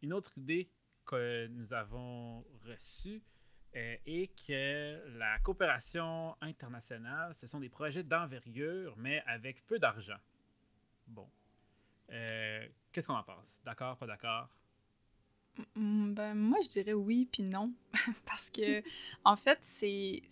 Une 0.00 0.14
autre 0.14 0.38
idée 0.38 0.70
que 1.04 1.48
nous 1.48 1.74
avons 1.74 2.46
reçue 2.64 3.22
euh, 3.76 3.96
est 4.06 4.30
que 4.46 5.18
la 5.18 5.38
coopération 5.38 6.36
internationale, 6.40 7.34
ce 7.34 7.46
sont 7.46 7.60
des 7.60 7.68
projets 7.68 8.02
d'envergure, 8.02 8.94
mais 8.96 9.22
avec 9.26 9.66
peu 9.66 9.78
d'argent. 9.78 10.18
Bon. 11.06 11.26
Euh, 12.10 12.66
Qu'est-ce 12.92 13.06
qu'on 13.06 13.14
en 13.14 13.22
pense? 13.22 13.54
D'accord, 13.64 13.96
pas 13.96 14.06
d'accord? 14.06 14.48
Mm, 15.74 16.12
Ben, 16.14 16.34
moi, 16.34 16.58
je 16.62 16.68
dirais 16.68 16.92
oui 16.92 17.28
puis 17.30 17.42
non. 17.42 17.72
Parce 18.26 18.50
que, 18.50 18.82
en 19.24 19.36
fait, 19.36 19.58
c'est, 19.62 20.22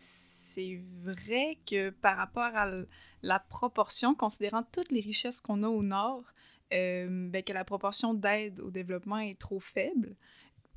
vrai 1.03 1.59
que 1.67 1.91
par 1.91 2.17
rapport 2.17 2.55
à 2.55 2.71
la 3.23 3.39
proportion, 3.39 4.15
considérant 4.15 4.63
toutes 4.63 4.93
les 4.93 5.01
richesses 5.01 5.41
qu'on 5.41 5.63
a 5.63 5.69
au 5.69 5.83
Nord, 5.83 6.25
euh, 6.73 7.29
ben, 7.31 7.43
que 7.43 7.53
la 7.53 7.65
proportion 7.65 8.15
d'aide 8.15 8.61
au 8.61 8.71
développement 8.71 9.19
est 9.19 9.39
trop 9.39 9.61
faible. 9.61 10.15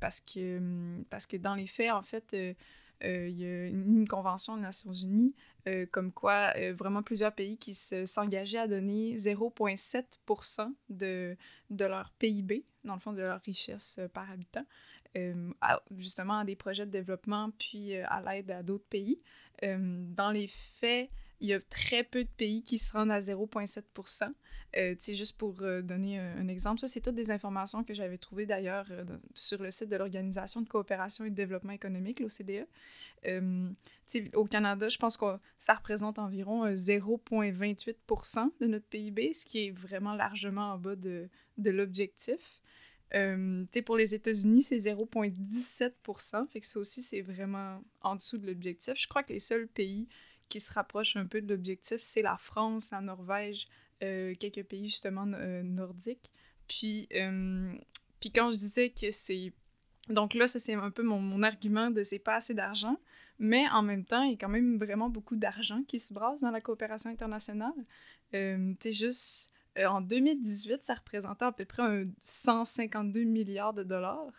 Parce 0.04 0.20
que, 0.20 0.58
hum, 0.58 1.02
parce 1.08 1.24
que 1.24 1.38
dans 1.38 1.54
les 1.54 1.66
faits, 1.66 1.90
en 1.90 2.02
fait, 2.02 2.34
euh, 2.34 2.52
euh, 3.04 3.26
il 3.26 3.40
y 3.40 3.46
a 3.46 3.66
une, 3.68 4.06
convention 4.06 4.54
des 4.54 4.60
Nations 4.60 4.92
Unies 4.92 5.34
euh, 5.66 5.86
comme 5.90 6.12
quoi 6.12 6.52
vraiment 6.72 7.02
plusieurs 7.02 7.34
pays 7.34 7.56
qui 7.56 7.72
se- 7.72 8.04
s'engageaient 8.04 8.58
à 8.58 8.68
donner 8.68 9.16
0,7 9.16 10.68
de, 10.90 11.38
de 11.70 11.84
leur 11.86 12.10
PIB, 12.18 12.66
dans 12.84 12.92
le 12.92 13.00
fond 13.00 13.14
de 13.14 13.22
leur 13.22 13.40
richesse 13.40 13.98
par 14.12 14.30
habitant, 14.30 14.66
justement 15.96 16.40
à 16.40 16.44
des 16.44 16.54
projets 16.54 16.84
de 16.84 16.90
développement 16.90 17.50
puis 17.58 17.96
à 17.96 18.20
l'aide 18.20 18.50
à 18.50 18.62
d'autres 18.62 18.84
pays. 18.90 19.22
Dans 19.62 20.30
les 20.30 20.48
faits, 20.48 21.08
il 21.40 21.48
y 21.48 21.54
a 21.54 21.60
très 21.62 22.04
peu 22.04 22.24
de 22.24 22.30
pays 22.36 22.62
qui 22.62 22.76
se 22.76 22.92
rendent 22.92 23.10
à 23.10 23.20
0,7 23.20 24.34
euh, 24.76 24.94
juste 24.98 25.38
pour 25.38 25.62
euh, 25.62 25.82
donner 25.82 26.18
un, 26.18 26.48
exemple, 26.48 26.80
ça, 26.80 26.88
c'est 26.88 27.00
toutes 27.00 27.14
des 27.14 27.30
informations 27.30 27.84
que 27.84 27.94
j'avais 27.94 28.18
trouvées 28.18 28.46
d'ailleurs 28.46 28.86
euh, 28.90 29.04
sur 29.34 29.62
le 29.62 29.70
site 29.70 29.88
de 29.88 29.96
l'Organisation 29.96 30.60
de 30.60 30.68
coopération 30.68 31.24
et 31.24 31.30
de 31.30 31.34
développement 31.34 31.72
économique, 31.72 32.20
l'OCDE. 32.20 32.66
Euh, 33.26 33.70
au 34.34 34.44
Canada, 34.44 34.88
je 34.88 34.98
pense 34.98 35.16
que 35.16 35.26
ça 35.58 35.74
représente 35.74 36.18
environ 36.18 36.64
euh, 36.66 36.74
0,28% 36.74 38.50
de 38.60 38.66
notre 38.66 38.86
PIB, 38.86 39.32
ce 39.32 39.46
qui 39.46 39.66
est 39.66 39.70
vraiment 39.70 40.14
largement 40.14 40.72
en 40.72 40.78
bas 40.78 40.96
de, 40.96 41.28
de 41.58 41.70
l'objectif. 41.70 42.60
Pour 43.86 43.96
les 43.96 44.12
États-Unis, 44.12 44.62
c'est 44.62 44.78
0,17% 44.78 46.48
fait 46.48 46.58
que 46.58 46.66
ça 46.66 46.80
aussi, 46.80 47.00
c'est 47.00 47.20
vraiment 47.20 47.80
en 48.02 48.16
dessous 48.16 48.38
de 48.38 48.46
l'objectif. 48.48 48.94
Je 48.96 49.06
crois 49.06 49.22
que 49.22 49.32
les 49.32 49.38
seuls 49.38 49.68
pays 49.68 50.08
qui 50.48 50.58
se 50.58 50.72
rapprochent 50.72 51.16
un 51.16 51.26
peu 51.26 51.40
de 51.40 51.48
l'objectif, 51.54 51.98
c'est 51.98 52.22
la 52.22 52.36
France, 52.38 52.90
la 52.90 53.00
Norvège, 53.00 53.68
quelques 54.00 54.64
pays 54.64 54.88
justement 54.88 55.26
euh, 55.34 55.62
nordiques. 55.62 56.32
Puis, 56.68 57.08
euh, 57.14 57.72
puis 58.20 58.30
quand 58.30 58.50
je 58.50 58.56
disais 58.56 58.90
que 58.90 59.10
c'est... 59.10 59.52
Donc 60.08 60.34
là, 60.34 60.46
ça 60.46 60.58
c'est 60.58 60.74
un 60.74 60.90
peu 60.90 61.02
mon, 61.02 61.18
mon 61.18 61.42
argument 61.42 61.90
de 61.90 62.02
c'est 62.02 62.18
pas 62.18 62.36
assez 62.36 62.52
d'argent, 62.52 62.98
mais 63.38 63.66
en 63.70 63.82
même 63.82 64.04
temps, 64.04 64.22
il 64.22 64.32
y 64.32 64.34
a 64.34 64.36
quand 64.36 64.48
même 64.48 64.78
vraiment 64.78 65.08
beaucoup 65.08 65.36
d'argent 65.36 65.82
qui 65.88 65.98
se 65.98 66.12
brasse 66.12 66.40
dans 66.40 66.50
la 66.50 66.60
coopération 66.60 67.10
internationale. 67.10 67.72
Euh, 68.34 68.74
sais, 68.80 68.92
juste 68.92 69.52
euh, 69.78 69.86
en 69.86 70.00
2018, 70.00 70.84
ça 70.84 70.94
représentait 70.94 71.44
à 71.44 71.52
peu 71.52 71.64
près 71.64 71.82
un 71.82 72.04
152 72.22 73.24
milliards 73.24 73.74
de 73.74 73.82
dollars. 73.82 74.32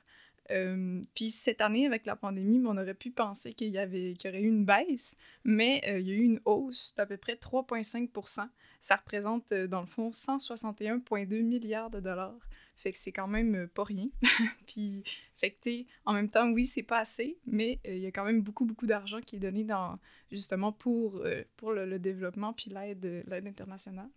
Puis 1.15 1.31
cette 1.31 1.61
année, 1.61 1.85
avec 1.85 2.05
la 2.05 2.15
pandémie, 2.15 2.61
on 2.65 2.77
aurait 2.77 2.93
pu 2.93 3.11
penser 3.11 3.53
qu'il 3.53 3.69
y, 3.69 3.77
avait, 3.77 4.13
y 4.13 4.27
aurait 4.27 4.41
eu 4.41 4.47
une 4.47 4.65
baisse, 4.65 5.17
mais 5.43 5.81
il 5.85 6.07
y 6.07 6.11
a 6.11 6.13
eu 6.13 6.23
une 6.23 6.41
hausse 6.45 6.93
d'à 6.95 7.05
peu 7.05 7.17
près 7.17 7.35
3,5 7.35 8.49
Ça 8.81 8.95
représente, 8.95 9.53
dans 9.53 9.81
le 9.81 9.87
fond, 9.87 10.09
161,2 10.09 11.41
milliards 11.41 11.89
de 11.89 11.99
dollars. 11.99 12.37
Fait 12.75 12.91
que 12.91 12.97
c'est 12.97 13.13
quand 13.13 13.27
même 13.27 13.67
pas 13.69 13.85
rien. 13.85 14.09
puis, 14.67 15.03
fait 15.37 15.51
que, 15.51 15.83
en 16.05 16.13
même 16.13 16.29
temps, 16.29 16.49
oui, 16.51 16.65
c'est 16.65 16.83
pas 16.83 16.99
assez, 16.99 17.37
mais 17.45 17.79
il 17.85 17.99
y 17.99 18.05
a 18.05 18.11
quand 18.11 18.25
même 18.25 18.41
beaucoup, 18.41 18.65
beaucoup 18.65 18.85
d'argent 18.85 19.21
qui 19.21 19.37
est 19.37 19.39
donné 19.39 19.63
dans, 19.63 19.97
justement 20.31 20.71
pour, 20.71 21.23
pour 21.57 21.71
le, 21.71 21.85
le 21.85 21.99
développement 21.99 22.53
puis 22.53 22.69
l'aide, 22.69 23.25
internationale. 23.45 24.09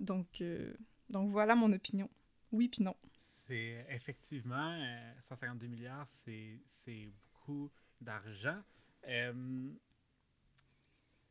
Donc, 0.00 0.42
donc 1.10 1.30
voilà 1.30 1.54
mon 1.54 1.72
opinion. 1.72 2.08
Oui 2.52 2.68
puis 2.68 2.82
non. 2.82 2.94
C'est 3.46 3.86
effectivement 3.90 4.72
euh, 4.80 5.12
152 5.28 5.66
milliards, 5.66 6.08
c'est 6.08 7.12
beaucoup 7.32 7.70
d'argent. 8.00 8.62
Euh, 9.08 9.70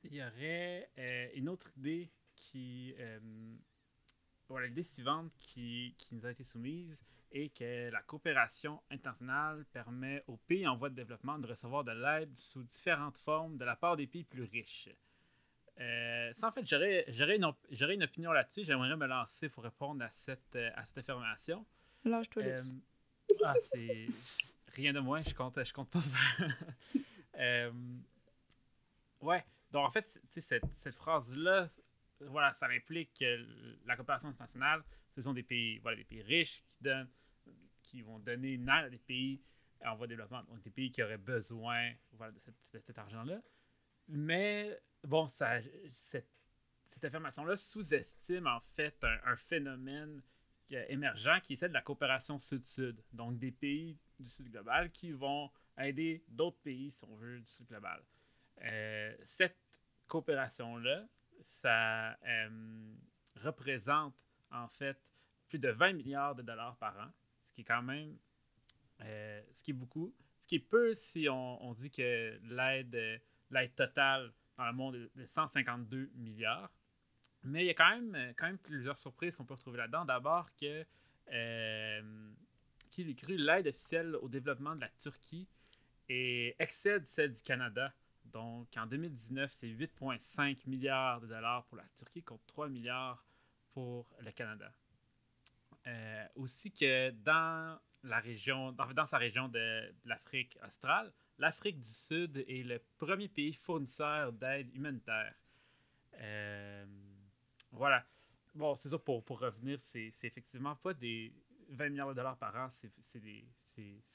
il 0.03 0.13
y 0.15 0.21
aurait 0.21 0.89
euh, 0.97 1.29
une 1.35 1.49
autre 1.49 1.71
idée 1.77 2.11
qui. 2.35 2.93
euh, 2.99 3.19
voilà, 4.49 4.67
l'idée 4.67 4.83
suivante 4.83 5.31
qui, 5.39 5.95
qui 5.97 6.15
nous 6.15 6.25
a 6.25 6.31
été 6.31 6.43
soumise 6.43 6.95
est 7.31 7.49
que 7.57 7.89
la 7.91 8.01
coopération 8.03 8.81
internationale 8.91 9.65
permet 9.73 10.23
aux 10.27 10.37
pays 10.37 10.67
en 10.67 10.77
voie 10.77 10.89
de 10.89 10.95
développement 10.95 11.39
de 11.39 11.47
recevoir 11.47 11.83
de 11.83 11.91
l'aide 11.91 12.37
sous 12.37 12.63
différentes 12.63 13.17
formes 13.17 13.57
de 13.57 13.65
la 13.65 13.75
part 13.75 13.97
des 13.97 14.05
pays 14.07 14.23
plus 14.23 14.43
riches. 14.43 14.89
Euh, 15.79 16.33
ça, 16.33 16.49
en 16.49 16.51
fait, 16.51 16.65
j'aurais 16.67 17.05
une, 17.37 17.51
une 17.71 18.03
opinion 18.03 18.31
là-dessus. 18.31 18.63
J'aimerais 18.65 18.95
me 18.95 19.07
lancer 19.07 19.49
pour 19.49 19.63
répondre 19.63 20.03
à 20.03 20.09
cette, 20.13 20.55
euh, 20.55 20.69
à 20.75 20.85
cette 20.85 20.99
affirmation. 20.99 21.65
Euh, 22.37 22.57
ah, 23.43 23.53
c'est 23.71 24.07
rien 24.73 24.93
de 24.93 24.99
moins, 24.99 25.21
je 25.21 25.33
compte, 25.33 25.63
je 25.63 25.73
compte 25.73 25.89
pas. 25.89 26.03
Euh, 27.39 27.71
ouais, 29.21 29.43
donc 29.71 29.87
en 29.87 29.89
fait, 29.89 30.21
cette, 30.39 30.63
cette 30.77 30.93
phrase-là, 30.93 31.67
voilà, 32.19 32.53
ça 32.53 32.67
implique 32.67 33.11
que 33.19 33.43
la 33.87 33.95
coopération 33.95 34.29
internationale, 34.29 34.83
ce 35.15 35.23
sont 35.23 35.33
des 35.33 35.41
pays, 35.41 35.79
voilà, 35.79 35.97
des 35.97 36.03
pays 36.03 36.21
riches 36.21 36.63
qui 36.77 36.83
donnent, 36.83 37.09
qui 37.81 38.03
vont 38.03 38.19
donner 38.19 38.51
une 38.51 38.69
aide 38.69 38.85
à 38.85 38.89
des 38.89 38.99
pays 38.99 39.41
en 39.83 39.95
voie 39.95 40.07
de 40.07 40.11
développement, 40.11 40.43
donc 40.43 40.61
des 40.61 40.69
pays 40.69 40.91
qui 40.91 41.01
auraient 41.03 41.17
besoin 41.17 41.91
de, 42.71 42.79
cet 42.79 42.97
argent-là. 42.97 43.41
Mais 44.07 44.79
bon, 45.03 45.27
ça, 45.27 45.59
cette, 45.91 46.27
affirmation-là 47.03 47.57
sous-estime 47.57 48.47
en 48.47 48.61
fait 48.75 49.03
un 49.25 49.35
phénomène 49.35 50.21
qui 50.65 50.75
est 50.75 50.91
émergent 50.91 51.41
qui 51.41 51.53
est 51.53 51.55
celle 51.57 51.69
de 51.69 51.73
la 51.73 51.81
coopération 51.81 52.39
sud-sud. 52.39 53.01
Donc 53.11 53.37
des 53.37 53.51
pays 53.51 53.97
du 54.19 54.29
sud 54.29 54.49
global 54.49 54.91
qui 54.91 55.11
vont 55.11 55.51
aider 55.77 56.23
d'autres 56.27 56.59
pays, 56.59 56.91
si 56.91 57.03
on 57.05 57.15
veut, 57.15 57.39
du 57.39 57.45
sud 57.45 57.67
global. 57.67 58.01
Euh, 58.61 59.15
cette 59.25 59.57
coopération-là, 60.07 61.05
ça 61.43 62.11
euh, 62.25 62.93
représente 63.41 64.15
en 64.51 64.67
fait 64.67 64.97
plus 65.49 65.59
de 65.59 65.69
20 65.69 65.93
milliards 65.93 66.35
de 66.35 66.41
dollars 66.41 66.77
par 66.77 66.97
an, 66.99 67.11
ce 67.47 67.53
qui 67.53 67.61
est 67.61 67.65
quand 67.65 67.81
même, 67.81 68.17
euh, 69.01 69.41
ce 69.51 69.63
qui 69.63 69.71
est 69.71 69.75
beaucoup, 69.75 70.13
ce 70.41 70.47
qui 70.47 70.55
est 70.55 70.59
peu 70.59 70.93
si 70.93 71.27
on, 71.29 71.63
on 71.63 71.73
dit 71.73 71.89
que 71.89 72.39
l'aide, 72.43 72.95
euh, 72.95 73.17
l'aide 73.51 73.75
totale 73.75 74.31
dans 74.57 74.65
le 74.65 74.73
monde 74.73 74.95
est 74.95 75.17
de 75.17 75.25
152 75.25 76.11
milliards. 76.15 76.71
Mais 77.43 77.63
il 77.63 77.67
y 77.67 77.69
a 77.69 77.73
quand 77.73 77.89
même, 77.89 78.15
euh, 78.15 78.33
quand 78.37 78.47
même 78.47 78.57
plusieurs 78.57 78.97
surprises 78.97 79.35
qu'on 79.35 79.45
peut 79.45 79.53
retrouver 79.53 79.77
là-dedans. 79.77 80.05
D'abord 80.05 80.49
que 80.55 80.85
euh, 81.31 82.31
qu'il 82.89 83.15
cru 83.15 83.37
l'aide 83.37 83.67
officielle 83.67 84.15
au 84.15 84.29
développement 84.29 84.75
de 84.75 84.81
la 84.81 84.89
Turquie 84.89 85.47
et 86.09 86.55
excède 86.59 87.07
celle 87.07 87.33
du 87.33 87.41
Canada. 87.41 87.91
Donc 88.25 88.67
en 88.77 88.85
2019, 88.85 89.51
c'est 89.51 89.67
8,5 89.67 90.57
milliards 90.67 91.21
de 91.21 91.27
dollars 91.27 91.65
pour 91.65 91.77
la 91.77 91.85
Turquie 91.97 92.23
contre 92.23 92.45
3 92.45 92.69
milliards 92.69 93.23
pour 93.73 94.07
le 94.19 94.31
Canada. 94.31 94.71
Euh, 95.87 96.25
aussi 96.35 96.71
que 96.71 97.09
dans 97.11 97.77
la 98.03 98.19
région, 98.19 98.71
dans, 98.71 99.07
sa 99.07 99.17
région 99.17 99.47
de, 99.47 99.93
de 100.03 100.09
l'Afrique 100.09 100.57
australe, 100.65 101.11
l'Afrique 101.39 101.79
du 101.79 101.93
Sud 101.93 102.37
est 102.47 102.63
le 102.63 102.81
premier 102.97 103.27
pays 103.27 103.53
fournisseur 103.53 104.31
d'aide 104.33 104.73
humanitaire. 104.75 105.33
Euh, 106.19 106.85
voilà. 107.73 108.05
Bon, 108.55 108.75
c'est 108.75 108.89
ça, 108.89 108.99
pour, 108.99 109.23
pour 109.23 109.39
revenir, 109.39 109.79
c'est 109.81 110.13
effectivement 110.23 110.75
pas 110.75 110.93
des 110.93 111.33
20 111.69 111.89
milliards 111.89 112.09
de 112.09 112.13
dollars 112.13 112.37
par 112.37 112.55
an, 112.55 112.69
c'est 112.71 112.87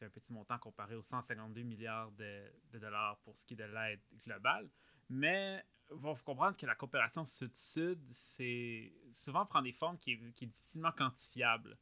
un 0.03 0.11
petit 0.11 0.33
montant 0.33 0.59
comparé 0.59 0.95
aux 0.95 1.03
152 1.03 1.63
milliards 1.63 2.11
de, 2.13 2.45
de 2.73 2.79
dollars 2.79 3.19
pour 3.25 3.37
ce 3.37 3.45
qui 3.45 3.55
est 3.55 3.57
de 3.57 3.65
l'aide 3.65 4.01
globale. 4.25 4.71
Mais 5.09 5.65
il 5.91 6.01
faut 6.01 6.25
comprendre 6.25 6.57
que 6.57 6.67
la 6.67 6.75
coopération 6.75 7.25
sud-sud, 7.25 8.01
c'est 8.13 8.93
souvent 9.13 9.47
prend 9.47 9.63
des 9.63 9.73
formes 9.73 9.99
qui 9.99 10.19
qui 10.35 10.45
est 10.45 10.49
difficilement 10.49 10.93
quantifiable. 10.93 11.77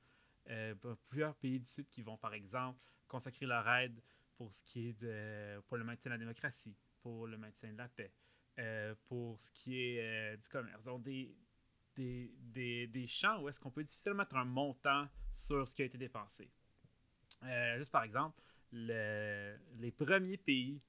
Euh, 0.48 0.74
plusieurs 1.08 1.34
pays 1.34 1.58
du 1.58 1.66
Sud 1.66 1.88
qui 1.88 2.02
vont, 2.02 2.16
par 2.16 2.32
exemple, 2.32 2.78
consacrer 3.08 3.46
leur 3.46 3.68
aide 3.68 4.00
pour 4.36 4.52
ce 4.52 4.62
qui 4.64 4.88
est 4.88 4.92
de, 4.92 5.60
pour 5.66 5.76
le 5.76 5.84
maintien 5.84 6.10
de 6.10 6.14
la 6.14 6.18
démocratie, 6.18 6.76
pour 7.02 7.26
le 7.26 7.36
maintien 7.36 7.72
de 7.72 7.78
la 7.78 7.88
paix, 7.88 8.12
euh, 8.58 8.94
pour 9.06 9.40
ce 9.40 9.50
qui 9.50 9.80
est 9.80 10.00
euh, 10.00 10.36
du 10.36 10.48
commerce. 10.48 10.84
Donc, 10.84 11.02
des, 11.02 11.34
des, 11.96 12.32
des, 12.38 12.86
des 12.86 13.06
champs 13.06 13.40
où 13.40 13.48
est-ce 13.48 13.58
qu'on 13.58 13.70
peut 13.70 13.84
difficilement 13.84 14.18
mettre 14.18 14.36
un 14.36 14.44
montant 14.44 15.08
sur 15.32 15.66
ce 15.68 15.74
qui 15.74 15.82
a 15.82 15.84
été 15.84 15.98
dépensé. 15.98 16.50
juste 17.76 17.90
par 17.90 18.04
exemple, 18.04 18.40
le, 18.72 19.56
les 19.78 19.90
premiers 19.90 20.36
pays 20.36 20.80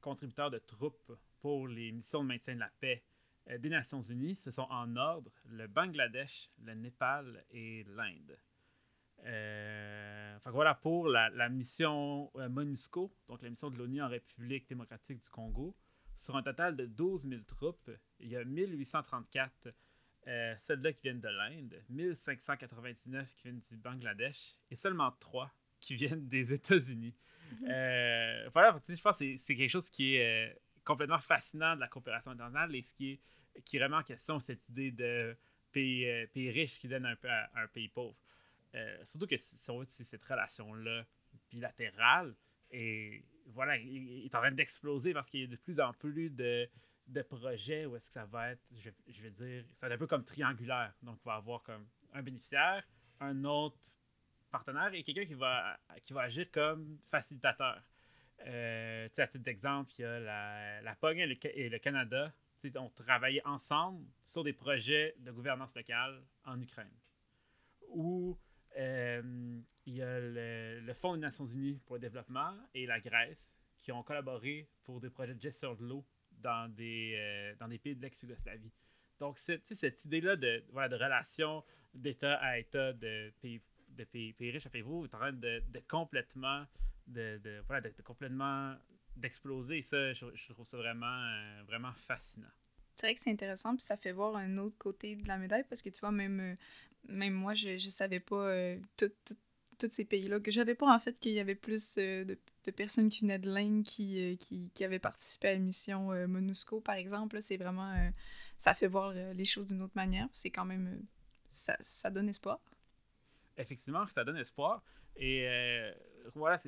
contributeurs 0.00 0.50
de 0.50 0.58
troupes 0.58 1.12
pour 1.40 1.68
les 1.68 1.92
missions 1.92 2.22
de 2.22 2.28
maintien 2.28 2.54
de 2.54 2.60
la 2.60 2.70
paix 2.80 3.02
des 3.58 3.68
Nations 3.68 4.02
Unies, 4.02 4.36
ce 4.36 4.50
sont 4.50 4.66
en 4.70 4.96
ordre 4.96 5.30
le 5.46 5.66
Bangladesh, 5.66 6.50
le 6.62 6.74
Népal 6.74 7.44
et 7.50 7.84
l'Inde. 7.84 8.38
Euh, 9.26 10.38
voilà 10.46 10.74
pour 10.74 11.08
la, 11.08 11.48
mission 11.48 12.30
euh, 12.36 12.48
MONUSCO, 12.48 13.14
donc 13.28 13.42
la 13.42 13.50
mission 13.50 13.70
de 13.70 13.76
l'ONU 13.76 14.02
en 14.02 14.08
République 14.08 14.68
démocratique 14.68 15.22
du 15.22 15.28
Congo. 15.30 15.76
Sur 16.16 16.36
un 16.36 16.42
total 16.42 16.76
de 16.76 16.86
12 16.86 17.28
000 17.28 17.42
troupes, 17.42 17.90
il 18.20 18.28
y 18.28 18.36
a 18.36 18.44
1834 18.44 19.68
euh, 20.26 20.54
soldats 20.58 20.92
qui 20.92 21.02
viennent 21.02 21.20
de 21.20 21.28
l'Inde, 21.28 21.82
1599 21.90 23.34
qui 23.36 23.42
viennent 23.44 23.60
du 23.68 23.76
Bangladesh 23.76 24.54
et 24.70 24.76
seulement 24.76 25.12
3 25.20 25.50
qui 25.80 25.94
viennent 25.94 26.28
des 26.28 26.52
États-Unis. 26.52 27.14
Mhm. 27.52 27.68
Euh, 27.70 28.50
voilà, 28.52 28.78
je 28.88 29.00
pense 29.02 29.18
que 29.18 29.36
c'est 29.36 29.56
quelque 29.56 29.70
chose 29.70 29.90
qui 29.90 30.16
est 30.16 30.58
complètement 30.84 31.20
fascinant 31.20 31.74
de 31.74 31.80
la 31.80 31.88
coopération 31.88 32.30
internationale 32.30 32.74
et 32.74 32.82
ce 32.82 32.94
qui, 32.94 33.12
est, 33.12 33.20
qui 33.62 33.82
remet 33.82 33.96
en 33.96 34.02
question 34.02 34.38
cette 34.38 34.66
idée 34.68 34.90
de 34.90 35.36
pays, 35.72 36.26
pays 36.28 36.50
riches 36.50 36.78
qui 36.78 36.88
donnent 36.88 37.06
un 37.06 37.16
peu 37.16 37.28
à 37.28 37.50
un 37.56 37.66
pays 37.68 37.88
pauvre. 37.88 38.16
Euh, 38.74 39.04
surtout 39.04 39.26
que 39.26 39.36
si 39.36 39.70
on 39.70 39.84
cette 39.86 40.24
relation-là 40.24 41.04
bilatérale 41.50 42.34
et 42.70 43.24
voilà, 43.46 43.76
il, 43.76 44.24
est 44.24 44.34
en 44.34 44.40
train 44.40 44.50
d'exploser 44.50 45.12
parce 45.12 45.28
qu'il 45.30 45.40
y 45.40 45.44
a 45.44 45.46
de 45.46 45.56
plus 45.56 45.78
en 45.80 45.92
plus 45.92 46.30
de, 46.30 46.68
de 47.06 47.22
projets 47.22 47.86
où 47.86 47.96
est-ce 47.96 48.08
que 48.08 48.14
ça 48.14 48.24
va 48.24 48.52
être, 48.52 48.62
je, 48.72 48.90
je, 49.08 49.22
vais 49.22 49.30
dire, 49.30 49.64
ça 49.74 49.86
va 49.86 49.88
être 49.88 49.96
un 49.96 49.98
peu 49.98 50.06
comme 50.06 50.24
triangulaire. 50.24 50.94
Donc, 51.02 51.18
on 51.24 51.28
va 51.28 51.36
avoir 51.36 51.62
comme 51.62 51.86
un 52.12 52.22
bénéficiaire, 52.22 52.82
un 53.20 53.44
autre 53.44 53.78
partenaire 54.50 54.92
et 54.94 55.02
quelqu'un 55.02 55.26
qui 55.26 55.34
va, 55.34 55.78
qui 56.02 56.12
va 56.12 56.22
agir 56.22 56.50
comme 56.50 56.98
facilitateur. 57.10 57.82
Euh, 58.46 59.08
à 59.16 59.26
titre 59.26 59.44
d'exemple, 59.44 59.92
il 59.98 60.02
y 60.02 60.04
a 60.04 60.20
la, 60.20 60.82
la 60.82 60.94
POG 60.94 61.18
et 61.18 61.26
le, 61.26 61.36
et 61.58 61.68
le 61.68 61.78
Canada 61.78 62.32
ont 62.76 62.90
travaillé 62.90 63.44
ensemble 63.46 64.04
sur 64.24 64.42
des 64.44 64.52
projets 64.52 65.14
de 65.18 65.30
gouvernance 65.30 65.74
locale 65.74 66.22
en 66.44 66.60
Ukraine. 66.60 66.90
Ou 67.90 68.38
euh, 68.76 69.60
il 69.86 69.94
y 69.94 70.02
a 70.02 70.20
le, 70.20 70.92
Fonds 70.94 71.14
des 71.14 71.20
Nations 71.20 71.46
Unies 71.46 71.80
pour 71.86 71.96
le 71.96 72.00
développement 72.00 72.54
et 72.74 72.86
la 72.86 73.00
Grèce 73.00 73.52
qui 73.78 73.92
ont 73.92 74.02
collaboré 74.02 74.68
pour 74.82 75.00
des 75.00 75.10
projets 75.10 75.34
de 75.34 75.40
gestion 75.40 75.74
de 75.74 75.84
l'eau 75.84 76.04
dans 76.44 76.72
des, 76.72 77.14
euh, 77.16 77.54
dans 77.58 77.66
des 77.68 77.78
pays 77.78 77.96
de 77.96 78.02
l'ex-Yougoslavie. 78.02 78.70
Donc, 79.18 79.38
cette, 79.38 80.04
idée-là 80.04 80.36
de, 80.36 80.62
voilà, 80.70 80.88
de 80.88 80.96
relation 80.96 81.64
d'État 81.94 82.34
à 82.36 82.58
État, 82.58 82.92
de 82.92 83.32
pays, 83.40 83.60
de 83.88 84.04
pays, 84.04 84.34
riches 84.38 84.66
à 84.66 84.70
pays 84.70 84.82
pauvres, 84.82 85.06
est 85.06 85.14
en 85.14 85.18
train 85.18 85.32
de, 85.32 85.62
de 85.68 85.80
complètement 85.88 86.64
de, 87.06 87.40
de, 87.42 87.62
voilà, 87.66 87.80
de, 87.80 88.02
complètement 88.02 88.74
d'exploser. 89.16 89.82
Ça, 89.82 90.12
je, 90.12 90.52
trouve 90.52 90.66
ça 90.66 90.76
vraiment, 90.76 91.06
euh, 91.06 91.62
vraiment 91.66 91.92
fascinant. 91.92 92.48
C'est 92.96 93.06
vrai 93.06 93.14
que 93.14 93.20
c'est 93.20 93.30
intéressant, 93.30 93.74
puis 93.74 93.84
ça 93.84 93.96
fait 93.96 94.12
voir 94.12 94.36
un 94.36 94.56
autre 94.58 94.76
côté 94.78 95.16
de 95.16 95.26
la 95.26 95.36
médaille, 95.36 95.64
parce 95.68 95.82
que 95.82 95.90
tu 95.90 96.00
vois, 96.00 96.12
même 96.12 96.56
même 97.08 97.34
moi, 97.34 97.54
je, 97.54 97.76
je 97.76 97.90
savais 97.90 98.20
pas 98.20 98.48
euh, 98.48 98.78
tous 98.96 99.90
ces 99.90 100.04
pays-là, 100.04 100.40
que 100.40 100.50
j'avais 100.50 100.74
pas 100.74 100.92
en 100.92 100.98
fait 100.98 101.18
qu'il 101.18 101.32
y 101.32 101.40
avait 101.40 101.54
plus 101.54 101.96
euh, 101.98 102.24
de, 102.24 102.38
personnes 102.72 103.08
qui 103.08 103.22
venaient 103.22 103.38
de 103.38 103.50
l'Inde 103.50 103.82
qui, 103.82 104.20
euh, 104.20 104.36
qui, 104.36 104.70
qui, 104.74 104.84
avaient 104.84 104.98
participé 104.98 105.48
à 105.48 105.52
la 105.52 105.58
mission 105.58 106.10
MONUSCO, 106.26 106.80
par 106.80 106.96
exemple. 106.96 107.40
C'est 107.42 107.56
vraiment. 107.56 108.10
ça 108.58 108.74
fait 108.74 108.86
voir 108.86 109.12
les 109.12 109.44
choses 109.44 109.66
d'une 109.66 109.82
autre 109.82 109.96
manière. 109.96 110.28
C'est 110.32 110.50
quand 110.50 110.64
même. 110.64 111.02
Ça, 111.50 111.76
ça, 111.80 112.10
donne 112.10 112.28
espoir. 112.28 112.58
Effectivement, 113.56 114.06
ça 114.08 114.24
donne 114.24 114.36
espoir. 114.36 114.82
Et 115.16 115.46
voilà, 116.34 116.60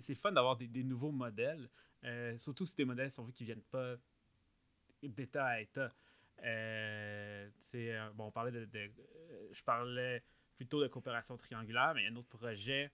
c'est 0.00 0.14
fun 0.14 0.32
d'avoir 0.32 0.56
des, 0.56 0.82
nouveaux 0.82 1.12
modèles. 1.12 1.68
surtout 2.38 2.66
si 2.66 2.74
des 2.74 2.84
modèles 2.84 3.12
sont 3.12 3.24
vus 3.24 3.32
qui 3.32 3.44
viennent 3.44 3.62
pas 3.70 3.96
d'État 5.02 5.46
à 5.46 5.60
État. 5.60 5.92
Euh, 6.44 7.48
euh, 7.74 8.10
bon, 8.14 8.26
on 8.26 8.30
parlait 8.30 8.52
de, 8.52 8.68
euh, 8.74 9.48
je 9.52 9.62
parlais 9.62 10.22
plutôt 10.56 10.82
de 10.82 10.88
coopération 10.88 11.36
triangulaire, 11.36 11.92
mais 11.94 12.02
il 12.02 12.04
y 12.04 12.08
a 12.08 12.10
un 12.10 12.16
autre 12.16 12.28
projet 12.28 12.90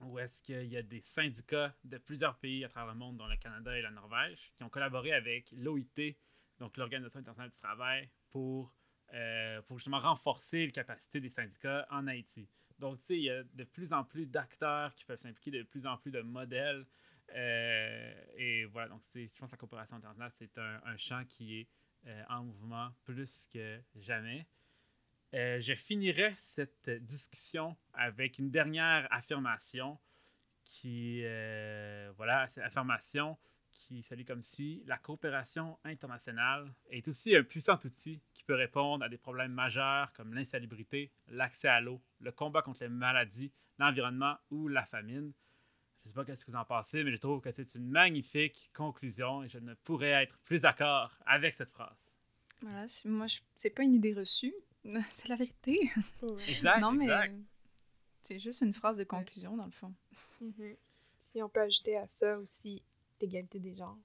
où 0.00 0.18
est-ce 0.18 0.40
qu'il 0.40 0.66
y 0.66 0.76
a 0.76 0.82
des 0.82 1.00
syndicats 1.00 1.74
de 1.84 1.98
plusieurs 1.98 2.38
pays 2.38 2.64
à 2.64 2.68
travers 2.68 2.94
le 2.94 2.98
monde, 2.98 3.16
dont 3.16 3.26
le 3.26 3.36
Canada 3.36 3.76
et 3.76 3.82
la 3.82 3.90
Norvège, 3.90 4.52
qui 4.56 4.62
ont 4.64 4.68
collaboré 4.68 5.12
avec 5.12 5.50
l'OIT, 5.52 6.14
donc 6.58 6.76
l'Organisation 6.76 7.20
internationale 7.20 7.50
du 7.50 7.56
travail, 7.56 8.08
pour, 8.30 8.74
pour 9.66 9.78
justement 9.78 10.00
renforcer 10.00 10.66
les 10.66 10.72
capacités 10.72 11.20
des 11.20 11.30
syndicats 11.30 11.86
en 11.90 12.06
Haïti. 12.06 12.48
Donc, 12.78 13.00
tu 13.00 13.06
sais, 13.06 13.16
il 13.16 13.24
y 13.24 13.30
a 13.30 13.42
de 13.42 13.64
plus 13.64 13.92
en 13.92 14.04
plus 14.04 14.26
d'acteurs 14.26 14.94
qui 14.94 15.04
peuvent 15.04 15.18
s'impliquer, 15.18 15.50
de 15.50 15.62
plus 15.64 15.86
en 15.86 15.96
plus 15.96 16.12
de 16.12 16.20
modèles. 16.20 16.86
et 17.34 18.64
voilà, 18.70 18.88
donc 18.88 19.02
je 19.14 19.26
pense 19.38 19.50
que 19.50 19.54
la 19.54 19.58
coopération 19.58 19.96
internationale, 19.96 20.32
c'est 20.38 20.56
un, 20.58 20.80
un 20.84 20.96
champ 20.96 21.24
qui 21.24 21.60
est 21.60 21.68
euh, 22.06 22.22
en 22.28 22.44
mouvement 22.44 22.90
plus 23.04 23.48
que 23.52 23.80
jamais. 23.96 24.46
Euh, 25.34 25.60
je 25.60 25.74
finirai 25.74 26.32
cette 26.36 26.88
discussion 27.04 27.76
avec 27.92 28.38
une 28.38 28.50
dernière 28.50 29.06
affirmation 29.10 29.98
qui, 30.64 31.20
euh, 31.24 32.10
voilà, 32.16 32.48
cette 32.48 32.64
affirmation 32.64 33.36
qui 33.72 34.02
s'allie 34.02 34.24
comme 34.24 34.42
suit. 34.42 34.82
La 34.86 34.96
coopération 34.98 35.78
internationale 35.84 36.72
est 36.90 37.06
aussi 37.08 37.36
un 37.36 37.42
puissant 37.42 37.78
outil 37.84 38.20
qui 38.32 38.42
peut 38.44 38.54
répondre 38.54 39.04
à 39.04 39.08
des 39.08 39.18
problèmes 39.18 39.52
majeurs 39.52 40.12
comme 40.14 40.34
l'insalubrité, 40.34 41.12
l'accès 41.28 41.68
à 41.68 41.80
l'eau, 41.80 42.00
le 42.20 42.32
combat 42.32 42.62
contre 42.62 42.82
les 42.82 42.88
maladies, 42.88 43.52
l'environnement 43.78 44.36
ou 44.50 44.68
la 44.68 44.84
famine. 44.84 45.32
Je 46.04 46.08
ne 46.08 46.14
sais 46.14 46.24
pas 46.24 46.36
ce 46.36 46.44
que 46.44 46.50
vous 46.50 46.56
en 46.56 46.64
pensez, 46.64 47.04
mais 47.04 47.12
je 47.12 47.18
trouve 47.18 47.40
que 47.40 47.50
c'est 47.52 47.74
une 47.74 47.88
magnifique 47.88 48.70
conclusion 48.74 49.42
et 49.42 49.48
je 49.48 49.58
ne 49.58 49.74
pourrais 49.74 50.22
être 50.22 50.38
plus 50.38 50.60
d'accord 50.60 51.18
avec 51.26 51.54
cette 51.54 51.70
phrase. 51.70 51.98
Voilà, 52.62 52.86
moi, 53.04 53.26
c'est 53.54 53.70
pas 53.70 53.84
une 53.84 53.94
idée 53.94 54.14
reçue, 54.14 54.54
c'est 55.10 55.28
la 55.28 55.36
vérité. 55.36 55.90
Exact. 56.46 56.80
non, 56.80 56.92
mais 56.92 57.08
c'est 58.22 58.38
juste 58.38 58.60
une 58.60 58.74
phrase 58.74 58.96
de 58.96 59.04
conclusion, 59.04 59.56
dans 59.56 59.66
le 59.66 59.72
fond. 59.72 59.94
Mm-hmm. 60.42 60.76
Si 61.20 61.42
on 61.42 61.48
peut 61.48 61.60
ajouter 61.60 61.96
à 61.96 62.06
ça 62.06 62.38
aussi 62.38 62.82
l'égalité 63.20 63.58
des 63.58 63.74
genres. 63.74 63.98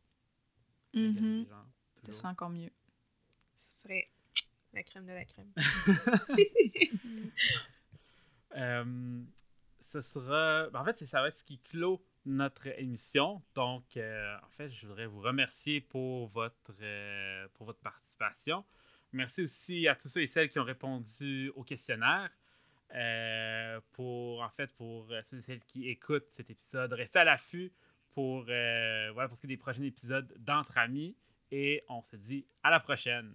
Mm 0.93 1.43
Ce 2.05 2.11
serait 2.11 2.29
encore 2.29 2.49
mieux. 2.49 2.71
Ce 3.55 3.81
serait 3.81 4.09
la 4.73 4.83
crème 4.83 5.05
de 5.05 5.11
la 5.11 5.25
crème. 5.25 5.51
euh, 8.55 9.23
ce 9.81 10.01
sera. 10.01 10.69
Ben, 10.69 10.81
en 10.81 10.85
fait, 10.85 11.05
ça 11.05 11.21
va 11.21 11.27
être 11.27 11.37
ce 11.37 11.43
qui 11.43 11.59
clôt 11.59 12.03
notre 12.25 12.67
émission. 12.79 13.41
Donc, 13.55 13.97
euh, 13.97 14.35
en 14.43 14.49
fait, 14.49 14.69
je 14.69 14.87
voudrais 14.87 15.05
vous 15.05 15.21
remercier 15.21 15.81
pour 15.81 16.27
votre, 16.29 16.73
euh, 16.81 17.47
pour 17.53 17.65
votre 17.65 17.79
participation. 17.79 18.65
Merci 19.13 19.43
aussi 19.43 19.87
à 19.87 19.95
tous 19.95 20.09
ceux 20.09 20.21
et 20.21 20.27
celles 20.27 20.49
qui 20.49 20.59
ont 20.59 20.63
répondu 20.63 21.51
au 21.55 21.63
questionnaire. 21.63 22.29
Euh, 22.95 23.79
pour, 23.93 24.41
en 24.43 24.49
fait, 24.49 24.71
pour 24.73 25.07
ceux 25.23 25.37
et 25.37 25.41
celles 25.41 25.61
qui 25.61 25.89
écoutent 25.89 26.29
cet 26.31 26.49
épisode, 26.49 26.93
restez 26.93 27.19
à 27.19 27.23
l'affût 27.23 27.71
pour, 28.11 28.43
voilà, 28.43 29.27
pour 29.27 29.37
ce 29.37 29.41
qui 29.41 29.47
est 29.47 29.55
des 29.55 29.57
prochains 29.57 29.83
épisodes 29.83 30.31
d'Entre 30.37 30.77
Amis. 30.77 31.15
Et 31.51 31.83
on 31.89 32.01
se 32.01 32.15
dit 32.15 32.45
à 32.63 32.71
la 32.71 32.79
prochaine. 32.79 33.33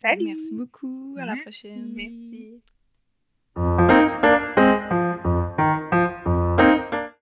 Salut! 0.00 0.24
Merci 0.24 0.54
beaucoup. 0.54 1.16
À 1.18 1.24
la 1.24 1.36
prochaine. 1.36 1.92
Merci. 1.92 2.60